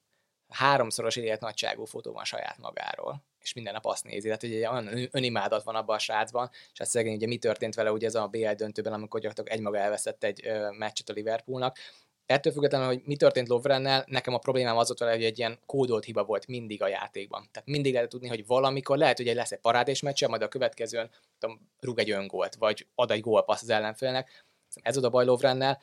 háromszoros 0.48 1.16
életnagyságú 1.16 1.84
fotó 1.84 2.12
van 2.12 2.24
saját 2.24 2.58
magáról 2.58 3.24
és 3.44 3.52
minden 3.52 3.72
nap 3.72 3.86
azt 3.86 4.04
nézi. 4.04 4.26
Tehát 4.26 4.42
ugye 4.42 4.70
olyan 4.70 5.08
önimádat 5.10 5.62
van 5.62 5.74
abban 5.74 5.96
a 5.96 5.98
srácban, 5.98 6.50
és 6.52 6.78
hát 6.78 6.88
szegény 6.88 7.14
ugye 7.14 7.26
mi 7.26 7.36
történt 7.36 7.74
vele 7.74 7.92
ugye 7.92 8.06
ez 8.06 8.14
a 8.14 8.26
BL 8.26 8.50
döntőben, 8.50 8.92
amikor 8.92 9.20
gyakorlatilag 9.20 9.58
egymaga 9.58 9.78
elveszett 9.84 10.24
egy 10.24 10.50
meccset 10.78 11.08
a 11.08 11.12
Liverpoolnak, 11.12 11.78
ettől 12.26 12.52
függetlenül, 12.52 12.86
hogy 12.86 13.02
mi 13.04 13.16
történt 13.16 13.48
Lovrennel, 13.48 14.04
nekem 14.06 14.34
a 14.34 14.38
problémám 14.38 14.76
az 14.76 14.86
volt 14.86 14.98
vele, 14.98 15.12
hogy 15.12 15.24
egy 15.24 15.38
ilyen 15.38 15.58
kódolt 15.66 16.04
hiba 16.04 16.24
volt 16.24 16.46
mindig 16.46 16.82
a 16.82 16.88
játékban. 16.88 17.48
Tehát 17.52 17.68
mindig 17.68 17.92
lehet 17.92 18.08
tudni, 18.08 18.28
hogy 18.28 18.46
valamikor 18.46 18.98
lehet, 18.98 19.16
hogy 19.16 19.26
lesz 19.26 19.52
egy 19.52 19.58
parádés 19.58 20.00
meccse, 20.00 20.28
majd 20.28 20.42
a 20.42 20.48
következőn 20.48 21.10
tudom, 21.38 21.70
rúg 21.80 21.98
egy 21.98 22.10
öngolt, 22.10 22.54
vagy 22.54 22.86
ad 22.94 23.10
egy 23.10 23.20
gólpassz 23.20 23.62
az 23.62 23.68
ellenfélnek. 23.68 24.44
Ez 24.82 24.96
oda 24.96 25.08
baj 25.10 25.24
Lovrennel. 25.24 25.80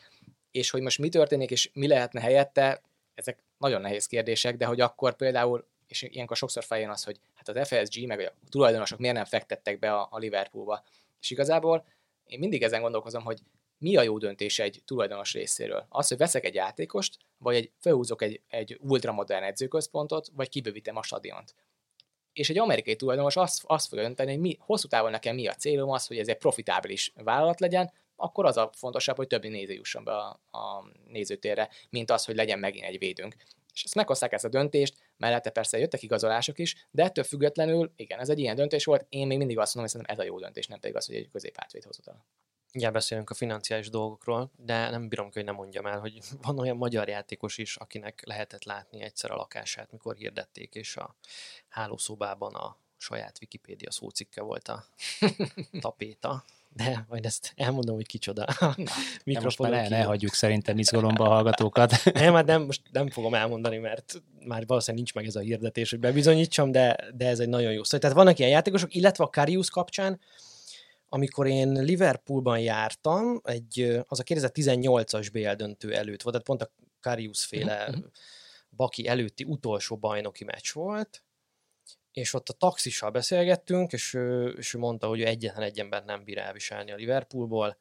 És 0.51 0.69
hogy 0.69 0.81
most 0.81 0.99
mi 0.99 1.09
történik, 1.09 1.51
és 1.51 1.69
mi 1.73 1.87
lehetne 1.87 2.19
helyette, 2.19 2.81
ezek 3.15 3.43
nagyon 3.57 3.81
nehéz 3.81 4.05
kérdések, 4.05 4.57
de 4.57 4.65
hogy 4.65 4.81
akkor 4.81 5.15
például, 5.15 5.67
és 5.87 6.01
ilyenkor 6.01 6.37
sokszor 6.37 6.63
feljön 6.63 6.89
az, 6.89 7.03
hogy 7.03 7.19
hát 7.33 7.47
az 7.49 7.67
FSG, 7.67 8.07
meg 8.07 8.19
a 8.19 8.33
tulajdonosok 8.49 8.99
miért 8.99 9.15
nem 9.15 9.25
fektettek 9.25 9.79
be 9.79 9.93
a, 9.93 10.07
a 10.11 10.17
Liverpoolba. 10.17 10.83
És 11.19 11.29
igazából 11.29 11.85
én 12.25 12.39
mindig 12.39 12.63
ezen 12.63 12.81
gondolkozom, 12.81 13.23
hogy 13.23 13.39
mi 13.81 13.95
a 13.95 14.01
jó 14.01 14.17
döntés 14.17 14.59
egy 14.59 14.81
tulajdonos 14.85 15.33
részéről? 15.33 15.85
Az, 15.89 16.07
hogy 16.07 16.17
veszek 16.17 16.45
egy 16.45 16.53
játékost, 16.53 17.17
vagy 17.37 17.55
egy, 17.55 17.71
felhúzok 17.79 18.21
egy, 18.21 18.41
egy 18.47 18.77
ultramodern 18.81 19.43
edzőközpontot, 19.43 20.27
vagy 20.33 20.49
kibővítem 20.49 20.95
a 20.95 21.03
stadiont. 21.03 21.55
És 22.33 22.49
egy 22.49 22.57
amerikai 22.57 22.95
tulajdonos 22.95 23.35
azt, 23.35 23.63
azt 23.65 23.87
fog 23.87 23.99
dönteni, 23.99 24.31
hogy 24.31 24.39
mi, 24.39 24.57
hosszú 24.59 24.87
távon 24.87 25.11
nekem 25.11 25.35
mi 25.35 25.47
a 25.47 25.53
célom 25.53 25.89
az, 25.89 26.07
hogy 26.07 26.17
ez 26.17 26.27
egy 26.27 26.37
profitábilis 26.37 27.13
vállalat 27.15 27.59
legyen, 27.59 27.91
akkor 28.15 28.45
az 28.45 28.57
a 28.57 28.69
fontosabb, 28.73 29.15
hogy 29.15 29.27
többi 29.27 29.47
néző 29.47 29.73
jusson 29.73 30.03
be 30.03 30.11
a, 30.11 30.39
a 30.51 30.91
nézőtérre, 31.07 31.69
mint 31.89 32.11
az, 32.11 32.25
hogy 32.25 32.35
legyen 32.35 32.59
megint 32.59 32.85
egy 32.85 32.99
védőnk. 32.99 33.35
És 33.73 33.83
ezt 33.83 33.95
meghozták 33.95 34.31
ezt 34.31 34.45
a 34.45 34.49
döntést, 34.49 34.95
mellette 35.17 35.49
persze 35.49 35.77
jöttek 35.77 36.03
igazolások 36.03 36.59
is, 36.59 36.87
de 36.91 37.03
ettől 37.03 37.23
függetlenül, 37.23 37.91
igen, 37.95 38.19
ez 38.19 38.29
egy 38.29 38.39
ilyen 38.39 38.55
döntés 38.55 38.85
volt, 38.85 39.05
én 39.09 39.27
még 39.27 39.37
mindig 39.37 39.57
azt 39.57 39.75
mondom, 39.75 39.93
hogy 39.93 40.01
szerintem 40.01 40.15
ez 40.15 40.31
a 40.31 40.35
jó 40.35 40.39
döntés, 40.39 40.67
nem 40.67 40.79
pedig 40.79 40.95
az, 40.95 41.05
hogy 41.05 41.15
egy 41.15 41.29
középátvét 41.29 41.83
hozott 41.83 42.07
el. 42.07 42.25
Igen, 42.73 42.93
beszélünk 42.93 43.29
a 43.29 43.33
financiális 43.33 43.89
dolgokról, 43.89 44.51
de 44.57 44.89
nem 44.89 45.07
bírom 45.07 45.29
hogy 45.33 45.43
nem 45.43 45.55
mondjam 45.55 45.85
el, 45.85 45.99
hogy 45.99 46.19
van 46.41 46.59
olyan 46.59 46.77
magyar 46.77 47.07
játékos 47.07 47.57
is, 47.57 47.75
akinek 47.75 48.21
lehetett 48.25 48.63
látni 48.63 49.01
egyszer 49.01 49.31
a 49.31 49.35
lakását, 49.35 49.91
mikor 49.91 50.15
hirdették, 50.15 50.75
és 50.75 50.97
a 50.97 51.15
hálószobában 51.69 52.55
a 52.55 52.77
saját 52.97 53.37
Wikipédia 53.41 53.91
szócikke 53.91 54.41
volt 54.41 54.67
a 54.67 54.83
tapéta. 55.81 56.43
De 56.73 57.05
majd 57.09 57.25
ezt 57.25 57.53
elmondom, 57.55 57.95
hogy 57.95 58.07
kicsoda. 58.07 58.45
Na, 59.23 59.39
most 59.41 59.59
már 59.59 59.71
ne, 59.71 59.87
ne 59.87 60.03
hagyjuk 60.03 60.33
szerintem 60.33 60.77
izgalomba 60.77 61.25
a 61.25 61.29
hallgatókat. 61.29 62.03
nem, 62.13 62.33
hát 62.33 62.45
nem, 62.45 62.61
most 62.61 62.81
nem 62.91 63.09
fogom 63.09 63.33
elmondani, 63.33 63.77
mert 63.77 64.21
már 64.45 64.65
valószínűleg 64.65 65.03
nincs 65.03 65.13
meg 65.13 65.25
ez 65.25 65.35
a 65.35 65.39
hirdetés, 65.39 65.89
hogy 65.89 65.99
bebizonyítsam, 65.99 66.71
de, 66.71 66.95
de 67.15 67.27
ez 67.27 67.39
egy 67.39 67.49
nagyon 67.49 67.71
jó 67.71 67.83
szó. 67.83 67.97
Tehát 67.97 68.15
vannak 68.15 68.39
ilyen 68.39 68.51
játékosok, 68.51 68.95
illetve 68.95 69.23
a 69.23 69.29
Karius 69.29 69.69
kapcsán 69.69 70.19
amikor 71.13 71.47
én 71.47 71.71
Liverpoolban 71.71 72.59
jártam, 72.59 73.41
egy, 73.43 74.01
az 74.07 74.19
a 74.19 74.23
2018-as 74.23 75.29
BL 75.31 75.51
döntő 75.51 75.93
előtt 75.93 76.21
volt, 76.21 76.35
tehát 76.35 76.43
pont 76.43 76.61
a 76.61 76.71
Karius 76.99 77.45
féle 77.45 77.87
uh-huh. 77.89 78.05
Baki 78.69 79.07
előtti 79.07 79.43
utolsó 79.43 79.97
bajnoki 79.97 80.43
meccs 80.43 80.71
volt, 80.73 81.23
és 82.11 82.33
ott 82.33 82.49
a 82.49 82.53
taxissal 82.53 83.09
beszélgettünk, 83.09 83.91
és 83.91 84.13
ő, 84.13 84.47
és 84.49 84.73
ő 84.73 84.79
mondta, 84.79 85.07
hogy 85.07 85.19
ő 85.19 85.25
egyetlen 85.25 85.63
egy 85.63 85.79
ember 85.79 86.03
nem 86.03 86.23
bír 86.23 86.37
elviselni 86.37 86.91
a 86.91 86.95
Liverpoolból. 86.95 87.77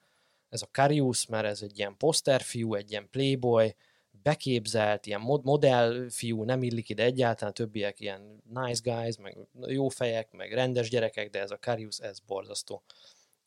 Ez 0.48 0.62
a 0.62 0.68
Karius, 0.72 1.26
mert 1.26 1.46
ez 1.46 1.62
egy 1.62 1.78
ilyen 1.78 1.96
poszterfiú, 1.96 2.74
egy 2.74 2.90
ilyen 2.90 3.08
playboy, 3.10 3.74
beképzelt, 4.22 5.06
ilyen 5.06 5.20
mod- 5.20 5.44
modell 5.44 6.08
fiú, 6.08 6.44
nem 6.44 6.62
illik 6.62 6.88
ide 6.88 7.02
egyáltalán, 7.02 7.54
többiek 7.54 8.00
ilyen 8.00 8.42
nice 8.44 8.80
guys, 8.84 9.16
meg 9.16 9.36
jó 9.66 9.88
fejek, 9.88 10.32
meg 10.32 10.52
rendes 10.52 10.88
gyerekek, 10.88 11.30
de 11.30 11.40
ez 11.40 11.50
a 11.50 11.58
Karius, 11.58 11.98
ez 11.98 12.18
borzasztó 12.18 12.82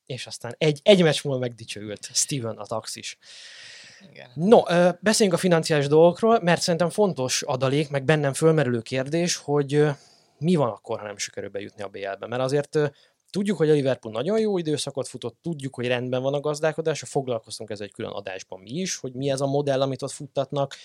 és 0.05 0.27
aztán 0.27 0.55
egy, 0.57 0.79
egy 0.83 1.03
meccs 1.03 1.23
múlva 1.23 1.39
megdicsőült 1.39 2.09
Steven 2.13 2.57
a 2.57 2.65
taxis. 2.65 3.17
Igen. 4.11 4.29
No, 4.33 4.61
beszéljünk 4.99 5.37
a 5.37 5.41
financiális 5.41 5.87
dolgokról, 5.87 6.39
mert 6.41 6.61
szerintem 6.61 6.89
fontos 6.89 7.41
adalék, 7.41 7.89
meg 7.89 8.03
bennem 8.03 8.33
fölmerülő 8.33 8.81
kérdés, 8.81 9.35
hogy 9.35 9.85
mi 10.37 10.55
van 10.55 10.69
akkor, 10.69 10.99
ha 10.99 11.05
nem 11.05 11.17
sikerül 11.17 11.49
bejutni 11.49 11.83
a 11.83 11.87
BL-be. 11.87 12.27
Mert 12.27 12.41
azért 12.41 12.77
tudjuk, 13.29 13.57
hogy 13.57 13.69
a 13.69 13.73
Liverpool 13.73 14.13
nagyon 14.13 14.39
jó 14.39 14.57
időszakot 14.57 15.07
futott, 15.07 15.37
tudjuk, 15.41 15.75
hogy 15.75 15.87
rendben 15.87 16.21
van 16.21 16.33
a 16.33 16.39
gazdálkodás, 16.39 17.03
foglalkoztunk 17.05 17.69
ezzel 17.69 17.85
egy 17.85 17.91
külön 17.91 18.11
adásban 18.11 18.59
mi 18.59 18.71
is, 18.71 18.95
hogy 18.97 19.13
mi 19.13 19.29
ez 19.29 19.41
a 19.41 19.47
modell, 19.47 19.81
amit 19.81 20.01
ott 20.01 20.11
futtatnak, 20.11 20.75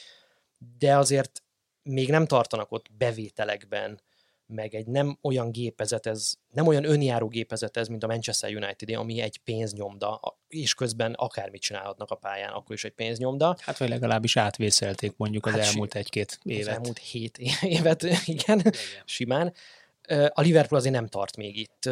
de 0.78 0.96
azért 0.96 1.42
még 1.82 2.10
nem 2.10 2.26
tartanak 2.26 2.72
ott 2.72 2.86
bevételekben, 2.98 4.00
meg 4.48 4.74
egy 4.74 4.86
nem 4.86 5.18
olyan 5.22 5.50
gépezet 5.50 6.06
ez, 6.06 6.34
nem 6.52 6.66
olyan 6.66 6.84
önjáró 6.84 7.28
gépezet 7.28 7.76
ez, 7.76 7.88
mint 7.88 8.02
a 8.02 8.06
Manchester 8.06 8.54
United, 8.54 8.90
ami 8.96 9.20
egy 9.20 9.38
pénznyomda, 9.38 10.38
és 10.48 10.74
közben 10.74 11.12
akármit 11.12 11.60
csinálhatnak 11.60 12.10
a 12.10 12.14
pályán, 12.14 12.52
akkor 12.52 12.74
is 12.74 12.84
egy 12.84 12.92
pénznyomda. 12.92 13.56
Hát 13.60 13.78
vagy 13.78 13.88
legalábbis 13.88 14.36
átvészelték 14.36 15.16
mondjuk 15.16 15.46
az 15.46 15.52
hát 15.52 15.60
elmúlt 15.60 15.94
egy-két 15.94 16.38
évet. 16.42 16.66
Az 16.66 16.72
elmúlt 16.72 16.98
hét 16.98 17.38
évet, 17.62 18.02
igen, 18.02 18.20
igen, 18.24 18.72
simán. 19.04 19.52
A 20.28 20.40
Liverpool 20.40 20.80
azért 20.80 20.94
nem 20.94 21.06
tart 21.06 21.36
még 21.36 21.56
itt. 21.56 21.90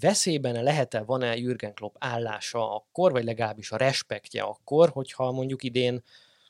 Veszélyben 0.00 0.62
lehet-e, 0.62 1.02
van-e 1.02 1.36
Jürgen 1.36 1.74
Klopp 1.74 1.94
állása 1.98 2.74
akkor, 2.74 3.12
vagy 3.12 3.24
legalábbis 3.24 3.70
a 3.70 3.76
respektje 3.76 4.42
akkor, 4.42 4.88
hogyha 4.88 5.32
mondjuk 5.32 5.62
idén 5.62 6.02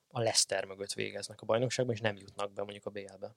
a 0.09 0.19
Leicester 0.19 0.65
mögött 0.65 0.93
végeznek 0.93 1.41
a 1.41 1.47
bajnokságban, 1.47 1.95
és 1.95 2.01
nem 2.01 2.17
jutnak 2.17 2.53
be 2.53 2.63
mondjuk 2.63 2.87
a 2.87 2.91
BL-be 2.91 3.35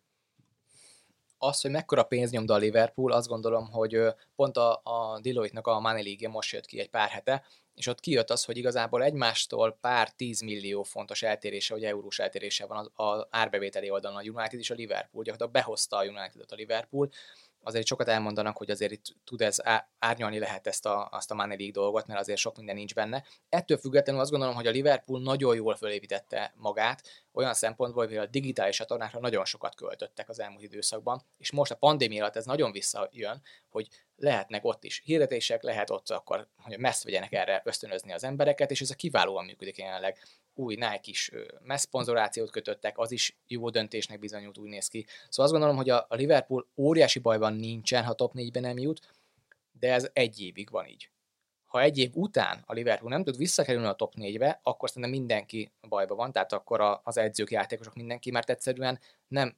az, 1.37 1.61
hogy 1.61 1.71
mekkora 1.71 2.03
pénz 2.03 2.31
nyomda 2.31 2.53
a 2.53 2.57
Liverpool, 2.57 3.11
azt 3.11 3.27
gondolom, 3.27 3.71
hogy 3.71 3.97
pont 4.35 4.57
a, 4.57 4.81
a 4.83 5.19
Deloitte-nak 5.21 5.67
a 5.67 5.79
Money 5.79 6.03
League 6.03 6.29
most 6.29 6.53
jött 6.53 6.65
ki 6.65 6.79
egy 6.79 6.89
pár 6.89 7.09
hete, 7.09 7.43
és 7.75 7.87
ott 7.87 7.99
kijött 7.99 8.29
az, 8.29 8.45
hogy 8.45 8.57
igazából 8.57 9.03
egymástól 9.03 9.77
pár 9.81 10.11
10 10.11 10.41
millió 10.41 10.83
fontos 10.83 11.23
eltérése, 11.23 11.73
vagy 11.73 11.83
eurós 11.83 12.19
eltérése 12.19 12.65
van 12.65 12.77
az, 12.77 12.89
az 12.95 13.25
árbevételi 13.29 13.89
oldalon 13.89 14.17
a 14.17 14.21
United 14.21 14.59
és 14.59 14.69
a 14.69 14.73
Liverpool. 14.73 15.23
Gyakorlatilag 15.23 15.51
behozta 15.51 15.97
a 15.97 16.05
United-ot 16.05 16.51
a 16.51 16.55
Liverpool, 16.55 17.09
azért 17.67 17.85
sokat 17.85 18.07
elmondanak, 18.07 18.57
hogy 18.57 18.69
azért 18.69 18.91
itt 18.91 19.05
tud 19.23 19.41
ez 19.41 19.57
árnyalni 19.99 20.39
lehet 20.39 20.67
ezt 20.67 20.85
a, 20.85 21.07
azt 21.11 21.31
a 21.31 21.35
League 21.35 21.71
dolgot, 21.71 22.07
mert 22.07 22.19
azért 22.19 22.39
sok 22.39 22.57
minden 22.57 22.75
nincs 22.75 22.93
benne. 22.93 23.23
Ettől 23.49 23.77
függetlenül 23.77 24.21
azt 24.21 24.31
gondolom, 24.31 24.55
hogy 24.55 24.67
a 24.67 24.71
Liverpool 24.71 25.21
nagyon 25.21 25.55
jól 25.55 25.75
fölépítette 25.75 26.53
magát, 26.55 27.01
olyan 27.33 27.53
szempontból, 27.53 28.05
hogy 28.05 28.17
a 28.17 28.25
digitális 28.25 28.75
csatornákra 28.75 29.19
nagyon 29.19 29.45
sokat 29.45 29.75
költöttek 29.75 30.29
az 30.29 30.39
elmúlt 30.39 30.63
időszakban, 30.63 31.21
és 31.37 31.51
most 31.51 31.71
a 31.71 31.75
pandémia 31.75 32.21
alatt 32.21 32.35
ez 32.35 32.45
nagyon 32.45 32.71
visszajön, 32.71 33.41
hogy 33.69 33.87
lehetnek 34.15 34.65
ott 34.65 34.83
is 34.83 35.01
hirdetések, 35.05 35.63
lehet 35.63 35.89
ott 35.89 36.09
akkor, 36.09 36.47
hogy 36.57 36.79
messz 36.79 37.03
vegyenek 37.03 37.33
erre 37.33 37.61
ösztönözni 37.65 38.13
az 38.13 38.23
embereket, 38.23 38.71
és 38.71 38.81
ez 38.81 38.89
a 38.89 38.95
kiválóan 38.95 39.45
működik 39.45 39.77
jelenleg 39.77 40.17
új 40.57 40.75
Nike 40.75 40.99
is 41.03 41.31
messzponzorációt 41.61 42.51
kötöttek, 42.51 42.97
az 42.97 43.11
is 43.11 43.37
jó 43.47 43.69
döntésnek 43.69 44.19
bizonyult, 44.19 44.57
úgy 44.57 44.69
néz 44.69 44.87
ki. 44.87 45.05
Szóval 45.07 45.45
azt 45.45 45.51
gondolom, 45.51 45.75
hogy 45.75 45.89
a, 45.89 46.05
Liverpool 46.09 46.67
óriási 46.75 47.19
bajban 47.19 47.53
nincsen, 47.53 48.03
ha 48.03 48.13
top 48.13 48.31
4-ben 48.35 48.61
nem 48.61 48.77
jut, 48.77 49.01
de 49.71 49.93
ez 49.93 50.09
egy 50.13 50.41
évig 50.41 50.69
van 50.69 50.87
így. 50.87 51.09
Ha 51.65 51.81
egy 51.81 51.97
év 51.97 52.11
után 52.13 52.63
a 52.65 52.73
Liverpool 52.73 53.11
nem 53.11 53.23
tud 53.23 53.37
visszakerülni 53.37 53.87
a 53.87 53.93
top 53.93 54.13
4-be, 54.17 54.59
akkor 54.63 54.89
szerintem 54.89 55.11
mindenki 55.11 55.71
bajba 55.89 56.15
van, 56.15 56.31
tehát 56.31 56.53
akkor 56.53 56.99
az 57.03 57.17
edzők, 57.17 57.51
játékosok, 57.51 57.95
mindenki, 57.95 58.31
mert 58.31 58.49
egyszerűen 58.49 58.99
nem 59.27 59.57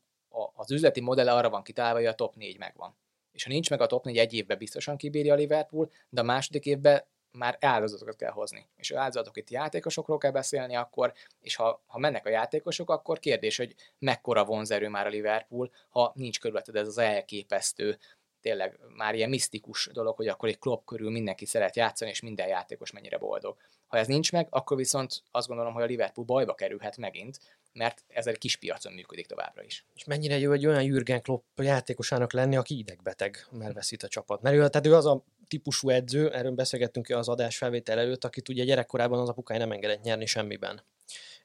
az 0.53 0.71
üzleti 0.71 1.01
modell 1.01 1.29
arra 1.29 1.49
van 1.49 1.63
kitálva, 1.63 1.97
hogy 1.97 2.07
a 2.07 2.15
top 2.15 2.35
4 2.35 2.57
megvan. 2.57 2.95
És 3.31 3.43
ha 3.43 3.49
nincs 3.49 3.69
meg 3.69 3.81
a 3.81 3.85
top 3.85 4.05
4, 4.05 4.17
egy 4.17 4.33
évben 4.33 4.57
biztosan 4.57 4.97
kibírja 4.97 5.33
a 5.33 5.37
Liverpool, 5.37 5.91
de 6.09 6.21
a 6.21 6.23
második 6.23 6.65
évben 6.65 7.03
már 7.31 7.57
áldozatokat 7.61 8.15
kell 8.15 8.31
hozni. 8.31 8.67
És 8.75 8.91
áldozatok 8.91 9.37
itt 9.37 9.49
játékosokról 9.49 10.17
kell 10.17 10.31
beszélni 10.31 10.75
akkor, 10.75 11.13
és 11.41 11.55
ha, 11.55 11.83
ha 11.87 11.97
mennek 11.97 12.25
a 12.25 12.29
játékosok, 12.29 12.89
akkor 12.89 13.19
kérdés, 13.19 13.57
hogy 13.57 13.75
mekkora 13.99 14.45
vonzerő 14.45 14.87
már 14.87 15.05
a 15.05 15.09
Liverpool, 15.09 15.71
ha 15.89 16.11
nincs 16.15 16.39
körülötted 16.39 16.75
ez 16.75 16.87
az 16.87 16.97
elképesztő, 16.97 17.97
tényleg 18.41 18.79
már 18.95 19.15
ilyen 19.15 19.29
misztikus 19.29 19.89
dolog, 19.93 20.15
hogy 20.15 20.27
akkor 20.27 20.49
egy 20.49 20.59
klub 20.59 20.85
körül 20.85 21.11
mindenki 21.11 21.45
szeret 21.45 21.75
játszani, 21.75 22.11
és 22.11 22.21
minden 22.21 22.47
játékos 22.47 22.91
mennyire 22.91 23.17
boldog. 23.17 23.57
Ha 23.87 23.97
ez 23.97 24.07
nincs 24.07 24.31
meg, 24.31 24.47
akkor 24.49 24.77
viszont 24.77 25.23
azt 25.31 25.47
gondolom, 25.47 25.73
hogy 25.73 25.83
a 25.83 25.85
Liverpool 25.85 26.25
bajba 26.25 26.53
kerülhet 26.55 26.97
megint, 26.97 27.39
mert 27.73 28.03
ez 28.07 28.27
egy 28.27 28.37
kis 28.37 28.55
piacon 28.55 28.93
működik 28.93 29.27
továbbra 29.27 29.63
is. 29.63 29.85
És 29.95 30.03
mennyire 30.03 30.37
jó 30.37 30.51
egy 30.51 30.65
olyan 30.65 30.83
Jürgen 30.83 31.21
Klopp 31.21 31.43
játékosának 31.55 32.33
lenni, 32.33 32.55
aki 32.55 32.77
idegbeteg, 32.77 33.47
mert 33.51 33.73
veszít 33.73 34.03
a 34.03 34.07
csapat. 34.07 34.41
Mert 34.41 34.55
ő, 34.55 34.67
tehát 34.67 34.87
ő 34.87 34.95
az 34.95 35.05
a 35.05 35.23
típusú 35.49 35.89
edző, 35.89 36.33
erről 36.33 36.51
beszélgettünk 36.51 37.09
az 37.09 37.27
adás 37.27 37.57
felvétel 37.57 37.99
előtt, 37.99 38.23
akit 38.23 38.49
ugye 38.49 38.63
gyerekkorában 38.63 39.19
az 39.19 39.29
apukája 39.29 39.59
nem 39.59 39.71
engedett 39.71 40.01
nyerni 40.01 40.25
semmiben. 40.25 40.81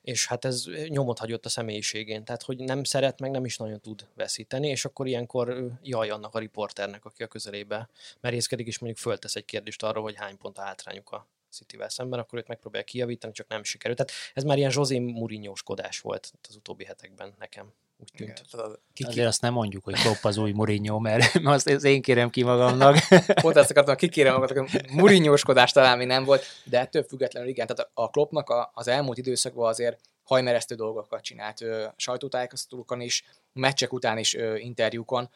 És 0.03 0.27
hát 0.27 0.45
ez 0.45 0.65
nyomot 0.89 1.19
hagyott 1.19 1.45
a 1.45 1.49
személyiségén, 1.49 2.25
tehát 2.25 2.43
hogy 2.43 2.59
nem 2.59 2.85
szeret, 2.85 3.21
meg 3.21 3.31
nem 3.31 3.45
is 3.45 3.57
nagyon 3.57 3.81
tud 3.81 4.07
veszíteni, 4.15 4.69
és 4.69 4.85
akkor 4.85 5.07
ilyenkor 5.07 5.71
jaj 5.83 6.11
annak 6.11 6.35
a 6.35 6.39
riporternek, 6.39 7.05
aki 7.05 7.23
a 7.23 7.27
közelébe 7.27 7.89
merészkedik, 8.21 8.67
és 8.67 8.79
mondjuk 8.79 9.03
föltesz 9.03 9.37
egy 9.37 9.45
kérdést 9.45 9.83
arra, 9.83 10.01
hogy 10.01 10.15
hány 10.17 10.37
pont 10.37 10.59
a 10.59 10.63
hátrányuk 10.63 11.11
a 11.11 11.27
City-vel 11.51 11.89
szemben, 11.89 12.19
akkor 12.19 12.39
őt 12.39 12.49
megpróbálja 12.49 12.87
kijavítani, 12.87 13.33
csak 13.33 13.49
nem 13.49 13.65
sikerült. 13.65 13.99
Tehát 13.99 14.13
ez 14.35 14.45
már 14.45 14.59
ilyen 14.59 14.73
José 14.75 14.99
mourinho 14.99 15.55
volt 16.03 16.33
az 16.49 16.57
utóbbi 16.57 16.85
hetekben 16.85 17.35
nekem 17.39 17.73
úgy 17.99 18.11
tűnt. 18.17 18.43
Igen, 18.53 18.79
ki, 18.93 19.05
Azért 19.05 19.27
azt 19.27 19.41
nem 19.41 19.53
mondjuk, 19.53 19.85
hogy 19.85 19.95
Klopp 19.95 20.25
az 20.25 20.37
új 20.37 20.53
Mourinho, 20.53 20.99
mert 20.99 21.37
azt, 21.45 21.85
én 21.85 22.03
kérem 22.03 22.31
ki 22.31 22.43
magamnak. 22.43 22.97
Pont 23.43 23.57
ezt 23.57 23.71
akartam, 23.71 23.97
kikérem 23.97 24.39
magamnak, 24.39 24.91
mourinho 24.91 25.37
talán 25.73 25.99
még 25.99 26.07
nem 26.07 26.25
volt, 26.25 26.45
de 26.65 26.81
ettől 26.81 27.03
függetlenül 27.03 27.49
igen, 27.49 27.67
tehát 27.67 27.91
a 27.95 28.11
Kloppnak 28.11 28.71
az 28.73 28.89
elmúlt 28.89 29.19
időszakban 29.19 29.69
azért 29.69 30.01
hajmeresztő 30.23 30.75
dolgokat 30.75 31.23
csinált 31.23 31.65
sajtótájékoztatókon 31.97 33.01
is, 33.01 33.25
meccsek 33.53 33.93
után 33.93 34.19
is 34.19 34.35
ö, 34.35 34.57
interjúkon, 34.57 35.31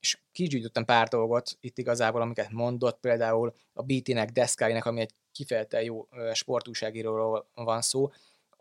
és 0.00 0.18
kigyűjtöttem 0.32 0.84
pár 0.84 1.08
dolgot 1.08 1.56
itt 1.60 1.78
igazából, 1.78 2.20
amiket 2.20 2.50
mondott, 2.50 3.00
például 3.00 3.54
a 3.72 3.82
BT-nek, 3.82 4.30
Deszkáinek, 4.30 4.86
ami 4.86 5.00
egy 5.00 5.14
kifejezetten 5.32 5.82
jó 5.82 6.08
sportúságíróról 6.32 7.50
van 7.54 7.82
szó, 7.82 8.10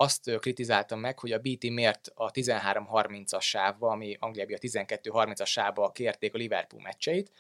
azt 0.01 0.39
kritizáltam 0.39 0.99
meg, 0.99 1.19
hogy 1.19 1.31
a 1.31 1.39
BT 1.39 1.69
miért 1.69 2.11
a 2.15 2.31
13-30-as 2.31 3.41
sávba, 3.41 3.89
ami 3.89 4.17
Angliában 4.19 4.55
a 4.55 4.67
12-30-as 4.67 5.45
sávba 5.45 5.91
kérték 5.91 6.33
a 6.33 6.37
Liverpool 6.37 6.81
meccseit, 6.81 7.31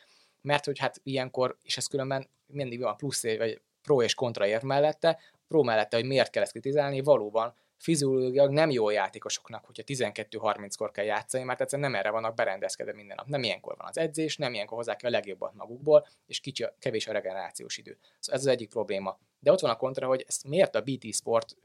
mert 0.41 0.65
hogy 0.65 0.79
hát 0.79 0.99
ilyenkor, 1.03 1.57
és 1.63 1.77
ez 1.77 1.87
különben 1.87 2.29
mindig 2.45 2.79
van 2.79 2.97
plusz 2.97 3.23
vagy 3.23 3.61
pro 3.81 4.01
és 4.01 4.13
kontra 4.13 4.47
érv 4.47 4.63
mellette, 4.63 5.19
pro 5.47 5.63
mellette, 5.63 5.97
hogy 5.97 6.05
miért 6.05 6.29
kell 6.29 6.43
ezt 6.43 6.51
kritizálni, 6.51 7.01
valóban 7.01 7.55
fiziológiailag 7.77 8.51
nem 8.51 8.69
jó 8.69 8.89
játékosoknak, 8.89 9.65
hogyha 9.65 9.83
12-30-kor 9.85 10.91
kell 10.91 11.05
játszani, 11.05 11.43
mert 11.43 11.61
egyszerűen 11.61 11.91
nem 11.91 11.99
erre 11.99 12.09
vannak 12.09 12.35
berendezkedve 12.35 12.93
minden 12.93 13.15
nap. 13.15 13.27
Nem 13.27 13.43
ilyenkor 13.43 13.75
van 13.77 13.87
az 13.87 13.97
edzés, 13.97 14.37
nem 14.37 14.53
ilyenkor 14.53 14.77
hozzá 14.77 14.95
ki 14.95 15.05
a 15.05 15.09
legjobbat 15.09 15.53
magukból, 15.53 16.07
és 16.25 16.39
kicsi, 16.39 16.65
kevés 16.79 17.07
a 17.07 17.11
regenerációs 17.11 17.77
idő. 17.77 17.97
Szóval 18.01 18.39
ez 18.39 18.45
az 18.45 18.51
egyik 18.51 18.69
probléma. 18.69 19.19
De 19.39 19.51
ott 19.51 19.59
van 19.59 19.71
a 19.71 19.75
kontra, 19.75 20.07
hogy 20.07 20.25
ezt 20.27 20.47
miért 20.47 20.75
a 20.75 20.81
BT 20.81 21.13
Sport 21.13 21.55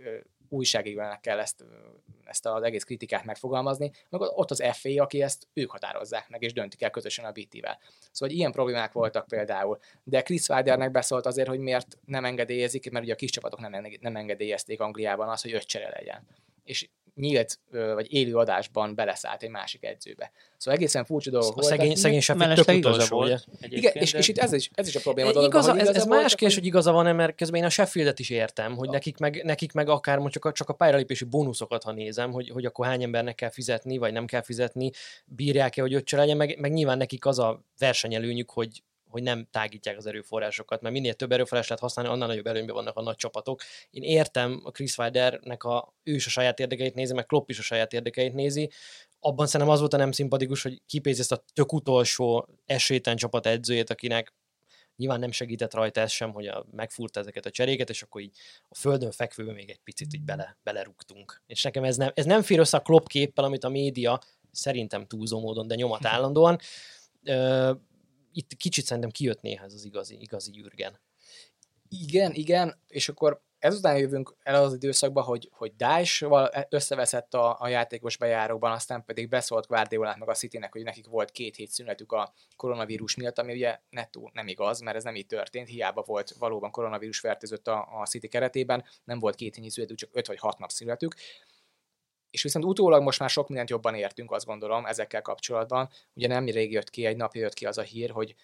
újságírónak 0.54 1.20
kell 1.20 1.38
ezt, 1.38 1.64
ezt 2.24 2.46
az 2.46 2.62
egész 2.62 2.84
kritikát 2.84 3.24
megfogalmazni, 3.24 3.90
meg 4.08 4.20
ott 4.20 4.50
az 4.50 4.62
FA, 4.72 5.02
aki 5.02 5.22
ezt 5.22 5.48
ők 5.52 5.70
határozzák 5.70 6.28
meg, 6.28 6.42
és 6.42 6.52
döntik 6.52 6.82
el 6.82 6.90
közösen 6.90 7.24
a 7.24 7.32
BT-vel. 7.32 7.78
Szóval 8.10 8.36
ilyen 8.36 8.52
problémák 8.52 8.92
voltak 8.92 9.26
például. 9.26 9.78
De 10.04 10.22
Chris 10.22 10.48
Wildernek 10.48 10.90
beszólt 10.90 11.26
azért, 11.26 11.48
hogy 11.48 11.58
miért 11.58 11.98
nem 12.04 12.24
engedélyezik, 12.24 12.90
mert 12.90 13.04
ugye 13.04 13.14
a 13.14 13.16
kis 13.16 13.30
csapatok 13.30 13.60
nem, 13.60 13.86
nem 14.00 14.16
engedélyezték 14.16 14.80
Angliában 14.80 15.28
azt, 15.28 15.42
hogy 15.42 15.52
öt 15.52 15.66
csere 15.66 15.88
legyen. 15.88 16.26
És 16.64 16.88
nyílt 17.14 17.58
vagy 17.94 18.12
élő 18.12 18.36
adásban 18.36 18.94
beleszállt 18.94 19.42
egy 19.42 19.50
másik 19.50 19.84
edzőbe. 19.84 20.32
Szóval 20.56 20.80
egészen 20.80 21.04
furcsa 21.04 21.30
dolog 21.30 21.54
volt. 21.54 21.66
Szegény, 21.66 21.94
szegény 21.94 22.20
sem 22.20 22.38
tök 22.38 22.68
utolsó 22.68 23.16
volt. 23.16 23.46
Igen, 23.60 23.92
és, 23.94 24.12
és 24.12 24.28
itt 24.28 24.38
ez 24.38 24.52
is, 24.52 24.70
ez 24.74 24.88
is 24.88 24.96
a 24.96 25.00
probléma. 25.00 25.32
Dolog, 25.32 25.48
igaza, 25.48 25.76
ez, 25.76 25.88
ez 25.88 26.06
más 26.06 26.34
kérdés, 26.34 26.56
hogy 26.58 26.66
igaza 26.66 26.92
van-e, 26.92 27.12
mert 27.12 27.34
közben 27.34 27.60
én 27.60 27.66
a 27.66 27.70
Sheffieldet 27.70 28.18
is 28.18 28.30
értem, 28.30 28.76
hogy 28.76 28.88
nekik 28.88 29.18
meg, 29.18 29.44
nekik 29.44 29.72
meg 29.72 29.88
akár 29.88 30.22
csak 30.28 30.44
a, 30.44 30.52
csak 30.52 30.68
a 30.68 30.72
pályalépési 30.72 31.24
bónuszokat, 31.24 31.82
ha 31.82 31.92
nézem, 31.92 32.32
hogy, 32.32 32.50
hogy 32.50 32.64
akkor 32.64 32.86
hány 32.86 33.02
embernek 33.02 33.34
kell 33.34 33.50
fizetni, 33.50 33.98
vagy 33.98 34.12
nem 34.12 34.26
kell 34.26 34.42
fizetni, 34.42 34.90
bírják-e, 35.24 35.80
hogy 35.80 35.94
öccse 35.94 36.16
legyen, 36.16 36.36
meg, 36.36 36.58
meg 36.58 36.72
nyilván 36.72 36.98
nekik 36.98 37.26
az 37.26 37.38
a 37.38 37.64
versenyelőnyük, 37.78 38.50
hogy 38.50 38.82
hogy 39.14 39.22
nem 39.22 39.46
tágítják 39.50 39.96
az 39.96 40.06
erőforrásokat, 40.06 40.80
mert 40.80 40.94
minél 40.94 41.14
több 41.14 41.32
erőforrás 41.32 41.68
lehet 41.68 41.82
használni, 41.82 42.10
annál 42.10 42.28
nagyobb 42.28 42.46
előnyben 42.46 42.74
vannak 42.74 42.96
a 42.96 43.02
nagy 43.02 43.16
csapatok. 43.16 43.60
Én 43.90 44.02
értem 44.02 44.60
a 44.64 44.70
Chris 44.70 44.98
Wildernek 44.98 45.64
a, 45.64 45.94
ő 46.02 46.14
is 46.14 46.26
a 46.26 46.30
saját 46.30 46.60
érdekeit 46.60 46.94
nézi, 46.94 47.14
meg 47.14 47.26
Klopp 47.26 47.48
is 47.48 47.58
a 47.58 47.62
saját 47.62 47.92
érdekeit 47.92 48.34
nézi, 48.34 48.70
abban 49.20 49.46
szerintem 49.46 49.74
az 49.74 49.80
volt 49.80 49.92
a 49.92 49.96
nem 49.96 50.12
szimpatikus, 50.12 50.62
hogy 50.62 50.82
kipézi 50.86 51.20
ezt 51.20 51.32
a 51.32 51.44
tök 51.52 51.72
utolsó 51.72 52.48
esélytelen 52.66 53.18
csapat 53.18 53.46
edzőjét, 53.46 53.90
akinek 53.90 54.34
nyilván 54.96 55.20
nem 55.20 55.30
segített 55.30 55.74
rajta 55.74 56.00
ez 56.00 56.10
sem, 56.10 56.32
hogy 56.32 56.46
a, 56.46 56.66
megfúrta 56.70 57.20
ezeket 57.20 57.46
a 57.46 57.50
cseréket, 57.50 57.90
és 57.90 58.02
akkor 58.02 58.20
így 58.20 58.36
a 58.68 58.74
földön 58.74 59.10
fekvő 59.10 59.52
még 59.52 59.70
egy 59.70 59.80
picit 59.84 60.14
így 60.14 60.24
bele, 60.24 60.58
belerúgtunk. 60.62 61.42
És 61.46 61.62
nekem 61.62 61.84
ez 61.84 61.96
nem, 61.96 62.10
ez 62.14 62.24
nem 62.24 62.42
fér 62.42 62.58
össze 62.58 62.76
a 62.76 62.80
Klopp 62.80 63.06
képpel, 63.06 63.44
amit 63.44 63.64
a 63.64 63.68
média 63.68 64.20
szerintem 64.50 65.06
túlzó 65.06 65.40
módon, 65.40 65.66
de 65.66 65.74
nyomat 65.74 66.04
állandóan 66.06 66.58
itt 68.34 68.56
kicsit 68.56 68.84
szerintem 68.84 69.10
kijött 69.10 69.40
néha 69.40 69.64
ez 69.64 69.72
az 69.72 69.84
igazi, 69.84 70.20
igazi 70.20 70.50
Jürgen. 70.54 71.00
Igen, 71.88 72.32
igen, 72.32 72.80
és 72.88 73.08
akkor 73.08 73.42
ezután 73.58 73.98
jövünk 73.98 74.36
el 74.42 74.62
az 74.62 74.74
időszakba, 74.74 75.22
hogy, 75.22 75.48
hogy 75.52 75.76
Daesh-val 75.76 76.50
összeveszett 76.68 77.34
a, 77.34 77.56
a 77.60 77.68
játékos 77.68 78.16
bejárókban, 78.16 78.72
aztán 78.72 79.04
pedig 79.04 79.28
beszólt 79.28 79.66
Guardiola 79.66 80.16
meg 80.18 80.28
a 80.28 80.34
Citynek, 80.34 80.72
hogy 80.72 80.82
nekik 80.82 81.06
volt 81.06 81.30
két 81.30 81.56
hét 81.56 81.70
szünetük 81.70 82.12
a 82.12 82.32
koronavírus 82.56 83.14
miatt, 83.14 83.38
ami 83.38 83.52
ugye 83.52 83.78
nettó 83.90 84.30
nem 84.32 84.48
igaz, 84.48 84.80
mert 84.80 84.96
ez 84.96 85.04
nem 85.04 85.16
így 85.16 85.26
történt, 85.26 85.68
hiába 85.68 86.02
volt 86.02 86.34
valóban 86.38 86.70
koronavírus 86.70 87.18
fertőzött 87.18 87.68
a, 87.68 87.88
a 88.00 88.06
City 88.06 88.28
keretében, 88.28 88.84
nem 89.04 89.18
volt 89.18 89.34
két 89.34 89.54
hét 89.54 89.70
szünetük, 89.70 89.96
csak 89.96 90.10
öt 90.12 90.26
vagy 90.26 90.38
hat 90.38 90.58
nap 90.58 90.70
szünetük 90.70 91.14
és 92.34 92.42
viszont 92.42 92.64
utólag 92.64 93.02
most 93.02 93.18
már 93.18 93.30
sok 93.30 93.48
mindent 93.48 93.70
jobban 93.70 93.94
értünk, 93.94 94.30
azt 94.32 94.46
gondolom, 94.46 94.86
ezekkel 94.86 95.22
kapcsolatban. 95.22 95.88
Ugye 96.14 96.26
nem 96.26 96.46
rég 96.46 96.72
jött 96.72 96.90
ki, 96.90 97.06
egy 97.06 97.16
nap 97.16 97.34
jött 97.34 97.54
ki 97.54 97.66
az 97.66 97.78
a 97.78 97.82
hír, 97.82 98.10
hogy 98.10 98.34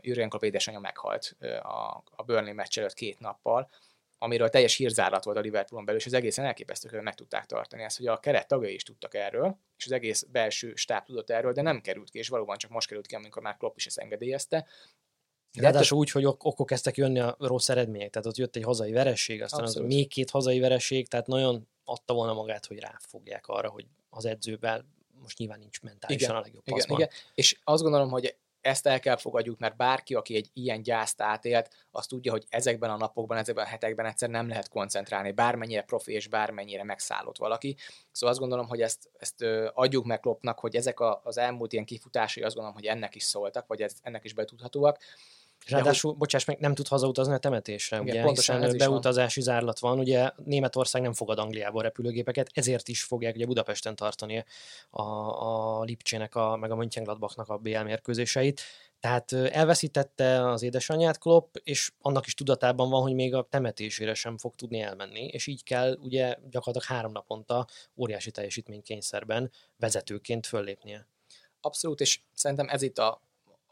Jürgen 0.00 0.28
Klopp 0.28 0.42
édesanyja 0.42 0.80
meghalt 0.80 1.36
a, 1.62 2.02
a 2.16 2.22
Burnley 2.26 2.54
meccs 2.54 2.78
előtt 2.78 2.94
két 2.94 3.18
nappal, 3.18 3.70
amiről 4.18 4.48
teljes 4.48 4.76
hírzárat 4.76 5.24
volt 5.24 5.36
a 5.36 5.40
Liverpoolon 5.40 5.84
belül, 5.84 6.00
és 6.00 6.06
az 6.06 6.12
egészen 6.12 6.44
elképesztő, 6.44 6.88
hogy 6.88 7.02
meg 7.02 7.14
tudták 7.14 7.46
tartani 7.46 7.82
ezt, 7.82 7.96
hogy 7.96 8.06
a 8.06 8.18
keret 8.18 8.48
tagjai 8.48 8.74
is 8.74 8.82
tudtak 8.82 9.14
erről, 9.14 9.58
és 9.76 9.84
az 9.84 9.92
egész 9.92 10.22
belső 10.22 10.74
stáb 10.74 11.04
tudott 11.04 11.30
erről, 11.30 11.52
de 11.52 11.62
nem 11.62 11.80
került 11.80 12.10
ki, 12.10 12.18
és 12.18 12.28
valóban 12.28 12.56
csak 12.56 12.70
most 12.70 12.88
került 12.88 13.06
ki, 13.06 13.14
amikor 13.14 13.42
már 13.42 13.56
Klopp 13.56 13.76
is 13.76 13.86
ezt 13.86 13.98
engedélyezte. 13.98 14.66
Ráadásul 15.58 15.98
úgy, 15.98 16.10
hogy 16.10 16.24
ok- 16.24 16.44
okok 16.44 16.66
kezdtek 16.66 16.96
jönni 16.96 17.20
a 17.20 17.36
rossz 17.38 17.68
eredmények, 17.68 18.10
tehát 18.10 18.28
ott 18.28 18.36
jött 18.36 18.56
egy 18.56 18.62
hazai 18.62 18.92
veresség, 18.92 19.42
aztán 19.42 19.60
Abszolút. 19.60 19.88
az 19.88 19.94
még 19.94 20.08
két 20.08 20.30
hazai 20.30 20.60
veresség, 20.60 21.08
tehát 21.08 21.26
nagyon 21.26 21.68
adta 21.84 22.14
volna 22.14 22.32
magát, 22.32 22.66
hogy 22.66 22.78
ráfogják 22.78 23.46
arra, 23.46 23.68
hogy 23.68 23.86
az 24.10 24.24
edzővel 24.24 24.84
most 25.22 25.38
nyilván 25.38 25.58
nincs 25.58 25.80
mentálisan 25.82 26.28
Igen, 26.28 26.36
a 26.36 26.40
legjobb 26.40 26.62
Igen, 26.66 26.78
paszban. 26.78 26.98
igen. 26.98 27.10
És 27.34 27.60
azt 27.64 27.82
gondolom, 27.82 28.10
hogy 28.10 28.36
ezt 28.62 28.86
el 28.86 29.00
kell 29.00 29.16
fogadjuk, 29.16 29.58
mert 29.58 29.76
bárki, 29.76 30.14
aki 30.14 30.36
egy 30.36 30.50
ilyen 30.52 30.82
gyászt 30.82 31.20
átélt, 31.20 31.70
az 31.90 32.06
tudja, 32.06 32.32
hogy 32.32 32.44
ezekben 32.48 32.90
a 32.90 32.96
napokban, 32.96 33.36
ezekben 33.36 33.64
a 33.64 33.68
hetekben 33.68 34.06
egyszer 34.06 34.28
nem 34.28 34.48
lehet 34.48 34.68
koncentrálni, 34.68 35.32
bármennyire 35.32 35.82
profi 35.82 36.12
és 36.12 36.28
bármennyire 36.28 36.84
megszállott 36.84 37.38
valaki. 37.38 37.76
Szóval 38.12 38.30
azt 38.30 38.38
gondolom, 38.38 38.66
hogy 38.68 38.82
ezt, 38.82 39.10
ezt 39.18 39.42
adjuk 39.72 40.04
meg 40.04 40.20
Kloppnak, 40.20 40.58
hogy 40.58 40.76
ezek 40.76 41.00
a, 41.00 41.20
az 41.24 41.38
elmúlt 41.38 41.72
ilyen 41.72 41.84
kifutásai 41.84 42.42
azt 42.42 42.54
gondolom, 42.54 42.78
hogy 42.78 42.86
ennek 42.86 43.14
is 43.14 43.22
szóltak, 43.22 43.66
vagy 43.66 43.82
ez, 43.82 43.94
ennek 44.02 44.24
is 44.24 44.34
betudhatóak. 44.34 44.98
Ráadásul, 45.66 46.12
bocsáss 46.12 46.44
meg, 46.44 46.58
nem 46.58 46.74
tud 46.74 46.88
hazautazni 46.88 47.34
a 47.34 47.38
temetésre, 47.38 47.96
Igen, 47.96 48.08
ugye, 48.08 48.22
pontosan 48.22 48.54
hiszen 48.54 48.68
ez 48.68 48.74
is 48.74 48.80
van. 48.80 48.90
beutazási 48.90 49.40
zárlat 49.40 49.78
van, 49.78 49.98
ugye 49.98 50.30
Németország 50.44 51.02
nem 51.02 51.12
fogad 51.12 51.38
Angliából 51.38 51.82
repülőgépeket, 51.82 52.50
ezért 52.54 52.88
is 52.88 53.02
fogják 53.02 53.34
ugye 53.34 53.46
Budapesten 53.46 53.96
tartani 53.96 54.44
a, 54.90 55.02
a 55.02 55.82
Lipcsének, 55.82 56.34
a, 56.34 56.56
meg 56.56 56.70
a 56.70 56.76
Mönchengladbachnak 56.76 57.48
a 57.48 57.56
BL 57.56 57.78
mérkőzéseit. 57.78 58.60
Tehát 59.00 59.32
elveszítette 59.32 60.50
az 60.50 60.62
édesanyját 60.62 61.18
Klopp, 61.18 61.54
és 61.62 61.92
annak 62.00 62.26
is 62.26 62.34
tudatában 62.34 62.90
van, 62.90 63.02
hogy 63.02 63.14
még 63.14 63.34
a 63.34 63.46
temetésére 63.50 64.14
sem 64.14 64.38
fog 64.38 64.54
tudni 64.54 64.80
elmenni, 64.80 65.24
és 65.24 65.46
így 65.46 65.62
kell 65.62 65.98
ugye 66.00 66.36
gyakorlatilag 66.50 66.96
három 66.96 67.12
naponta 67.12 67.66
óriási 67.96 68.30
teljesítménykényszerben 68.30 69.50
vezetőként 69.76 70.46
föllépnie. 70.46 71.06
Abszolút, 71.60 72.00
és 72.00 72.20
szerintem 72.34 72.68
ez 72.68 72.82
itt 72.82 72.98
a, 72.98 73.22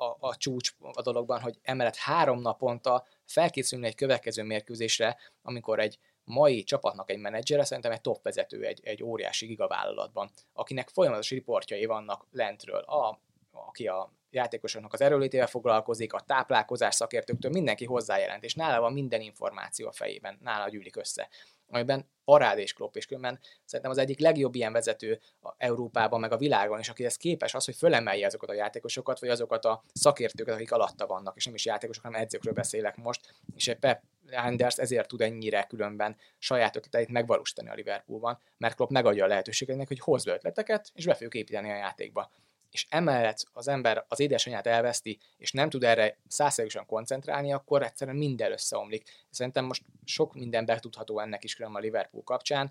a, 0.01 0.17
a 0.21 0.37
csúcs 0.37 0.73
a 0.81 1.03
dologban, 1.03 1.41
hogy 1.41 1.59
emellett 1.63 1.97
három 1.97 2.41
naponta 2.41 3.07
felkészülni 3.25 3.87
egy 3.87 3.95
következő 3.95 4.43
mérkőzésre, 4.43 5.17
amikor 5.43 5.79
egy 5.79 5.99
mai 6.25 6.63
csapatnak 6.63 7.11
egy 7.11 7.19
menedzsere, 7.19 7.65
szerintem 7.65 7.93
egy 7.93 8.01
top 8.01 8.23
vezető 8.23 8.65
egy, 8.65 8.81
egy 8.83 9.03
óriási 9.03 9.47
gigavállalatban, 9.47 10.31
akinek 10.53 10.89
folyamatos 10.89 11.31
riportjai 11.31 11.85
vannak 11.85 12.27
lentről, 12.31 12.81
a, 12.81 13.21
aki 13.51 13.87
a 13.87 14.13
játékosoknak 14.31 14.93
az 14.93 15.01
erőlétével 15.01 15.47
foglalkozik, 15.47 16.13
a 16.13 16.21
táplálkozás 16.21 16.95
szakértőktől, 16.95 17.51
mindenki 17.51 17.85
hozzájelent, 17.85 18.45
és 18.45 18.55
nála 18.55 18.81
van 18.81 18.93
minden 18.93 19.21
információ 19.21 19.87
a 19.89 19.93
fejében, 19.93 20.39
nála 20.43 20.69
gyűlik 20.69 20.97
össze 20.97 21.29
amiben 21.71 22.09
parád 22.25 22.59
és 22.59 22.73
Klopp, 22.73 22.97
és 22.97 23.07
különben 23.07 23.39
szerintem 23.65 23.91
az 23.91 23.99
egyik 23.99 24.21
legjobb 24.21 24.55
ilyen 24.55 24.73
vezető 24.73 25.21
Európában, 25.57 26.21
meg 26.21 26.33
a 26.33 26.37
világon, 26.37 26.79
és 26.79 26.89
aki 26.89 27.05
ez 27.05 27.17
képes 27.17 27.55
az, 27.55 27.65
hogy 27.65 27.77
fölemelje 27.77 28.27
azokat 28.27 28.49
a 28.49 28.55
játékosokat, 28.55 29.21
vagy 29.21 29.29
azokat 29.29 29.65
a 29.65 29.85
szakértőket, 29.93 30.55
akik 30.55 30.73
alatta 30.73 31.07
vannak, 31.07 31.37
és 31.37 31.45
nem 31.45 31.55
is 31.55 31.65
játékosok, 31.65 32.05
hanem 32.05 32.21
edzőkről 32.21 32.53
beszélek 32.53 32.97
most, 32.97 33.35
és 33.55 33.69
egy 33.69 33.79
Pep 33.79 34.03
Anders 34.33 34.77
ezért 34.77 35.09
tud 35.09 35.21
ennyire 35.21 35.63
különben 35.63 36.17
saját 36.39 36.77
ötleteit 36.77 37.09
megvalósítani 37.09 37.69
a 37.69 37.75
Liverpoolban, 37.75 38.39
mert 38.57 38.75
Klopp 38.75 38.91
megadja 38.91 39.25
a 39.25 39.29
lehetőséget 39.29 39.89
hogy 39.89 40.01
hozz 40.01 40.25
be 40.25 40.33
ötleteket, 40.33 40.91
és 40.95 41.05
be 41.05 41.15
fogjuk 41.15 41.35
építeni 41.35 41.71
a 41.71 41.77
játékba 41.77 42.31
és 42.71 42.87
emellett 42.89 43.45
az 43.53 43.69
ember 43.69 44.05
az 44.09 44.21
édesanyját 44.21 44.67
elveszti, 44.67 45.19
és 45.37 45.53
nem 45.53 45.71
tud 45.71 45.85
erre 45.85 46.17
százszerűen 46.29 46.87
koncentrálni, 46.87 47.53
akkor 47.53 47.83
egyszerűen 47.83 48.17
minden 48.17 48.53
összeomlik. 48.53 49.11
Szerintem 49.31 49.65
most 49.65 49.85
sok 50.05 50.35
minden 50.35 50.65
betudható 50.65 51.19
ennek 51.19 51.45
is 51.45 51.55
különben 51.55 51.83
a 51.83 51.85
Liverpool 51.85 52.23
kapcsán. 52.23 52.71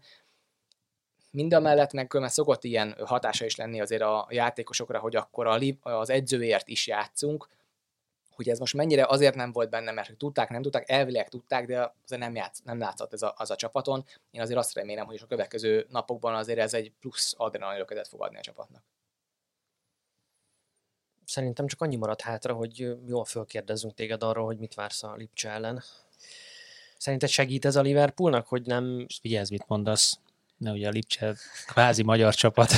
Mindamellett 1.31 1.93
meg 1.93 2.07
különben 2.07 2.33
szokott 2.33 2.63
ilyen 2.63 2.95
hatása 3.05 3.45
is 3.45 3.55
lenni 3.55 3.81
azért 3.81 4.01
a 4.01 4.27
játékosokra, 4.29 4.99
hogy 4.99 5.15
akkor 5.15 5.47
a, 5.47 5.59
az 5.81 6.09
edzőért 6.09 6.67
is 6.67 6.87
játszunk, 6.87 7.47
hogy 8.35 8.49
ez 8.49 8.59
most 8.59 8.73
mennyire 8.73 9.05
azért 9.05 9.35
nem 9.35 9.51
volt 9.51 9.69
benne, 9.69 9.91
mert 9.91 10.17
tudták, 10.17 10.49
nem 10.49 10.61
tudták, 10.61 10.89
elvileg 10.89 11.29
tudták, 11.29 11.65
de 11.65 11.95
azért 12.03 12.21
nem, 12.21 12.35
játsz, 12.35 12.61
nem 12.63 12.79
látszott 12.79 13.13
ez 13.13 13.21
a, 13.21 13.33
az 13.37 13.51
a 13.51 13.55
csapaton. 13.55 14.05
Én 14.31 14.41
azért 14.41 14.59
azt 14.59 14.73
remélem, 14.73 15.05
hogy 15.05 15.19
a 15.23 15.27
következő 15.27 15.85
napokban 15.89 16.35
azért 16.35 16.59
ez 16.59 16.73
egy 16.73 16.91
plusz 16.99 17.33
adrenalinöketet 17.37 18.07
fog 18.07 18.21
adni 18.21 18.37
a 18.37 18.41
csapatnak 18.41 18.83
szerintem 21.29 21.67
csak 21.67 21.81
annyi 21.81 21.95
maradt 21.95 22.21
hátra, 22.21 22.53
hogy 22.53 22.97
jól 23.07 23.25
fölkérdezzünk 23.25 23.93
téged 23.93 24.23
arról, 24.23 24.45
hogy 24.45 24.57
mit 24.57 24.73
vársz 24.73 25.03
a 25.03 25.15
Lipcse 25.15 25.49
ellen. 25.49 25.83
Szerinted 26.97 27.29
segít 27.29 27.65
ez 27.65 27.75
a 27.75 27.81
Liverpoolnak, 27.81 28.47
hogy 28.47 28.65
nem... 28.65 29.05
Vigyázz, 29.21 29.49
mit 29.49 29.67
mondasz. 29.67 30.19
Ne 30.57 30.71
ugye 30.71 30.87
a 30.87 30.91
Lipcse 30.91 31.35
kvázi 31.67 32.03
magyar 32.03 32.35
csapat. 32.35 32.71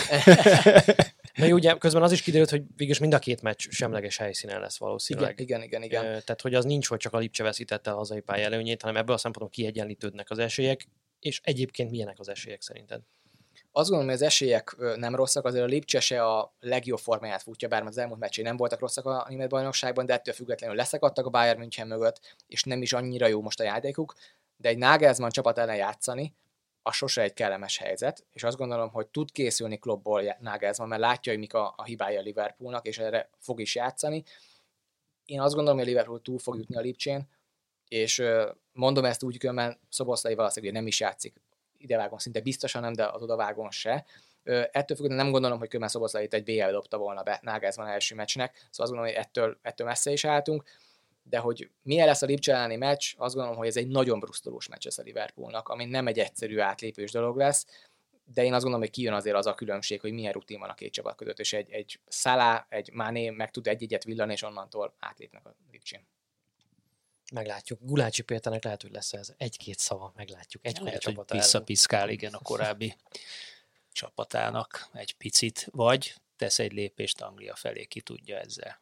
Na 1.36 1.46
jó, 1.46 1.56
ugye 1.56 1.78
közben 1.78 2.04
az 2.04 2.12
is 2.12 2.22
kiderült, 2.22 2.50
hogy 2.50 2.64
végülis 2.76 3.00
mind 3.00 3.14
a 3.14 3.20
két 3.20 3.42
meccs 3.42 3.70
semleges 3.70 4.18
helyszínen 4.18 4.60
lesz 4.60 4.78
valószínűleg. 4.78 5.40
Igen, 5.40 5.62
igen, 5.62 5.84
igen. 5.84 6.04
igen. 6.04 6.22
Tehát, 6.24 6.42
hogy 6.42 6.54
az 6.54 6.66
nincs, 6.66 6.88
hogy 6.88 7.00
csak 7.00 7.14
a 7.14 7.18
Lipcse 7.18 7.44
veszítette 7.44 7.92
a 7.92 7.96
hazai 7.96 8.20
pálya 8.20 8.46
előnyét, 8.46 8.82
hanem 8.82 8.98
ebből 8.98 9.16
a 9.16 9.18
szempontból 9.18 9.50
kiegyenlítődnek 9.50 10.30
az 10.30 10.40
esélyek, 10.40 10.88
és 11.20 11.42
egyébként 11.44 11.92
milyenek 11.92 12.20
az 12.20 12.30
esélyek 12.30 12.62
szerinted? 12.62 13.02
Azt 13.72 13.90
gondolom, 13.90 14.06
hogy 14.06 14.22
az 14.22 14.22
esélyek 14.22 14.76
nem 14.96 15.16
rosszak, 15.16 15.46
azért 15.46 15.64
a 15.64 15.68
Lipcse 15.68 16.00
se 16.00 16.26
a 16.26 16.54
legjobb 16.60 17.00
formáját 17.00 17.42
futja, 17.42 17.68
bár 17.68 17.86
az 17.86 17.98
elmúlt 17.98 18.20
meccsé 18.20 18.42
nem 18.42 18.58
voltak 18.58 18.80
rosszak 18.80 19.06
a 19.06 19.26
német 19.30 19.50
bajnokságban, 19.50 20.06
de 20.06 20.14
ettől 20.14 20.34
függetlenül 20.34 20.76
leszakadtak 20.76 21.26
a 21.26 21.30
Bayern 21.30 21.60
München 21.60 21.88
mögött, 21.88 22.36
és 22.48 22.64
nem 22.64 22.82
is 22.82 22.94
annyira 22.94 23.28
jó 23.28 23.42
most 23.42 23.60
a 23.60 23.64
játékuk, 23.64 24.14
de 24.58 24.70
egy 24.70 24.78
Nagelsmann 24.78 25.30
csapat 25.30 25.58
ellen 25.58 25.76
játszani, 25.76 26.36
az 26.84 26.96
sose 26.96 27.22
egy 27.22 27.34
kellemes 27.34 27.78
helyzet, 27.78 28.26
és 28.34 28.44
azt 28.44 28.58
gondolom, 28.58 28.90
hogy 28.90 29.08
tud 29.08 29.32
készülni 29.32 29.78
klubból 29.78 30.36
Nagelsmann, 30.40 30.88
mert 30.88 31.02
látja, 31.02 31.32
hogy 31.32 31.42
mik 31.42 31.54
a, 31.54 31.74
a 31.78 31.84
hibája 31.84 32.20
a 32.20 32.24
Liverpoolnak, 32.24 32.88
és 32.88 32.98
erre 32.98 33.30
fog 33.38 33.60
is 33.60 33.76
játszani. 33.76 34.24
Én 35.26 35.42
azt 35.42 35.54
gondolom, 35.54 35.78
hogy 35.80 35.88
a 35.88 35.90
Liverpool 35.90 36.22
túl 36.22 36.40
fog 36.40 36.58
jutni 36.58 36.76
a 36.76 36.80
Lipcsén, 36.80 37.30
és 37.88 38.24
mondom 38.72 39.06
ezt 39.06 39.24
úgy, 39.24 39.44
hogy 39.44 39.78
Szoboszlai 39.90 40.36
valószínűleg 40.36 40.76
nem 40.76 40.88
is 40.88 41.00
játszik 41.00 41.42
idevágon 41.82 42.20
szinte 42.20 42.42
biztosan 42.42 42.82
nem, 42.82 42.94
de 42.94 43.06
az 43.06 43.22
odavágon 43.22 43.72
se. 43.72 44.06
Ettől 44.72 44.98
függően 44.98 45.16
nem 45.16 45.32
gondolom, 45.32 45.60
hogy 45.60 45.68
Kömmel 45.68 45.88
Szoboszlait 45.88 46.34
egy 46.34 46.44
BL 46.44 46.72
dobta 46.72 46.98
volna 46.98 47.24
be 47.24 47.40
Nagelsmann 47.42 47.88
első 47.88 48.16
meccsnek, 48.16 48.56
szóval 48.56 48.70
azt 48.72 48.92
gondolom, 48.92 49.06
hogy 49.06 49.24
ettől, 49.24 49.58
ettől 49.62 49.88
messze 49.88 50.12
is 50.12 50.26
álltunk, 50.26 50.64
de 51.24 51.38
hogy 51.38 51.70
milyen 51.84 52.08
lesz 52.08 52.22
a 52.22 52.26
Lipcse 52.26 52.54
elleni 52.54 52.76
meccs, 52.76 53.14
azt 53.18 53.34
gondolom, 53.34 53.58
hogy 53.58 53.68
ez 53.68 53.78
egy 53.78 53.88
nagyon 53.88 54.20
brusztolós 54.20 54.68
meccs 54.68 54.84
lesz 54.84 54.98
a 54.98 55.02
Liverpoolnak, 55.02 55.70
ami 55.70 55.86
nem 55.86 56.08
egy 56.08 56.20
egyszerű 56.20 56.60
átlépős 56.60 57.12
dolog 57.12 57.38
lesz, 57.38 57.66
de 58.34 58.44
én 58.44 58.54
azt 58.54 58.64
gondolom, 58.64 58.80
hogy 58.80 58.96
kijön 58.96 59.14
azért 59.14 59.36
az 59.36 59.46
a 59.46 59.54
különbség, 59.54 60.02
hogy 60.02 60.12
milyen 60.12 60.32
rutin 60.32 60.60
van 60.60 60.70
a 60.70 60.74
két 60.74 60.94
csapat 60.94 61.16
között, 61.16 61.40
és 61.40 61.54
egy, 61.54 61.72
egy 61.72 62.00
Szalá, 62.08 62.66
egy 62.70 62.92
Máné 62.94 63.30
meg 63.30 63.52
tud 63.52 63.68
egy-egyet 63.68 64.04
villani, 64.04 64.32
és 64.32 64.44
onnantól 64.44 64.96
átlépnek 65.00 65.46
a 65.46 65.56
Lipcsén. 65.72 66.08
Meglátjuk. 67.32 67.80
Gulácsi 67.82 68.22
Péternek 68.22 68.64
lehet, 68.64 68.82
hogy 68.82 68.92
lesz 68.92 69.14
ez 69.14 69.34
egy-két 69.38 69.80
szava, 69.80 70.14
meglátjuk. 70.16 70.66
Egy 70.66 70.80
lehet, 70.82 71.04
hogy 71.04 71.20
visszapiszkál, 71.28 72.10
igen, 72.10 72.34
a 72.34 72.40
korábbi 72.40 72.96
csapatának 73.92 74.90
egy 74.94 75.14
picit, 75.14 75.68
vagy 75.72 76.16
tesz 76.36 76.60
egy 76.60 76.72
lépést 76.72 77.22
Anglia 77.22 77.56
felé, 77.56 77.86
ki 77.86 78.02
tudja 78.02 78.38
ezzel. 78.38 78.80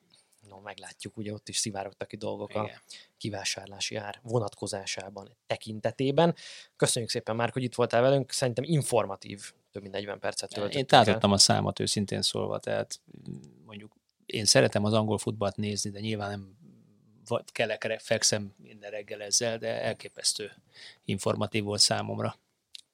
No, 0.47 0.60
meglátjuk, 0.60 1.18
ugye 1.18 1.34
ott 1.34 1.50
is 1.50 1.58
szivárogtak 1.58 2.08
ki 2.08 2.16
dolgok 2.16 2.50
Igen. 2.50 2.64
a 2.64 2.82
kivásárlási 3.18 3.95
ár 3.95 4.20
vonatkozásában, 4.24 5.38
tekintetében. 5.47 6.36
Köszönjük 6.76 7.12
szépen 7.12 7.36
már, 7.36 7.50
hogy 7.50 7.64
itt 7.64 7.76
voltál 7.76 8.02
velünk, 8.02 8.32
szerintem 8.32 8.64
informatív, 8.64 9.54
több 9.72 9.82
mint 9.82 9.93
40 9.93 10.20
percet 10.20 10.50
töltöttünk 10.50 10.80
Én 10.80 10.86
tátottam 10.86 11.32
a 11.32 11.38
számot 11.38 11.80
őszintén 11.80 12.22
szólva, 12.22 12.60
tehát 12.60 13.00
mondjuk 13.66 13.93
én 14.26 14.45
szeretem 14.45 14.86
az 14.86 14.93
angol 14.93 15.18
futballt 15.18 15.56
nézni, 15.56 15.89
de 15.89 16.00
nyilván 16.00 16.30
nem 16.30 16.58
kelekre 17.51 17.97
fekszem 17.97 18.53
minden 18.57 18.91
reggel 18.91 19.21
ezzel, 19.21 19.57
de 19.57 19.82
elképesztő 19.82 20.51
informatív 21.05 21.63
volt 21.63 21.80
számomra. 21.80 22.36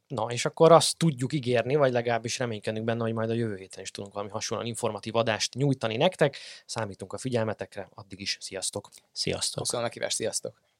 Na, 0.07 0.25
és 0.31 0.45
akkor 0.45 0.71
azt 0.71 0.97
tudjuk 0.97 1.33
ígérni, 1.33 1.75
vagy 1.75 1.91
legalábbis 1.91 2.39
reménykedünk 2.39 2.85
benne, 2.85 3.03
hogy 3.03 3.13
majd 3.13 3.29
a 3.29 3.33
jövő 3.33 3.55
héten 3.55 3.83
is 3.83 3.91
tudunk 3.91 4.13
valami 4.13 4.31
hasonlóan 4.31 4.69
informatív 4.69 5.15
adást 5.15 5.53
nyújtani 5.53 5.97
nektek. 5.97 6.37
Számítunk 6.65 7.13
a 7.13 7.17
figyelmetekre, 7.17 7.89
addig 7.93 8.19
is 8.19 8.37
sziasztok! 8.41 8.89
Sziasztok! 9.11 9.63
Köszönöm 9.63 9.85
a 9.85 9.89
kívást, 9.89 10.15
sziasztok! 10.15 10.74